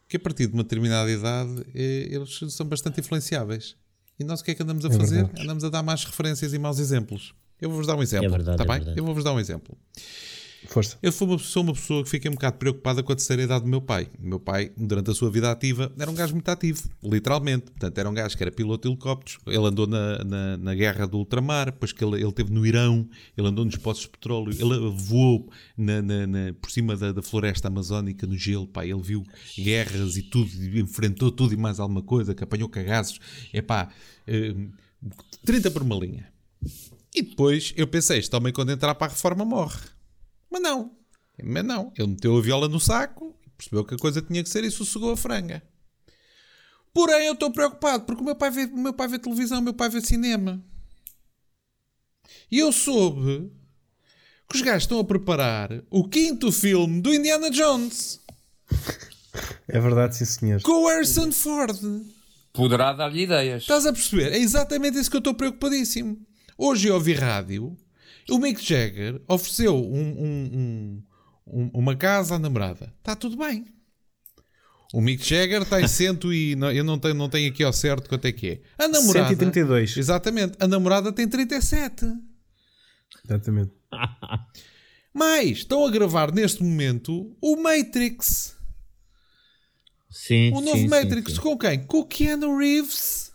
que 0.08 0.16
a 0.16 0.20
partir 0.20 0.46
de 0.46 0.54
uma 0.54 0.62
determinada 0.62 1.10
idade 1.10 1.64
eh, 1.74 2.08
eles 2.10 2.38
são 2.50 2.66
bastante 2.66 3.00
influenciáveis. 3.00 3.76
E 4.18 4.24
nós 4.24 4.40
o 4.40 4.44
que 4.44 4.50
é 4.52 4.54
que 4.54 4.62
andamos 4.62 4.84
a 4.84 4.90
fazer? 4.90 5.28
Andamos 5.40 5.64
a 5.64 5.68
dar 5.70 5.82
mais 5.82 6.04
referências 6.04 6.52
e 6.52 6.58
maus 6.58 6.78
exemplos. 6.78 7.34
Eu 7.60 7.68
vou-vos 7.70 7.86
dar 7.86 7.96
um 7.96 8.02
exemplo. 8.02 8.26
É 8.26 8.30
verdade, 8.30 8.58
tá 8.58 8.64
é 8.64 8.66
bem? 8.66 8.76
verdade. 8.76 8.98
Eu 8.98 9.04
vou-vos 9.04 9.24
dar 9.24 9.32
um 9.32 9.40
exemplo. 9.40 9.76
Força. 10.66 10.96
Eu 11.02 11.12
fui 11.12 11.26
uma, 11.28 11.38
sou 11.38 11.62
uma 11.62 11.72
pessoa 11.74 12.02
que 12.02 12.08
fiquei 12.10 12.30
um 12.30 12.34
bocado 12.34 12.56
preocupada 12.56 13.02
com 13.02 13.12
a 13.12 13.16
terceira 13.16 13.42
idade 13.42 13.64
do 13.64 13.70
meu 13.70 13.80
pai. 13.80 14.08
O 14.18 14.26
meu 14.26 14.40
pai, 14.40 14.72
durante 14.76 15.10
a 15.10 15.14
sua 15.14 15.30
vida 15.30 15.50
ativa, 15.50 15.92
era 15.98 16.10
um 16.10 16.14
gajo 16.14 16.32
muito 16.32 16.48
ativo, 16.48 16.88
literalmente. 17.02 17.66
Portanto, 17.70 17.98
era 17.98 18.08
um 18.10 18.14
gajo 18.14 18.36
que 18.36 18.42
era 18.42 18.50
piloto 18.50 18.88
de 18.88 18.92
helicópteros. 18.94 19.38
Ele 19.46 19.66
andou 19.66 19.86
na, 19.86 20.24
na, 20.24 20.56
na 20.56 20.74
guerra 20.74 21.06
do 21.06 21.18
ultramar, 21.18 21.66
depois 21.66 21.92
que 21.92 22.02
ele, 22.04 22.20
ele 22.22 22.32
teve 22.32 22.50
no 22.50 22.66
Irão, 22.66 23.08
ele 23.36 23.46
andou 23.46 23.64
nos 23.64 23.76
poços 23.76 24.04
de 24.04 24.08
petróleo, 24.10 24.52
ele 24.52 24.90
voou 24.96 25.50
na, 25.76 26.00
na- 26.02 26.26
na- 26.26 26.54
por 26.60 26.70
cima 26.70 26.96
da, 26.96 27.12
da 27.12 27.22
floresta 27.22 27.68
amazónica, 27.68 28.26
no 28.26 28.36
gelo. 28.36 28.66
Pá, 28.66 28.84
ele 28.86 29.00
viu 29.02 29.22
guerras 29.56 30.16
e 30.16 30.22
tudo, 30.22 30.50
enfrentou 30.78 31.30
tudo 31.30 31.52
e 31.54 31.56
mais 31.56 31.78
alguma 31.78 32.02
coisa, 32.02 32.34
que 32.34 32.42
apanhou 32.42 32.68
cagaços. 32.68 33.20
É 33.52 33.60
pá, 33.62 33.90
30 35.44 35.70
por 35.70 35.82
uma 35.82 35.96
linha. 35.96 36.28
E 37.14 37.22
depois 37.22 37.72
eu 37.76 37.86
pensei, 37.86 38.18
este 38.18 38.34
homem 38.34 38.52
quando 38.52 38.72
entrar 38.72 38.94
para 38.94 39.08
a 39.08 39.10
reforma 39.10 39.44
morre. 39.44 39.78
Mas 40.54 40.62
não. 40.62 40.96
Mas 41.42 41.64
não. 41.64 41.92
Ele 41.98 42.06
meteu 42.06 42.36
a 42.38 42.40
viola 42.40 42.68
no 42.68 42.78
saco, 42.78 43.34
percebeu 43.58 43.84
que 43.84 43.96
a 43.96 43.98
coisa 43.98 44.22
tinha 44.22 44.40
que 44.40 44.48
ser 44.48 44.62
e 44.62 44.70
sossegou 44.70 45.10
a 45.10 45.16
franga. 45.16 45.60
Porém, 46.92 47.26
eu 47.26 47.32
estou 47.32 47.50
preocupado 47.50 48.04
porque 48.04 48.22
o 48.22 48.24
meu 48.24 48.36
pai 48.36 48.52
vê, 48.52 48.66
meu 48.66 48.92
pai 48.92 49.08
vê 49.08 49.18
televisão, 49.18 49.58
o 49.58 49.62
meu 49.62 49.74
pai 49.74 49.88
vê 49.88 50.00
cinema. 50.00 50.64
E 52.48 52.60
eu 52.60 52.70
soube 52.70 53.50
que 54.48 54.54
os 54.54 54.62
gajos 54.62 54.84
estão 54.84 55.00
a 55.00 55.04
preparar 55.04 55.70
o 55.90 56.08
quinto 56.08 56.52
filme 56.52 57.00
do 57.00 57.12
Indiana 57.12 57.50
Jones 57.50 58.20
É 59.66 59.80
verdade, 59.80 60.16
sim 60.16 60.24
senhor. 60.24 60.62
com 60.62 60.84
o 60.84 60.86
Harrison 60.88 61.32
Ford. 61.32 61.80
Poderá 62.52 62.92
dar-lhe 62.92 63.22
ideias. 63.22 63.62
Estás 63.62 63.86
a 63.86 63.92
perceber? 63.92 64.32
É 64.32 64.38
exatamente 64.38 64.96
isso 65.00 65.10
que 65.10 65.16
eu 65.16 65.18
estou 65.18 65.34
preocupadíssimo. 65.34 66.24
Hoje 66.56 66.86
eu 66.86 66.94
ouvi 66.94 67.12
rádio, 67.12 67.76
o 68.30 68.38
Mick 68.38 68.62
Jagger 68.64 69.20
ofereceu 69.28 69.74
um- 69.76 70.22
um- 70.24 70.50
um- 70.54 71.02
um- 71.46 71.70
uma 71.74 71.94
casa 71.96 72.36
à 72.36 72.38
namorada. 72.38 72.92
Está 72.98 73.14
tudo 73.16 73.36
bem. 73.36 73.66
O 74.92 75.00
Mick 75.00 75.24
Jagger 75.28 75.64
tem 75.64 75.86
cento 75.88 76.32
e... 76.32 76.54
não- 76.56 76.70
Eu 76.70 76.84
não 76.84 76.98
tenho, 76.98 77.14
não 77.14 77.28
tenho 77.28 77.50
aqui 77.50 77.62
ao 77.64 77.72
certo 77.72 78.08
quanto 78.08 78.26
é 78.26 78.32
que 78.32 78.48
é. 78.48 78.60
A 78.84 78.86
namorada... 78.88 79.28
132. 79.28 79.96
Exatamente. 79.96 80.56
A 80.60 80.68
namorada 80.68 81.12
tem 81.12 81.28
37. 81.28 82.06
Exatamente. 83.24 83.72
Mas 85.12 85.58
estão 85.58 85.84
a 85.86 85.90
gravar 85.90 86.32
neste 86.32 86.62
momento 86.62 87.36
o 87.40 87.56
Matrix. 87.56 88.56
Sim, 90.10 90.52
O 90.52 90.58
sim, 90.58 90.64
novo 90.64 90.78
sim, 90.78 90.88
Matrix. 90.88 91.32
sim. 91.32 91.40
Com 91.40 91.58
quem? 91.58 91.84
Com 91.86 91.98
o 92.00 92.06
Keanu 92.06 92.56
Reeves. 92.56 93.32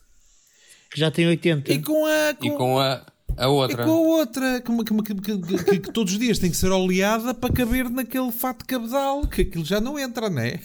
Que 0.92 1.00
já 1.00 1.12
tem 1.12 1.28
80. 1.28 1.72
E 1.72 1.82
com 1.82 2.06
a... 2.06 2.30
E 2.32 2.52
com 2.52 2.80
a, 2.80 3.06
a 3.46 3.48
outra. 3.48 3.84
E 3.84 3.86
com 3.86 3.92
a 3.92 3.98
outra, 4.00 4.62
que, 4.62 4.84
que- 4.84 5.02
que- 5.16 5.38
que- 5.38 5.64
que- 5.64 5.80
que 5.80 5.92
todos 5.92 6.14
os 6.14 6.20
dias 6.20 6.38
tem 6.40 6.50
que 6.52 6.58
ser 6.58 6.72
oleada 6.72 7.34
para 7.34 7.54
caber 7.54 7.90
naquele 7.90 8.32
fato 8.32 8.60
de 8.60 8.66
cabedal, 8.66 9.26
que 9.28 9.42
aquilo 9.42 9.66
já 9.66 9.80
não 9.82 9.98
entra, 9.98 10.30
não 10.30 10.42
é? 10.42 10.60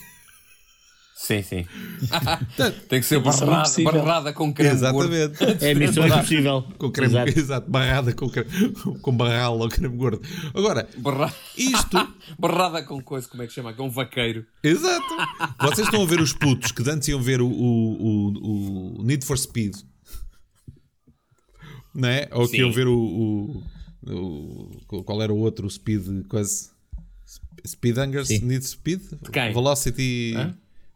Sim, 1.17 1.43
sim. 1.43 1.65
Tem 2.89 3.01
que 3.01 3.07
ser 3.07 3.21
barrada, 3.21 3.53
impossível. 3.61 3.93
barrada 3.93 4.33
com 4.33 4.53
creme 4.53 4.79
gordo. 4.91 5.15
Exatamente. 5.15 5.65
É 5.65 5.71
a 5.71 5.75
missão 5.75 6.07
impossível. 6.07 6.65
Com 6.77 6.91
creme, 6.91 7.15
Exato. 7.15 7.39
exato. 7.39 7.71
barrada 7.71 8.13
com, 8.13 8.29
creme, 8.29 8.51
com 9.01 9.17
barral 9.17 9.59
ou 9.59 9.69
creme 9.69 9.97
gordo. 9.97 10.21
Agora, 10.53 10.87
Barra... 10.99 11.33
isto, 11.57 11.97
barrada 12.39 12.83
com 12.83 13.01
coisa, 13.01 13.29
como 13.29 13.43
é 13.43 13.47
que 13.47 13.53
chama? 13.53 13.73
Com 13.73 13.87
um 13.87 13.91
vaqueiro. 13.91 14.45
exato. 14.63 15.07
Vocês 15.63 15.87
estão 15.87 16.03
a 16.03 16.07
ver 16.07 16.21
os 16.21 16.33
putos 16.33 16.73
que 16.73 16.83
antes 16.91 17.07
iam 17.09 17.23
ver 17.23 17.41
o, 17.41 17.47
o, 17.49 18.33
o, 18.33 19.01
o 19.01 19.05
Need 19.05 19.25
for 19.25 19.39
Speed, 19.39 19.77
não 21.95 22.09
é? 22.09 22.29
Ou 22.33 22.45
que 22.47 22.53
Sim. 22.53 22.59
iam 22.59 22.73
ver 22.73 22.87
o, 22.87 22.99
o, 22.99 23.63
o- 24.91 25.03
Qual 25.05 25.23
era 25.23 25.33
o 25.33 25.39
outro? 25.39 25.67
O 25.67 25.71
Speed, 25.71 26.27
quase. 26.29 26.71
Speed 27.67 27.97
Hungers 27.99 28.29
Sim. 28.29 28.41
Need 28.41 28.65
Speed? 28.67 29.01
quem? 29.33 29.53
Velocity 29.53 30.35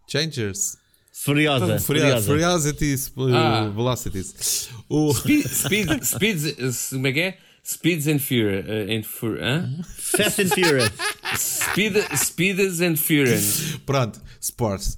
Changers. 0.07 0.77
Furiosa. 1.13 1.79
Furia- 1.81 2.03
Furiosa. 2.21 2.27
Furiosities, 2.27 3.09
uh, 3.17 3.35
Ah. 3.35 3.69
Velocities. 3.71 4.69
O, 4.89 5.13
Speed, 5.15 5.47
speed, 5.49 6.03
speeds, 6.05 6.91
como 6.91 7.07
é 7.09 7.13
que 7.13 7.21
é? 7.21 7.39
Speeds 7.65 8.07
and 8.07 8.19
Fury. 8.21 8.61
uh, 8.61 8.99
and 8.99 9.03
Fur- 9.03 9.39
hã? 9.43 9.69
Fast 9.97 10.41
and 10.43 10.49
Furious. 10.55 10.93
Speed, 11.37 11.95
speeds 12.17 12.81
and 12.81 12.97
Fury. 12.97 13.37
pronto, 13.85 14.21
Sports. 14.41 14.97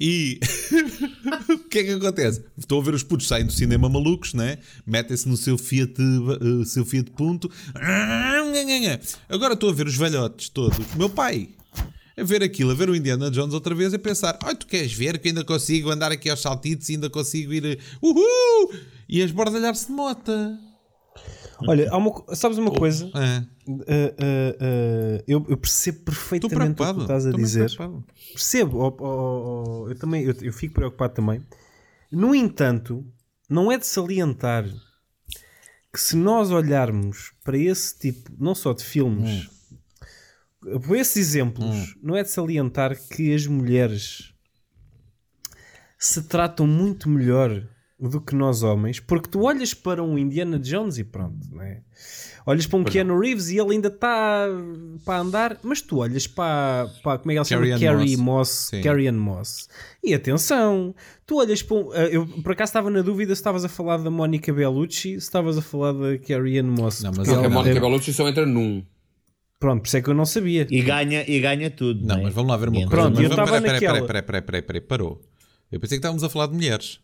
E 0.00 0.38
que 1.74 1.80
é 1.80 1.84
que 1.84 1.90
acontece? 1.90 2.44
Estou 2.56 2.80
a 2.80 2.84
ver 2.84 2.94
os 2.94 3.02
putos 3.02 3.26
saem 3.26 3.44
do 3.44 3.52
cinema 3.52 3.88
malucos, 3.88 4.32
né? 4.32 4.58
Metem-se 4.86 5.28
no 5.28 5.36
seu 5.36 5.58
Fiat, 5.58 6.00
uh, 6.00 6.64
seu 6.64 6.84
Fiat 6.84 7.10
Punto. 7.10 7.50
Agora 9.28 9.54
estou 9.54 9.70
a 9.70 9.72
ver 9.72 9.88
os 9.88 9.96
velhotes 9.96 10.48
todos. 10.48 10.78
Meu 10.94 11.10
pai. 11.10 11.48
A 12.16 12.22
ver 12.22 12.44
aquilo, 12.44 12.70
a 12.70 12.74
ver 12.74 12.88
o 12.88 12.94
Indiana 12.94 13.28
Jones 13.28 13.52
outra 13.54 13.74
vez 13.74 13.92
e 13.92 13.98
pensar: 13.98 14.38
Ai, 14.44 14.54
tu 14.54 14.68
queres 14.68 14.92
ver 14.92 15.18
que 15.18 15.26
ainda 15.28 15.42
consigo 15.42 15.90
andar 15.90 16.12
aqui 16.12 16.30
aos 16.30 16.40
saltitos 16.40 16.88
e 16.88 16.92
ainda 16.92 17.10
consigo 17.10 17.52
ir. 17.52 17.64
eh, 17.64 17.78
Uhul! 18.00 18.72
E 19.08 19.20
a 19.20 19.24
esbordalhar-se 19.24 19.88
de 19.88 19.92
mota. 19.92 20.56
Olha, 21.66 21.92
uma 21.96 22.36
sabes 22.36 22.56
uma 22.56 22.70
coisa? 22.70 23.10
É. 23.14 23.44
Uh, 23.66 23.72
uh, 23.72 23.78
uh, 23.80 25.24
eu, 25.26 25.44
eu 25.48 25.56
percebo 25.56 26.00
perfeitamente 26.04 26.80
o 26.80 26.94
que 26.94 27.00
estás 27.00 27.26
a 27.26 27.30
Estou 27.30 27.44
dizer. 27.44 27.70
Percebo, 28.32 28.78
ó, 28.78 28.94
ó, 28.96 29.84
ó, 29.84 29.88
eu 29.88 29.98
também 29.98 30.22
eu, 30.22 30.34
eu 30.40 30.52
fico 30.52 30.74
preocupado 30.74 31.14
também. 31.14 31.42
No 32.10 32.34
entanto, 32.34 33.04
não 33.48 33.70
é 33.70 33.78
de 33.78 33.86
salientar 33.86 34.64
que 35.92 36.00
se 36.00 36.16
nós 36.16 36.50
olharmos 36.50 37.32
para 37.44 37.56
esse 37.56 37.98
tipo, 37.98 38.32
não 38.38 38.54
só 38.54 38.72
de 38.72 38.82
filmes, 38.82 39.48
por 40.60 40.96
esses 40.96 41.16
exemplos, 41.16 41.96
não 42.02 42.16
é 42.16 42.22
de 42.22 42.30
salientar 42.30 42.98
que 43.08 43.34
as 43.34 43.46
mulheres 43.46 44.34
se 45.98 46.22
tratam 46.22 46.66
muito 46.66 47.08
melhor 47.08 47.68
do 48.08 48.20
que 48.20 48.34
nós 48.34 48.62
homens, 48.62 49.00
porque 49.00 49.28
tu 49.28 49.42
olhas 49.42 49.72
para 49.74 50.02
um 50.02 50.18
Indiana 50.18 50.58
Jones 50.58 50.98
e 50.98 51.04
pronto, 51.04 51.38
não 51.52 51.62
é? 51.62 51.80
Olhas 52.46 52.66
para 52.66 52.78
um 52.78 52.84
Keanu 52.84 53.18
Reeves 53.18 53.48
e 53.48 53.58
ele 53.58 53.72
ainda 53.72 53.88
está 53.88 54.46
para 55.04 55.20
andar, 55.20 55.58
mas 55.62 55.80
tu 55.80 55.98
olhas 55.98 56.26
para, 56.26 56.90
para 57.02 57.16
como 57.18 57.30
é 57.32 57.34
que 57.34 57.38
ele 57.40 57.44
chama? 57.46 57.78
Carrie 57.78 58.16
Moss. 58.18 58.70
Carrie 58.82 59.10
Moss. 59.12 59.68
E 60.02 60.12
atenção, 60.12 60.94
tu 61.24 61.38
olhas 61.38 61.62
para 61.62 61.76
um, 61.76 61.94
eh, 61.94 62.10
eu 62.12 62.26
por 62.26 62.52
acaso 62.52 62.68
estava 62.68 62.90
na 62.90 63.00
dúvida 63.00 63.34
se 63.34 63.40
estavas 63.40 63.64
a 63.64 63.68
falar 63.68 63.96
da 63.96 64.10
Mónica 64.10 64.52
Bellucci, 64.52 65.12
se 65.12 65.16
estavas 65.16 65.56
a 65.56 65.62
falar 65.62 65.92
da 65.92 66.18
Carrie 66.18 66.60
Moss. 66.62 67.02
Não, 67.02 67.12
mas 67.16 67.26
Porque 67.26 67.30
ela- 67.32 67.46
a 67.46 67.48
Mónica 67.48 67.78
é- 67.78 67.80
Bellucci 67.80 68.12
só 68.12 68.28
entra 68.28 68.44
num. 68.44 68.84
Pronto, 69.58 69.80
por 69.80 69.86
isso 69.86 69.96
é 69.96 70.02
que 70.02 70.10
eu 70.10 70.14
não 70.14 70.26
sabia. 70.26 70.66
E 70.68 70.82
ganha, 70.82 71.24
e 71.26 71.40
ganha 71.40 71.70
tudo. 71.70 72.04
Não, 72.06 72.18
é? 72.18 72.22
mas 72.24 72.34
vamos 72.34 72.50
lá 72.50 72.58
ver 72.58 72.68
uma 72.68 72.74
coisa. 72.74 72.90
Pronto, 72.90 73.14
Mas 73.14 73.24
eu 73.24 73.30
estava 73.30 73.46
peraí, 73.52 73.62
peraí, 73.62 73.72
naquela. 73.80 74.06
peraí, 74.06 74.22
peraí, 74.22 74.42
peraí, 74.42 74.62
peraí, 74.62 74.80
parou. 74.82 75.22
Eu 75.72 75.80
pensei 75.80 75.96
que 75.96 76.00
estávamos 76.00 76.22
a 76.22 76.28
falar 76.28 76.48
de 76.48 76.54
mulheres. 76.54 77.00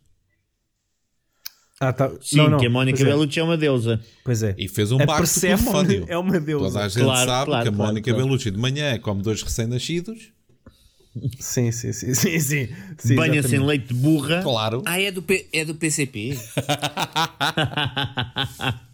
Ah, 1.83 1.95
tá. 1.95 2.11
Sim, 2.21 2.37
não, 2.37 2.51
não, 2.51 2.59
que 2.59 2.67
a 2.67 2.71
Mónica 2.71 2.99
pois 2.99 3.09
é, 3.09 3.11
Bellucci 3.11 3.41
é 3.41 3.43
uma 3.43 3.57
deusa. 3.57 4.01
Pois 4.23 4.43
é. 4.43 4.55
E 4.59 4.69
fez 4.69 4.93
um 4.93 5.01
A 5.01 5.07
pacto 5.07 5.33
com 5.41 5.47
o 5.47 6.05
é 6.11 6.19
uma 6.19 6.39
deusa. 6.39 6.67
Toda 6.67 6.85
a 6.85 6.89
gente 6.89 7.03
Claro, 7.05 7.31
sabe 7.31 7.47
claro, 7.47 7.63
que 7.63 7.69
a 7.69 7.73
Mónica 7.73 8.11
claro. 8.11 8.27
Bellucci 8.27 8.51
de 8.51 8.59
manhã 8.59 8.99
come 8.99 9.23
dois 9.23 9.43
recém-nascidos. 9.43 10.31
Sim, 11.41 11.73
sim, 11.73 11.93
sim, 11.93 12.15
sim, 12.15 12.39
sim. 12.39 12.69
sim 12.99 13.15
Banha-se 13.17 13.57
em 13.57 13.61
leite 13.61 13.89
de 13.89 13.95
burra. 13.95 14.43
Claro. 14.43 14.83
Ah, 14.85 15.01
é 15.01 15.11
do, 15.11 15.23
P- 15.23 15.49
é 15.53 15.65
do 15.65 15.75
PCP? 15.75 16.39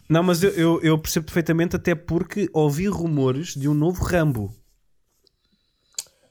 Não, 0.08 0.22
mas 0.22 0.42
eu, 0.42 0.50
eu, 0.50 0.80
eu 0.82 0.98
percebo 0.98 1.26
perfeitamente, 1.26 1.74
até 1.74 1.94
porque 1.94 2.48
ouvi 2.52 2.86
rumores 2.86 3.54
de 3.54 3.68
um 3.68 3.74
novo 3.74 4.04
Rambo. 4.04 4.54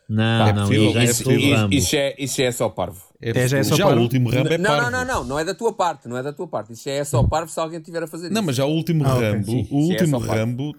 Não, 0.08 0.47
É 0.47 0.53
não, 0.53 0.62
possível, 0.68 0.84
ele 0.84 0.93
já 0.93 0.99
é 0.99 1.01
é 1.01 1.06
Isso, 1.10 1.24
possível. 1.24 1.99
É, 1.99 2.16
isso 2.24 2.41
é 2.43 2.51
só 2.51 2.70
parvo. 2.70 3.01
É, 3.20 3.47
já 3.47 3.58
é 3.58 3.64
só 3.64 3.76
já 3.76 3.88
para- 3.88 3.97
o 3.97 4.01
último 4.03 4.30
Rambo 4.30 4.49
é 4.53 4.58
não, 4.60 4.70
parvo. 4.70 4.91
não, 4.91 5.06
não, 5.06 5.06
não, 5.16 5.24
não 5.24 5.39
é 5.39 5.43
da 5.43 5.56
tua 5.56 5.74
parte, 5.74 6.08
não 6.08 6.16
é 6.16 6.22
da 6.22 6.32
tua 6.32 6.47
parte. 6.47 6.74
Isso 6.74 6.88
é 6.88 7.03
só 7.03 7.24
parvo 7.24 7.51
se 7.51 7.60
alguém 7.60 7.80
tiver 7.80 8.03
a 8.03 8.08
fazer 8.08 8.30
Não, 8.30 8.36
isso. 8.41 8.45
mas 8.45 8.56
já 8.56 8.66
o 8.66 8.70
último 8.72 9.03
Ah, 9.03 9.14
Rambo, 9.20 9.45
sim. 9.47 9.68
o 9.72 9.80
é 9.80 9.93
último 9.93 10.20
parte. 10.22 10.36
Rambo, 10.39 10.76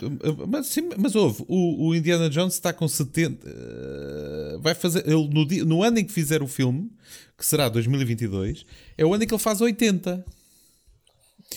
mas, 0.46 0.66
sim, 0.68 0.88
mas 0.96 1.16
houve, 1.16 1.44
o, 1.48 1.88
o 1.88 1.94
Indiana 1.96 2.30
Jones 2.30 2.54
está 2.54 2.72
com 2.72 2.86
70, 2.86 3.48
eh, 3.48 4.58
vai 4.60 4.74
fazer, 4.76 5.04
ele 5.08 5.28
no, 5.28 5.44
dia- 5.44 5.64
no 5.64 5.82
ano 5.82 5.98
em 5.98 6.04
que 6.04 6.12
fizer 6.12 6.40
o 6.40 6.46
filme, 6.46 6.88
que 7.36 7.44
será 7.44 7.68
2022, 7.68 8.64
é 8.96 9.04
o 9.04 9.12
ano 9.12 9.24
em 9.24 9.26
que 9.26 9.34
ele 9.34 9.42
faz 9.42 9.60
80. 9.60 10.24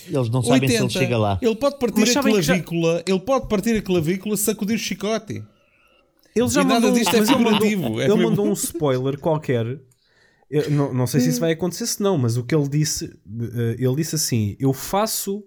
Eles 0.08 0.30
não 0.30 0.42
sabem 0.42 0.62
80. 0.62 0.78
se 0.78 0.84
ele 0.84 0.90
chega 1.06 1.18
lá. 1.18 1.38
Ele 1.42 1.56
pode 1.56 1.78
partir 1.78 2.00
Mas 2.00 2.16
a 2.18 2.22
que 2.24 2.42
já- 2.42 2.54
clavícula, 2.54 3.04
ele 3.06 3.20
pode 3.20 3.48
partir 3.48 3.76
a 3.78 3.82
clavícula, 3.82 4.38
sacudir 4.38 4.76
o 4.76 4.80
chicote. 4.80 5.44
Ele 6.40 6.50
já 6.50 6.62
E 6.62 6.64
nada 6.66 6.80
mandou, 6.82 6.94
disto 7.00 7.14
é 7.16 7.18
ele 7.20 7.26
mandou, 7.28 7.38
figurativo, 7.44 7.84
é 8.02 8.06
ele 8.06 8.16
mesmo- 8.16 8.30
mandou 8.30 8.48
um 8.48 8.54
spoiler 8.54 9.20
qualquer. 9.20 9.80
Eu 10.50 10.72
não, 10.72 10.94
não 10.94 11.06
sei 11.08 11.20
se 11.22 11.30
isso 11.30 11.40
vai 11.40 11.52
acontecer, 11.52 11.86
se 11.86 12.02
não, 12.02 12.18
mas 12.18 12.36
o 12.38 12.44
que 12.44 12.56
ele 12.56 12.68
disse, 12.68 13.06
eh, 13.06 13.76
ele 13.78 13.96
disse 13.96 14.16
assim: 14.16 14.56
Eu 14.60 14.74
faço 14.74 15.44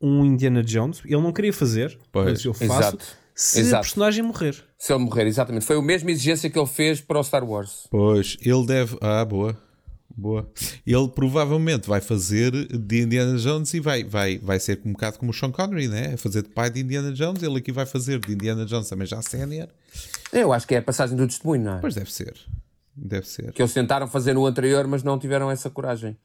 um 0.00 0.24
Indiana 0.24 0.62
Jones, 0.62 1.00
ele 1.04 1.20
não 1.20 1.32
queria 1.32 1.52
fazer, 1.52 1.98
Pois, 2.12 2.26
mas 2.26 2.44
eu 2.44 2.54
faço 2.54 2.72
exato, 2.72 3.04
se 3.34 3.60
exato. 3.60 3.76
a 3.76 3.80
personagem 3.80 4.22
morrer. 4.24 4.64
Se 4.78 4.92
ele 4.92 5.02
morrer, 5.04 5.26
exatamente. 5.26 5.64
Foi 5.64 5.76
a 5.76 5.82
mesma 5.82 6.10
exigência 6.10 6.48
que 6.50 6.58
ele 6.58 6.66
fez 6.66 7.00
para 7.00 7.18
o 7.18 7.24
Star 7.24 7.44
Wars. 7.44 7.86
Pois, 7.90 8.36
ele 8.40 8.66
deve. 8.66 8.96
Ah, 9.00 9.24
boa. 9.24 9.56
Boa. 10.16 10.48
Ele 10.86 11.08
provavelmente 11.08 11.88
vai 11.88 12.00
fazer 12.00 12.52
de 12.52 13.02
Indiana 13.02 13.36
Jones 13.36 13.74
e 13.74 13.80
vai, 13.80 14.04
vai, 14.04 14.38
vai 14.38 14.60
ser 14.60 14.80
um 14.84 14.92
bocado 14.92 15.18
como 15.18 15.30
o 15.32 15.34
Sean 15.34 15.50
Connery, 15.50 15.88
né? 15.88 16.14
A 16.14 16.16
fazer 16.16 16.42
de 16.42 16.50
pai 16.50 16.70
de 16.70 16.80
Indiana 16.80 17.12
Jones. 17.12 17.42
Ele 17.42 17.58
aqui 17.58 17.72
vai 17.72 17.84
fazer 17.84 18.20
de 18.20 18.32
Indiana 18.32 18.64
Jones 18.64 18.88
também 18.88 19.06
já 19.06 19.20
sénior. 19.22 19.68
Eu 20.32 20.52
acho 20.52 20.66
que 20.66 20.74
é 20.74 20.78
a 20.78 20.82
passagem 20.82 21.16
do 21.16 21.26
testemunho, 21.26 21.64
não 21.64 21.74
é? 21.76 21.80
Pois 21.80 21.94
deve 21.94 22.12
ser. 22.12 22.34
Deve 22.96 23.26
ser. 23.28 23.52
Que 23.52 23.60
eles 23.60 23.72
tentaram 23.72 24.06
fazer 24.06 24.34
no 24.34 24.46
anterior, 24.46 24.86
mas 24.86 25.02
não 25.02 25.18
tiveram 25.18 25.50
essa 25.50 25.68
coragem. 25.68 26.16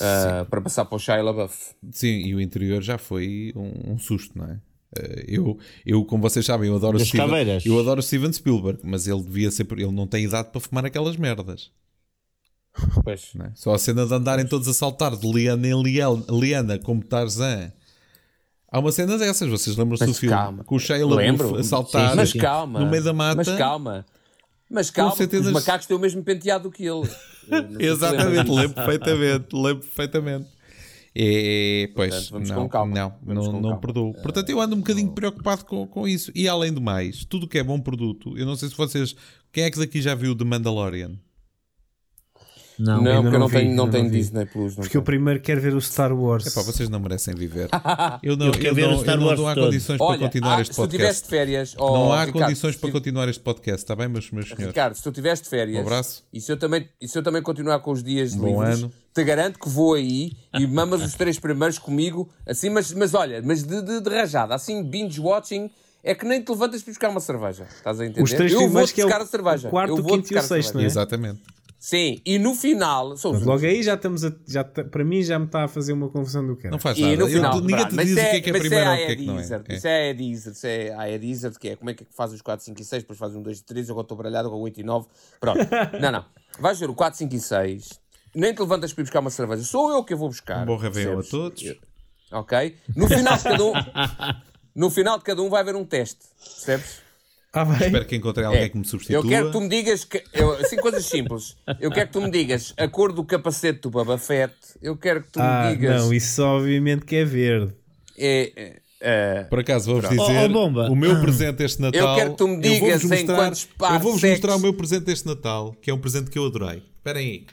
ah, 0.00 0.46
para 0.50 0.60
passar 0.60 0.84
para 0.84 0.96
o 0.96 0.98
Shia 0.98 1.22
LaBeouf. 1.22 1.74
Sim, 1.90 2.18
e 2.26 2.34
o 2.34 2.40
interior 2.40 2.82
já 2.82 2.98
foi 2.98 3.52
um, 3.56 3.92
um 3.92 3.98
susto, 3.98 4.36
não 4.36 4.44
é? 4.46 4.60
Eh, 4.98 5.24
Eu, 5.28 5.58
eu, 5.84 6.04
como 6.04 6.22
vocês 6.22 6.44
sabem, 6.44 6.68
eu 6.68 6.76
adoro, 6.76 6.98
Steven, 7.00 7.60
eu 7.64 7.78
adoro 7.80 8.02
Steven 8.02 8.32
Spielberg, 8.32 8.80
mas 8.84 9.06
ele 9.06 9.22
devia 9.22 9.50
ser. 9.50 9.66
Ele 9.72 9.90
não 9.92 10.06
tem 10.06 10.24
idade 10.24 10.50
para 10.50 10.60
fumar 10.60 10.84
aquelas 10.84 11.16
merdas. 11.16 11.70
Pois. 13.02 13.32
é? 13.40 13.50
Só 13.54 13.74
a 13.74 13.78
cena 13.78 14.06
de 14.06 14.14
andarem 14.14 14.46
todos 14.46 14.66
a 14.68 14.74
saltar 14.74 15.16
de 15.16 15.30
liana 15.32 15.66
em 15.66 15.82
liel- 15.82 16.24
liana 16.30 16.78
como 16.78 17.02
Tarzan. 17.04 17.72
Há 18.70 18.78
uma 18.80 18.92
cena 18.92 19.16
dessas, 19.16 19.48
vocês 19.48 19.76
lembram-se 19.76 20.04
do 20.04 20.12
filme? 20.14 20.34
calma. 20.36 20.64
Com 20.64 20.74
o 20.74 20.78
Shia. 20.78 21.06
LaBeouf 21.06 21.56
a 21.60 21.62
saltar 21.62 22.16
Mas 22.16 22.32
calma. 22.32 22.80
no 22.80 22.90
meio 22.90 23.02
da 23.02 23.12
mata. 23.12 23.36
Mas 23.36 23.48
calma. 23.56 24.04
Mas 24.68 24.90
calma, 24.90 25.14
centenas- 25.14 25.46
os 25.46 25.52
macacos 25.52 25.86
têm 25.86 25.96
o 25.96 26.00
mesmo 26.00 26.22
penteado 26.24 26.70
que 26.70 26.84
ele. 26.84 27.08
Exatamente, 27.78 28.50
lembro 28.50 28.74
perfeitamente, 28.74 29.46
lembro 29.54 29.84
perfeitamente. 29.86 30.48
É, 31.18 31.88
pois, 31.94 32.10
Portanto, 32.10 32.32
vamos 32.32 32.50
não, 32.50 32.56
com 32.56 32.68
calma. 32.68 32.94
não, 32.94 33.14
Vamos 33.22 33.44
não, 33.46 33.52
com 33.52 33.60
não 33.60 33.68
calma. 33.70 33.80
perdoo. 33.80 34.12
Portanto, 34.20 34.50
eu 34.50 34.60
ando 34.60 34.74
um 34.74 34.80
bocadinho 34.80 35.10
preocupado 35.12 35.64
com, 35.64 35.86
com 35.86 36.06
isso. 36.06 36.30
E 36.34 36.46
além 36.46 36.70
do 36.72 36.80
mais, 36.80 37.24
tudo 37.24 37.48
que 37.48 37.56
é 37.58 37.62
bom 37.64 37.80
produto, 37.80 38.36
eu 38.36 38.44
não 38.44 38.54
sei 38.56 38.68
se 38.68 38.76
vocês. 38.76 39.14
Quem 39.50 39.64
é 39.64 39.70
que 39.70 39.78
daqui 39.78 40.02
já 40.02 40.14
viu 40.14 40.36
The 40.36 40.44
Mandalorian? 40.44 41.12
Não, 42.78 43.00
Não, 43.02 43.22
porque 43.22 43.28
eu 43.28 43.32
não 43.32 43.38
não 43.40 43.48
vi, 43.48 43.56
tenho, 43.56 43.74
não 43.74 43.88
tenho 43.90 44.04
não 44.04 44.10
vi. 44.10 44.18
Disney 44.18 44.44
Plus. 44.46 44.76
Não 44.76 44.82
Porque 44.82 44.96
eu 44.96 45.00
tenho. 45.00 45.04
primeiro 45.04 45.40
quero 45.40 45.60
ver 45.60 45.74
o 45.74 45.80
Star 45.80 46.12
Wars. 46.12 46.46
Epá, 46.46 46.60
vocês 46.62 46.88
não 46.88 47.00
merecem 47.00 47.34
viver. 47.34 47.68
Eu 48.22 48.36
não, 48.36 48.46
Eu 48.46 48.52
quero 48.52 48.66
eu 48.68 48.74
ver 48.74 48.84
o 48.86 48.90
não, 48.92 48.98
Star 49.00 49.14
eu 49.14 49.20
não 49.20 49.26
Wars 49.28 49.38
dou 49.38 49.48
há 49.48 49.54
todo. 49.54 49.64
condições 49.64 49.96
para 49.98 50.06
Olha, 50.06 50.18
continuar 50.18 50.58
ah, 50.58 50.60
este 50.60 50.74
se 50.74 50.80
tu 50.82 50.88
tiveste 50.88 51.22
podcast. 51.22 51.28
férias. 51.30 51.74
não 51.74 51.84
oh, 52.08 52.12
há 52.12 52.24
Ricardo, 52.24 52.42
condições 52.44 52.74
se 52.74 52.80
para 52.80 52.90
continuar 52.92 53.28
este 53.28 53.42
podcast, 53.42 53.82
está 53.82 53.96
bem, 53.96 54.08
meus, 54.08 54.30
meus 54.30 54.46
senhores? 54.46 54.66
Ricardo, 54.66 54.94
se 54.94 55.02
tu 55.02 55.12
tiveste 55.12 55.44
de 55.44 55.50
férias. 55.50 55.78
Um 55.78 55.86
abraço. 55.86 56.22
E 56.32 56.40
se 56.40 56.52
eu 56.52 56.56
também, 56.58 56.88
e 57.00 57.08
se 57.08 57.18
eu 57.18 57.22
também 57.22 57.42
continuar 57.42 57.78
com 57.80 57.92
os 57.92 58.02
dias 58.02 58.34
Um 58.34 58.38
bom 58.40 58.60
livres, 58.62 58.82
ano. 58.82 58.92
te 59.14 59.24
garanto 59.24 59.58
que 59.58 59.68
vou 59.68 59.94
aí 59.94 60.32
e 60.58 60.66
mamas 60.66 61.02
os 61.02 61.14
três 61.14 61.38
primeiros 61.38 61.78
comigo, 61.78 62.28
assim, 62.46 62.68
mas, 62.68 62.92
mas 62.92 63.14
olha, 63.14 63.40
mas 63.44 63.62
de, 63.62 63.80
de, 63.82 64.00
de 64.00 64.10
rajada, 64.10 64.54
assim, 64.54 64.82
binge 64.82 65.20
watching. 65.20 65.70
É 66.04 66.14
que 66.14 66.24
nem 66.24 66.40
te 66.40 66.48
levantas 66.50 66.82
para 66.84 66.92
buscar 66.92 67.08
uma 67.08 67.18
cerveja. 67.18 67.66
Estás 67.74 67.98
a 68.00 68.04
entender? 68.06 68.22
Os 68.22 68.30
três 68.32 68.52
eu 68.52 68.58
vou 68.58 68.66
primeiros 68.68 68.92
que 68.92 69.00
é 69.00 69.04
o- 69.04 69.08
buscar 69.08 69.22
a 69.22 69.26
cerveja. 69.26 69.66
o 69.66 69.70
quarto, 69.72 69.90
eu 69.90 69.94
o 69.96 70.02
vou 70.04 70.12
quinto 70.12 70.32
e 70.32 70.38
o 70.38 70.42
sexto, 70.42 70.74
não 70.74 70.80
é? 70.82 70.84
Exatamente. 70.84 71.40
Sim, 71.86 72.20
e 72.26 72.36
no 72.36 72.52
final. 72.52 73.16
São 73.16 73.30
os 73.30 73.42
Logo 73.42 73.64
aí 73.64 73.80
já 73.80 73.94
estamos 73.94 74.24
a, 74.24 74.32
já 74.44 74.64
para 74.64 75.04
mim 75.04 75.22
já 75.22 75.38
me 75.38 75.44
está 75.46 75.62
a 75.62 75.68
fazer 75.68 75.92
uma 75.92 76.08
confusão 76.08 76.44
do 76.44 76.56
que 76.56 76.68
Não 76.68 76.80
faz 76.80 76.98
E 76.98 77.02
nada. 77.02 77.16
no 77.16 77.22
Eu- 77.22 77.28
final, 77.28 77.60
ninguém 77.60 77.76
pronto, 77.76 77.90
te 77.90 77.96
diz 78.04 78.16
o 78.16 78.18
isso 78.18 78.28
que 78.30 78.36
é 78.36 78.40
que 78.40 78.50
é 78.50 78.52
mas 78.52 78.60
primeiro 78.62 78.84
isso 78.84 78.90
ou 78.90 78.96
o 78.96 79.06
que 79.06 79.12
é 79.12 79.16
que 79.16 79.24
não 79.26 79.36
Deezer, 79.36 79.62
é. 79.68 79.74
Isso 79.76 79.86
é 79.86 80.10
a 80.10 80.12
Deezer, 80.12 80.52
isso 80.52 80.66
é 80.66 81.14
a 81.14 81.16
Deezer, 81.18 81.58
que 81.60 81.68
é 81.68 81.76
como 81.76 81.90
é 81.90 81.94
que 81.94 82.04
faz 82.10 82.32
os 82.32 82.42
4, 82.42 82.64
5 82.64 82.80
e 82.80 82.84
6, 82.84 83.02
depois 83.04 83.16
faz 83.20 83.36
um 83.36 83.40
2 83.40 83.58
e 83.60 83.62
3, 83.62 83.88
eu 83.88 83.92
agora 83.92 84.04
estou 84.04 84.16
baralhado 84.18 84.50
com 84.50 84.56
o 84.56 84.60
8 84.62 84.80
e 84.80 84.82
9. 84.82 85.06
Pronto. 85.38 85.60
não, 86.02 86.10
não. 86.10 86.24
Vais 86.58 86.76
ver 86.80 86.90
o 86.90 86.94
4, 86.96 87.18
5 87.18 87.32
e 87.36 87.38
6, 87.38 87.88
nem 88.34 88.52
te 88.52 88.58
levantas 88.58 88.92
para 88.92 89.02
ir 89.02 89.04
buscar 89.04 89.20
uma 89.20 89.30
cerveja, 89.30 89.62
sou 89.62 89.92
eu 89.92 90.02
que 90.02 90.12
a 90.12 90.16
vou 90.16 90.28
buscar. 90.28 90.64
Um 90.64 90.66
bom 90.66 90.76
Réveillon 90.76 91.20
a 91.20 91.22
todos. 91.22 91.62
Ok? 92.32 92.76
No 92.96 93.06
final 93.06 93.36
de 93.36 93.42
cada 93.44 93.64
um, 93.64 93.72
no 94.74 94.90
final 94.90 95.18
de 95.18 95.24
cada 95.24 95.40
um 95.40 95.48
vai 95.48 95.60
haver 95.60 95.76
um 95.76 95.84
teste, 95.84 96.18
percebes? 96.36 97.05
Ah. 97.56 97.84
Espero 97.84 98.04
que 98.04 98.16
encontrem 98.16 98.46
alguém 98.46 98.62
É. 98.62 98.68
que 98.68 98.76
me 98.78 98.84
substitua. 98.84 99.16
Eu 99.16 99.28
quero 99.28 99.46
que 99.46 99.52
tu 99.52 99.60
me 99.60 99.68
digas, 99.68 100.04
que, 100.04 100.22
eu, 100.34 100.52
assim, 100.52 100.76
coisas 100.76 101.04
simples. 101.06 101.56
Eu 101.80 101.90
quero 101.90 102.06
que 102.08 102.12
tu 102.12 102.20
me 102.20 102.30
digas 102.30 102.74
a 102.76 102.86
cor 102.88 103.12
do 103.12 103.24
capacete 103.24 103.80
do 103.80 103.90
Boba 103.90 104.18
Fett. 104.18 104.54
Eu 104.82 104.96
quero 104.96 105.22
que 105.22 105.32
tu 105.32 105.40
Ah, 105.40 105.66
me 105.70 105.76
digas. 105.76 106.02
não, 106.02 106.12
isso 106.12 106.42
obviamente 106.42 107.04
que 107.04 107.16
é 107.16 107.24
verde. 107.24 107.72
É, 108.18 108.52
é, 108.56 108.76
Eh, 108.98 109.44
Por 109.50 109.60
acaso 109.60 109.92
vou-vos 109.92 110.08
dizer 110.08 110.22
Oh, 110.22 110.44
oh, 110.44 110.48
bomba. 110.48 110.88
o 110.90 110.96
meu 110.96 111.20
presente 111.20 111.62
este 111.62 111.82
Natal. 111.82 112.16
quero 112.16 112.30
que 112.30 112.36
tu 112.38 112.48
me 112.48 112.54
eu 112.56 112.60
digas 112.62 112.80
vou-vos 112.80 113.04
em 113.04 113.08
mostrar, 113.08 113.36
quantos 113.36 113.64
par 113.76 113.94
Eu 113.94 114.00
vou-vos 114.00 114.22
mostrar 114.24 114.56
o 114.56 114.58
meu 114.58 114.72
presente 114.72 115.10
este 115.10 115.26
Natal, 115.26 115.76
que 115.82 115.90
é 115.90 115.94
um 115.94 115.98
presente 115.98 116.30
que 116.30 116.38
eu 116.38 116.46
adorei. 116.46 116.82
Esperem 116.96 117.28
aí. 117.28 117.46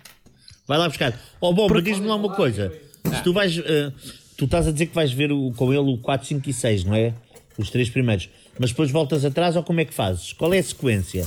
Vai 0.66 0.78
lá 0.78 0.88
buscar. 0.88 1.20
Oh, 1.42 1.54
bom, 1.54 1.68
mas 1.70 1.84
diz-me 1.84 2.08
lá 2.08 2.16
uma 2.16 2.34
coisa. 2.34 2.72
Se 3.06 3.22
tu 3.24 3.34
vais. 3.34 3.58
eh, 3.58 3.92
tu 4.38 4.46
estás 4.46 4.68
a 4.70 4.72
dizer 4.72 4.86
que 4.86 4.96
vais 4.96 5.12
ver 5.12 5.34
o- 5.34 5.52
com 5.52 5.74
ele 5.74 5.92
o 5.94 5.98
4, 5.98 6.26
5 6.26 6.50
e 6.50 6.54
6, 6.54 6.86
não 6.86 6.96
é? 6.96 7.14
Os 7.58 7.70
três 7.70 7.90
primeiros. 7.90 8.30
Mas 8.60 8.70
depois 8.70 8.92
voltas 8.92 9.26
atrás 9.26 9.56
ou 9.56 9.64
como 9.64 9.82
é 9.82 9.86
que 9.86 9.94
fazes? 9.94 10.34
Qual 10.34 10.54
é 10.54 10.60
a 10.60 10.64
sequência? 10.64 11.26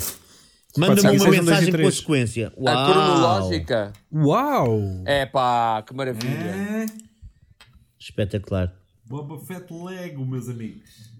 Manda-me 0.76 1.02
4, 1.02 1.10
5, 1.10 1.12
uma 1.12 1.18
6, 1.18 1.22
1, 1.22 1.26
2 1.26 1.40
mensagem 1.40 1.70
com 1.70 1.76
a 1.76 1.80
3. 1.80 1.94
sequência. 1.94 2.52
a 2.56 2.60
Uau. 2.60 2.92
cronológica. 2.92 3.92
Uau! 4.12 4.80
É 5.06 5.26
pá, 5.26 5.82
que 5.82 5.94
maravilha. 5.94 6.86
Espetacular. 7.98 8.72
Boba 9.04 9.38
Fett 9.38 9.72
Lego, 9.72 10.24
meus 10.26 10.48
amigos. 10.48 11.12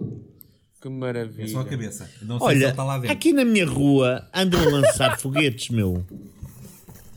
Que 0.80 0.88
maravilha. 0.88 1.44
É 1.44 1.48
só 1.48 1.60
a 1.60 1.64
cabeça. 1.64 2.08
Não 2.22 2.38
Olha, 2.40 2.74
aqui 3.10 3.32
na 3.32 3.44
minha 3.44 3.66
rua 3.66 4.28
andam 4.34 4.60
a 4.60 4.64
lançar 4.70 5.18
foguetes, 5.20 5.70
meu. 5.70 6.04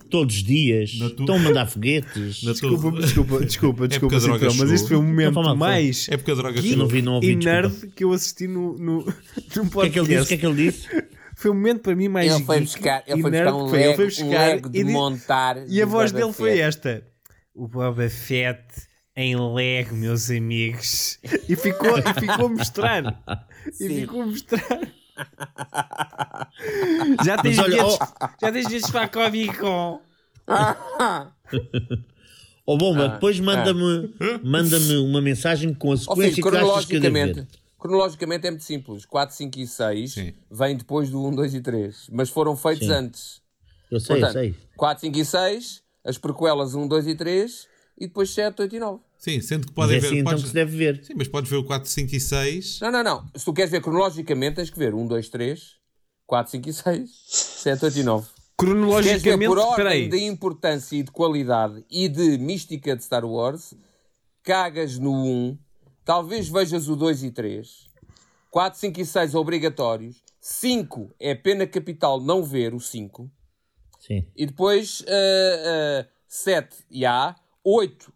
Todos 0.09 0.35
os 0.37 0.43
dias. 0.43 0.91
Tua- 0.91 1.07
Estão 1.07 1.35
a 1.35 1.39
mandar 1.39 1.65
foguetes. 1.67 2.35
Desculpa, 2.41 2.91
desculpa, 2.99 3.45
desculpa, 3.45 3.85
É 3.85 3.87
desculpa, 3.87 4.15
a 4.15 4.19
droga 4.19 4.49
Citrão, 4.49 4.55
mas 4.67 4.71
este 4.73 4.87
foi 4.87 4.97
o 4.97 5.03
momento 5.03 5.55
mais 5.55 6.07
É 6.09 6.17
porque 6.17 6.31
a 6.31 6.35
droga 6.35 6.57
Eu 6.59 6.63
chegou. 6.63 6.77
não 6.77 6.87
vi, 6.87 7.01
não 7.01 7.13
ouvi, 7.15 7.27
e 7.31 7.35
desculpa. 7.35 7.61
nerd 7.61 7.93
que 7.95 8.03
eu 8.03 8.11
assisti 8.13 8.47
no, 8.47 8.77
no, 8.77 9.05
num 9.55 9.65
O 9.65 9.69
que 9.69 9.79
é 9.85 9.89
que 9.89 9.99
ele 9.99 10.07
disse? 10.07 10.27
Que 10.27 10.33
é 10.33 10.37
podcast. 10.37 10.37
que 10.37 10.45
ele 10.45 10.55
disse? 10.71 10.87
Foi 11.35 11.51
o 11.51 11.53
momento 11.53 11.79
para 11.81 11.95
mim 11.95 12.07
mais 12.09 12.33
Ele 12.33 12.43
foi 12.43 12.59
geek 12.59 12.71
buscar, 12.73 13.03
ele 13.07 13.21
foi 13.21 13.31
nerd 13.31 13.51
buscar 13.51 13.57
um 13.57 13.65
que 13.65 13.69
foi. 13.69 13.79
Lego, 13.79 13.95
foi 13.95 14.03
um 14.05 14.07
buscar 14.09 14.47
lego 14.47 14.69
de 14.69 14.79
e, 14.79 14.83
montar. 14.83 15.57
e 15.69 15.81
a 15.81 15.85
do 15.85 15.91
voz 15.91 16.11
Boba 16.11 16.21
dele 16.25 16.33
foi 16.33 16.59
esta. 16.59 17.03
O 17.55 17.67
Boba 17.67 18.09
Fett 18.09 18.61
em 19.15 19.35
Lego, 19.53 19.95
meus 19.95 20.29
amigos. 20.31 21.17
E 21.47 21.55
ficou, 21.55 21.97
e 21.97 22.19
ficou 22.19 22.45
a 22.45 22.49
mostrar. 22.49 23.23
E 23.79 23.87
ficou 24.01 24.21
a 24.21 24.25
mostrar. 24.25 24.79
Já 27.23 27.37
tens 27.37 27.59
olha, 27.59 27.69
bilhetes, 27.69 27.97
já 28.41 28.51
tens 28.51 28.67
bilhetes 28.67 28.91
para 28.91 29.03
a 29.03 29.07
Comic 29.09 29.57
Con. 29.57 30.01
Ó 32.65 32.77
bomba, 32.77 33.05
Ah, 33.05 33.07
depois 33.09 33.39
manda-me 33.39 34.13
manda-me 34.43 34.97
uma 34.97 35.21
mensagem 35.21 35.73
com 35.73 35.91
a 35.91 35.97
sequência 35.97 36.35
filho, 36.43 36.51
que 36.51 36.57
achas 36.57 36.85
que 36.85 36.95
eu 36.97 37.01
devo 37.01 37.13
cronologicamente, 37.15 37.41
ver. 37.41 37.47
cronologicamente 37.79 38.47
é 38.47 38.51
muito 38.51 38.63
simples. 38.63 39.05
4, 39.05 39.35
5 39.35 39.59
e 39.59 39.67
6 39.67 40.13
Sim. 40.13 40.33
vêm 40.51 40.77
depois 40.77 41.09
do 41.09 41.25
1, 41.25 41.35
2 41.35 41.53
e 41.55 41.61
3. 41.61 42.09
Mas 42.11 42.29
foram 42.29 42.55
feitos 42.55 42.87
Sim. 42.87 42.93
antes. 42.93 43.41
Eu 43.89 43.99
sei, 43.99 44.17
Portanto, 44.19 44.35
eu 44.37 44.41
sei. 44.43 44.55
4, 44.77 45.01
5 45.01 45.17
e 45.17 45.25
6, 45.25 45.81
as 46.05 46.17
prequelas 46.17 46.75
1, 46.75 46.87
2 46.87 47.07
e 47.07 47.15
3 47.15 47.67
e 47.97 48.07
depois 48.07 48.29
7, 48.31 48.61
8 48.61 48.75
e 48.75 48.79
9. 48.79 48.99
Sim, 49.19 49.41
sendo 49.41 49.67
que 49.67 49.73
Mas 49.75 49.85
podem 49.85 49.97
é 49.97 49.99
ver. 49.99 50.07
assim 50.07 50.17
então 50.19 50.31
podes- 50.31 50.43
que 50.43 50.47
se 50.47 50.53
deve 50.55 50.77
ver. 50.77 51.03
Sim, 51.03 51.13
mas 51.15 51.27
podes 51.27 51.49
ver 51.51 51.57
o 51.57 51.63
4, 51.65 51.89
5 51.89 52.15
e 52.15 52.19
6. 52.21 52.79
Não, 52.79 52.89
não, 52.91 53.03
não. 53.03 53.27
Se 53.35 53.43
tu 53.45 53.53
queres 53.53 53.69
ver 53.69 53.81
cronologicamente, 53.81 54.55
tens 54.55 54.69
que 54.69 54.79
ver 54.79 54.93
1, 54.95 55.05
2, 55.05 55.27
3, 55.29 55.75
4, 56.25 56.51
5 56.51 56.69
e 56.69 56.73
6, 56.73 57.09
7, 57.27 57.85
8 57.85 57.99
e 57.99 58.03
9. 58.03 58.25
Se 58.25 58.31
queres 58.31 58.41
ver 58.41 58.55
Cronologicamente, 58.57 59.47
por 59.47 59.57
ordem 59.57 59.75
peraí. 59.75 60.09
de 60.09 60.17
importância 60.23 60.95
e 60.95 61.03
de 61.03 61.11
qualidade 61.11 61.85
e 61.91 62.07
de 62.07 62.37
mística 62.37 62.95
de 62.95 63.03
Star 63.03 63.25
Wars, 63.25 63.73
cagas 64.41 64.97
no 64.97 65.11
1, 65.13 65.57
talvez 66.05 66.47
vejas 66.49 66.87
o 66.87 66.95
2 66.95 67.23
e 67.23 67.31
3, 67.31 67.87
4, 68.49 68.79
5 68.79 68.99
e 69.01 69.05
6 69.05 69.35
obrigatórios, 69.35 70.23
5 70.41 71.13
é 71.19 71.35
pena 71.35 71.67
capital 71.67 72.19
não 72.21 72.41
ver 72.43 72.73
o 72.73 72.79
5, 72.79 73.29
Sim. 73.99 74.25
e 74.35 74.45
depois 74.45 75.03
7 76.27 76.77
e 76.89 77.05
A, 77.05 77.35
8 77.63 78.13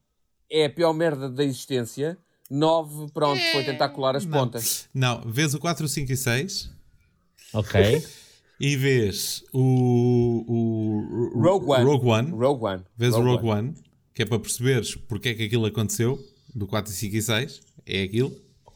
é 0.54 0.66
a 0.66 0.70
pior 0.70 0.94
merda 0.94 1.28
da 1.30 1.44
existência, 1.44 2.18
9, 2.50 3.12
pronto, 3.12 3.42
foi 3.52 3.64
tentar 3.64 3.90
colar 3.90 4.16
as 4.16 4.26
pontas. 4.26 4.88
Não, 4.94 5.22
vês 5.26 5.54
o 5.56 5.60
4, 5.60 5.88
5 5.88 6.12
e 6.12 6.16
6 6.16 6.70
Ok. 7.54 8.04
e 8.60 8.78
vês 8.78 9.44
o. 9.52 10.46
o 10.48 11.42
Rogue 11.42 11.66
One. 11.72 11.84
Rogue 11.84 12.06
One. 12.08 12.32
Rogue 12.32 12.64
One. 12.66 12.84
Vês 12.96 13.16
o 13.16 13.22
Rogue 13.22 13.48
One, 13.48 13.74
que 14.14 14.22
é 14.22 14.26
para 14.26 14.40
perceberes 14.40 14.96
porque 14.96 15.30
é 15.30 15.34
que 15.34 15.44
aquilo 15.46 15.66
aconteceu, 15.66 16.24
do 16.54 16.68
4, 16.68 16.92
5 16.94 17.16
e 17.16 17.22
6. 17.22 17.62
É 17.86 18.04
aquilo. 18.04 18.34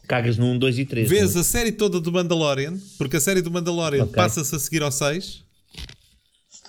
Cagas 0.08 0.36
no 0.38 0.46
1, 0.46 0.58
2 0.58 0.78
e 0.80 0.84
3. 0.86 1.08
Vês 1.08 1.36
a 1.36 1.44
série 1.44 1.70
toda 1.70 2.00
do 2.00 2.10
Mandalorian, 2.10 2.76
porque 2.96 3.16
a 3.18 3.20
série 3.20 3.42
do 3.42 3.50
Mandalorian 3.50 4.04
Ok. 4.04 4.14
passa-se 4.14 4.54
a 4.54 4.58
seguir 4.58 4.82
ao 4.82 4.90
6. 4.90 5.44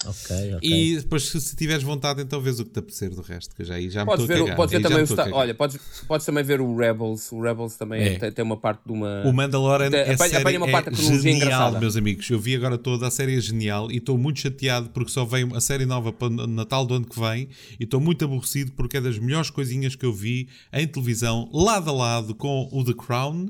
Ok, 0.06 0.56
ok. 0.56 0.60
E 0.62 0.96
depois, 0.98 1.24
se, 1.28 1.42
se 1.42 1.56
tiveres 1.58 1.84
vontade, 1.84 2.22
então 2.22 2.40
vês 2.40 2.58
o 2.60 2.64
que 2.66 2.72
te 2.72 2.80
apetecer 2.80 3.10
do 3.14 3.22
resto, 3.22 3.54
que 3.54 3.66
já, 3.66 3.74
aí 3.76 3.90
já 3.90 4.02
me 4.02 4.06
Podes 4.06 4.26
ver, 4.26 4.36
a 4.36 4.38
o- 4.38 4.44
cagar. 4.44 4.56
podes 4.56 4.72
ver 4.72 4.82
também 4.82 4.98
me 5.00 5.04
o 5.04 5.08
Star, 5.08 5.30
olha, 5.34 5.54
podes, 5.54 5.78
podes 6.08 6.26
também 6.26 6.42
ver 6.44 6.62
o 6.62 6.74
Rebels. 6.76 7.32
O 7.34 7.42
Rebels 7.42 7.76
também 7.76 8.02
É. 8.02 8.18
tem, 8.18 8.32
tem 8.32 8.46
uma 8.46 8.56
parte 8.56 8.82
de 8.86 8.94
uma. 8.94 9.24
O 9.26 9.34
Mandalorian 9.34 9.92
Tem- 9.92 10.00
é, 10.00 10.14
apanha- 10.14 10.18
série, 10.30 10.36
apanha 10.42 10.58
uma 10.60 10.70
parte 10.72 10.90
é 10.90 10.96
genial, 10.96 11.36
engraçada. 11.36 11.80
meus 11.82 11.98
amigos. 11.98 12.30
Eu 12.30 12.40
vi 12.40 12.56
agora 12.56 12.78
toda, 12.78 13.08
a 13.08 13.12
série 13.12 13.38
é 13.38 13.42
genial 13.42 13.92
e 13.92 13.98
estou 13.98 14.18
muito 14.18 14.40
chateado 14.40 14.90
porque 14.92 15.12
só 15.12 15.26
vem 15.26 15.50
a 15.54 15.60
série 15.60 15.86
nova 15.86 16.14
para 16.14 16.28
o 16.28 16.48
Natal 16.48 16.86
do 16.86 16.94
ano 16.94 17.06
que 17.06 17.20
vem 17.20 17.50
e 17.78 17.84
estou 17.84 18.00
muito 18.00 18.24
aborrecido 18.24 18.72
porque 18.72 18.96
é 18.98 19.02
das 19.02 19.20
melhores 19.20 19.50
coisinhas 19.50 19.96
que 19.96 20.06
eu 20.06 20.14
vi 20.14 20.48
em 20.72 20.88
televisão, 20.88 21.50
lado 21.54 21.90
a 21.90 21.94
lado 21.94 22.34
com 22.34 22.70
o 22.72 22.86
The 22.86 22.94
Crown. 22.94 23.50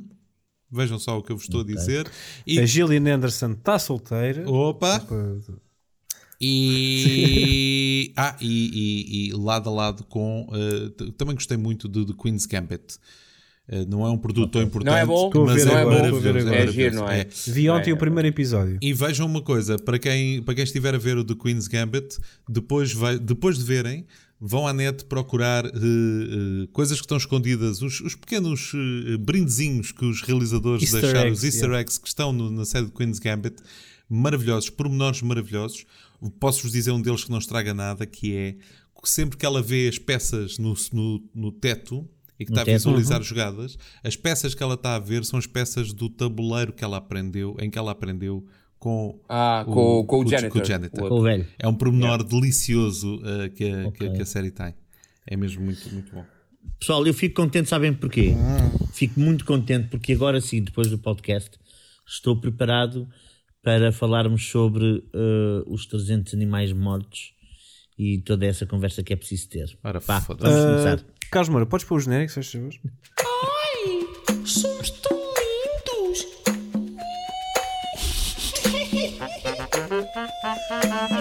Vejam 0.72 0.98
só 0.98 1.18
o 1.18 1.22
que 1.24 1.32
eu 1.32 1.36
vos 1.38 1.46
estou 1.46 1.62
a 1.62 1.64
dizer. 1.64 2.10
E, 2.46 2.60
A 2.60 2.66
Gillian 2.66 3.14
Anderson 3.16 3.52
está 3.52 3.78
solteira. 3.78 4.50
opa! 4.50 5.00
E, 6.42 8.12
ah, 8.18 8.36
e, 8.40 8.48
e- 8.48 9.28
e 9.30 9.34
lado 9.34 9.70
a 9.70 9.72
lado 9.74 10.04
com. 10.06 10.48
t- 10.98 11.12
também 11.14 11.36
gostei 11.36 11.58
muito 11.58 11.88
do, 11.88 12.06
do 12.06 12.16
Queen's 12.16 12.46
Gambit. 12.46 12.98
Eh, 13.72 13.86
não 13.86 14.04
é 14.06 14.10
um 14.10 14.18
produto 14.18 14.52
tão 14.52 14.62
importante, 14.64 14.92
Não 14.94 14.98
é 14.98 15.06
bom? 15.06 15.30
Mas 15.46 15.64
ver 15.64 15.72
é 15.72 15.76
agora, 15.76 15.96
maravilhoso. 16.12 16.28
É 16.28 16.44
maravilhoso. 16.44 16.72
giro, 16.74 16.96
não 16.96 17.10
é? 17.10 17.28
Vi 17.48 17.70
ontem 17.70 17.94
o 17.94 17.98
primeiro 17.98 18.28
episódio. 18.28 18.80
E 18.82 18.94
vejam 18.94 19.28
uma 19.28 19.42
coisa, 19.44 19.78
para 19.78 20.00
quem, 20.00 20.42
para 20.42 20.56
quem 20.56 20.64
estiver 20.64 20.96
a 20.96 20.98
ver 20.98 21.18
o 21.18 21.24
The 21.24 21.36
Queen's 21.36 21.68
Gambit, 21.68 22.18
depois, 22.48 22.92
vai, 22.94 23.20
depois 23.20 23.60
de 23.60 23.64
verem, 23.64 24.08
vão 24.42 24.66
à 24.68 24.74
net 24.74 25.06
procurar 25.06 25.66
eh, 25.68 25.70
eh, 25.76 26.68
coisas 26.74 26.98
que 26.98 27.04
estão 27.06 27.18
escondidas, 27.18 27.82
os, 27.84 28.00
os 28.02 28.16
pequenos 28.16 28.72
brindezinhos 29.20 29.92
que 29.92 30.04
os 30.06 30.22
realizadores 30.24 30.82
Easter 30.82 31.02
deixaram, 31.02 31.28
eggs, 31.28 31.38
os 31.40 31.44
easter 31.44 31.64
yeah. 31.66 31.82
eggs 31.82 32.00
que 32.00 32.08
estão 32.08 32.34
no- 32.34 32.50
na 32.50 32.66
série 32.66 32.86
de 32.88 32.92
Queen's 32.92 33.20
Gambit, 33.20 33.58
maravilhosos, 34.10 34.72
pormenores 34.72 35.22
maravilhosos. 35.22 35.86
Posso-vos 36.40 36.72
dizer 36.72 36.92
um 36.92 37.02
deles 37.02 37.24
que 37.24 37.32
não 37.32 37.38
estraga 37.40 37.74
nada, 37.74 38.06
que 38.06 38.36
é 38.36 38.52
que 39.02 39.10
sempre 39.10 39.38
que 39.38 39.46
ela 39.46 39.62
vê 39.62 39.88
as 39.88 39.98
peças 39.98 40.58
no, 40.58 40.74
no, 40.92 41.24
no 41.34 41.52
teto 41.52 42.06
e 42.38 42.46
que 42.46 42.52
No 42.52 42.58
está 42.60 42.70
a 42.70 42.74
visualizar 42.76 43.22
jogadas, 43.24 43.78
as 44.04 44.16
peças 44.18 44.54
que 44.54 44.62
ela 44.62 44.74
está 44.74 44.96
a 44.96 45.00
ver 45.00 45.24
são 45.26 45.40
as 45.40 45.48
peças 45.48 45.94
do 45.94 46.10
tabuleiro 46.10 46.74
que 46.74 46.84
ela 46.84 46.98
aprendeu, 46.98 47.56
em 47.62 47.70
que 47.70 47.78
ela 47.78 47.92
aprendeu 47.92 48.46
com 48.78 49.20
Ah, 49.30 49.64
com- 49.66 50.06
com 50.06 50.24
o 50.24 50.28
janitor. 50.30 50.66
janitor. 50.66 51.06
O 51.06 51.10
Com 51.10 51.16
o 51.16 51.22
velho. 51.22 51.48
É 51.58 51.68
um 51.68 51.74
pormenor 51.74 52.24
delicioso 52.24 53.16
uh, 53.18 53.50
que, 53.56 53.66
a, 53.72 53.82
que, 53.92 54.04
Ok. 54.06 54.12
que 54.14 54.22
a 54.22 54.26
série 54.26 54.52
tem. 54.52 54.74
É 55.28 55.38
mesmo 55.38 55.64
muito, 55.64 55.90
muito 55.94 56.14
bom. 56.14 56.26
Pessoal, 56.80 57.06
eu 57.06 57.14
fico 57.14 57.36
contente, 57.42 57.68
sabem 57.70 57.94
porquê? 57.94 58.34
Fico 58.94 59.20
muito 59.20 59.44
contente 59.46 59.88
porque 59.90 60.14
agora 60.14 60.40
sim, 60.42 60.62
depois 60.62 60.90
do 60.90 60.98
podcast, 60.98 61.52
estou 62.08 62.36
preparado 62.40 63.08
para 63.62 63.92
falarmos 63.92 64.50
sobre 64.50 65.04
uh, 65.14 65.64
os 65.68 65.86
300 65.86 66.34
animais 66.34 66.72
mortos 66.72 67.34
e 67.98 68.20
toda 68.20 68.46
essa 68.46 68.66
conversa 68.66 69.04
que 69.04 69.12
é 69.12 69.16
preciso 69.16 69.50
ter. 69.50 69.78
Ora, 69.84 70.00
Pá, 70.00 70.20
vamos 70.20 70.44
uh, 70.44 70.68
começar. 70.68 71.06
Carlos 71.30 71.50
Moura, 71.50 71.66
podes 71.66 71.86
pôr 71.86 71.98
o 71.98 72.00
genérico, 72.00 72.32
se 72.32 72.42
favor? 72.42 72.74
Ai, 73.20 74.46
somos 74.46 74.90
tão 74.90 75.18
lindos! 75.18 76.26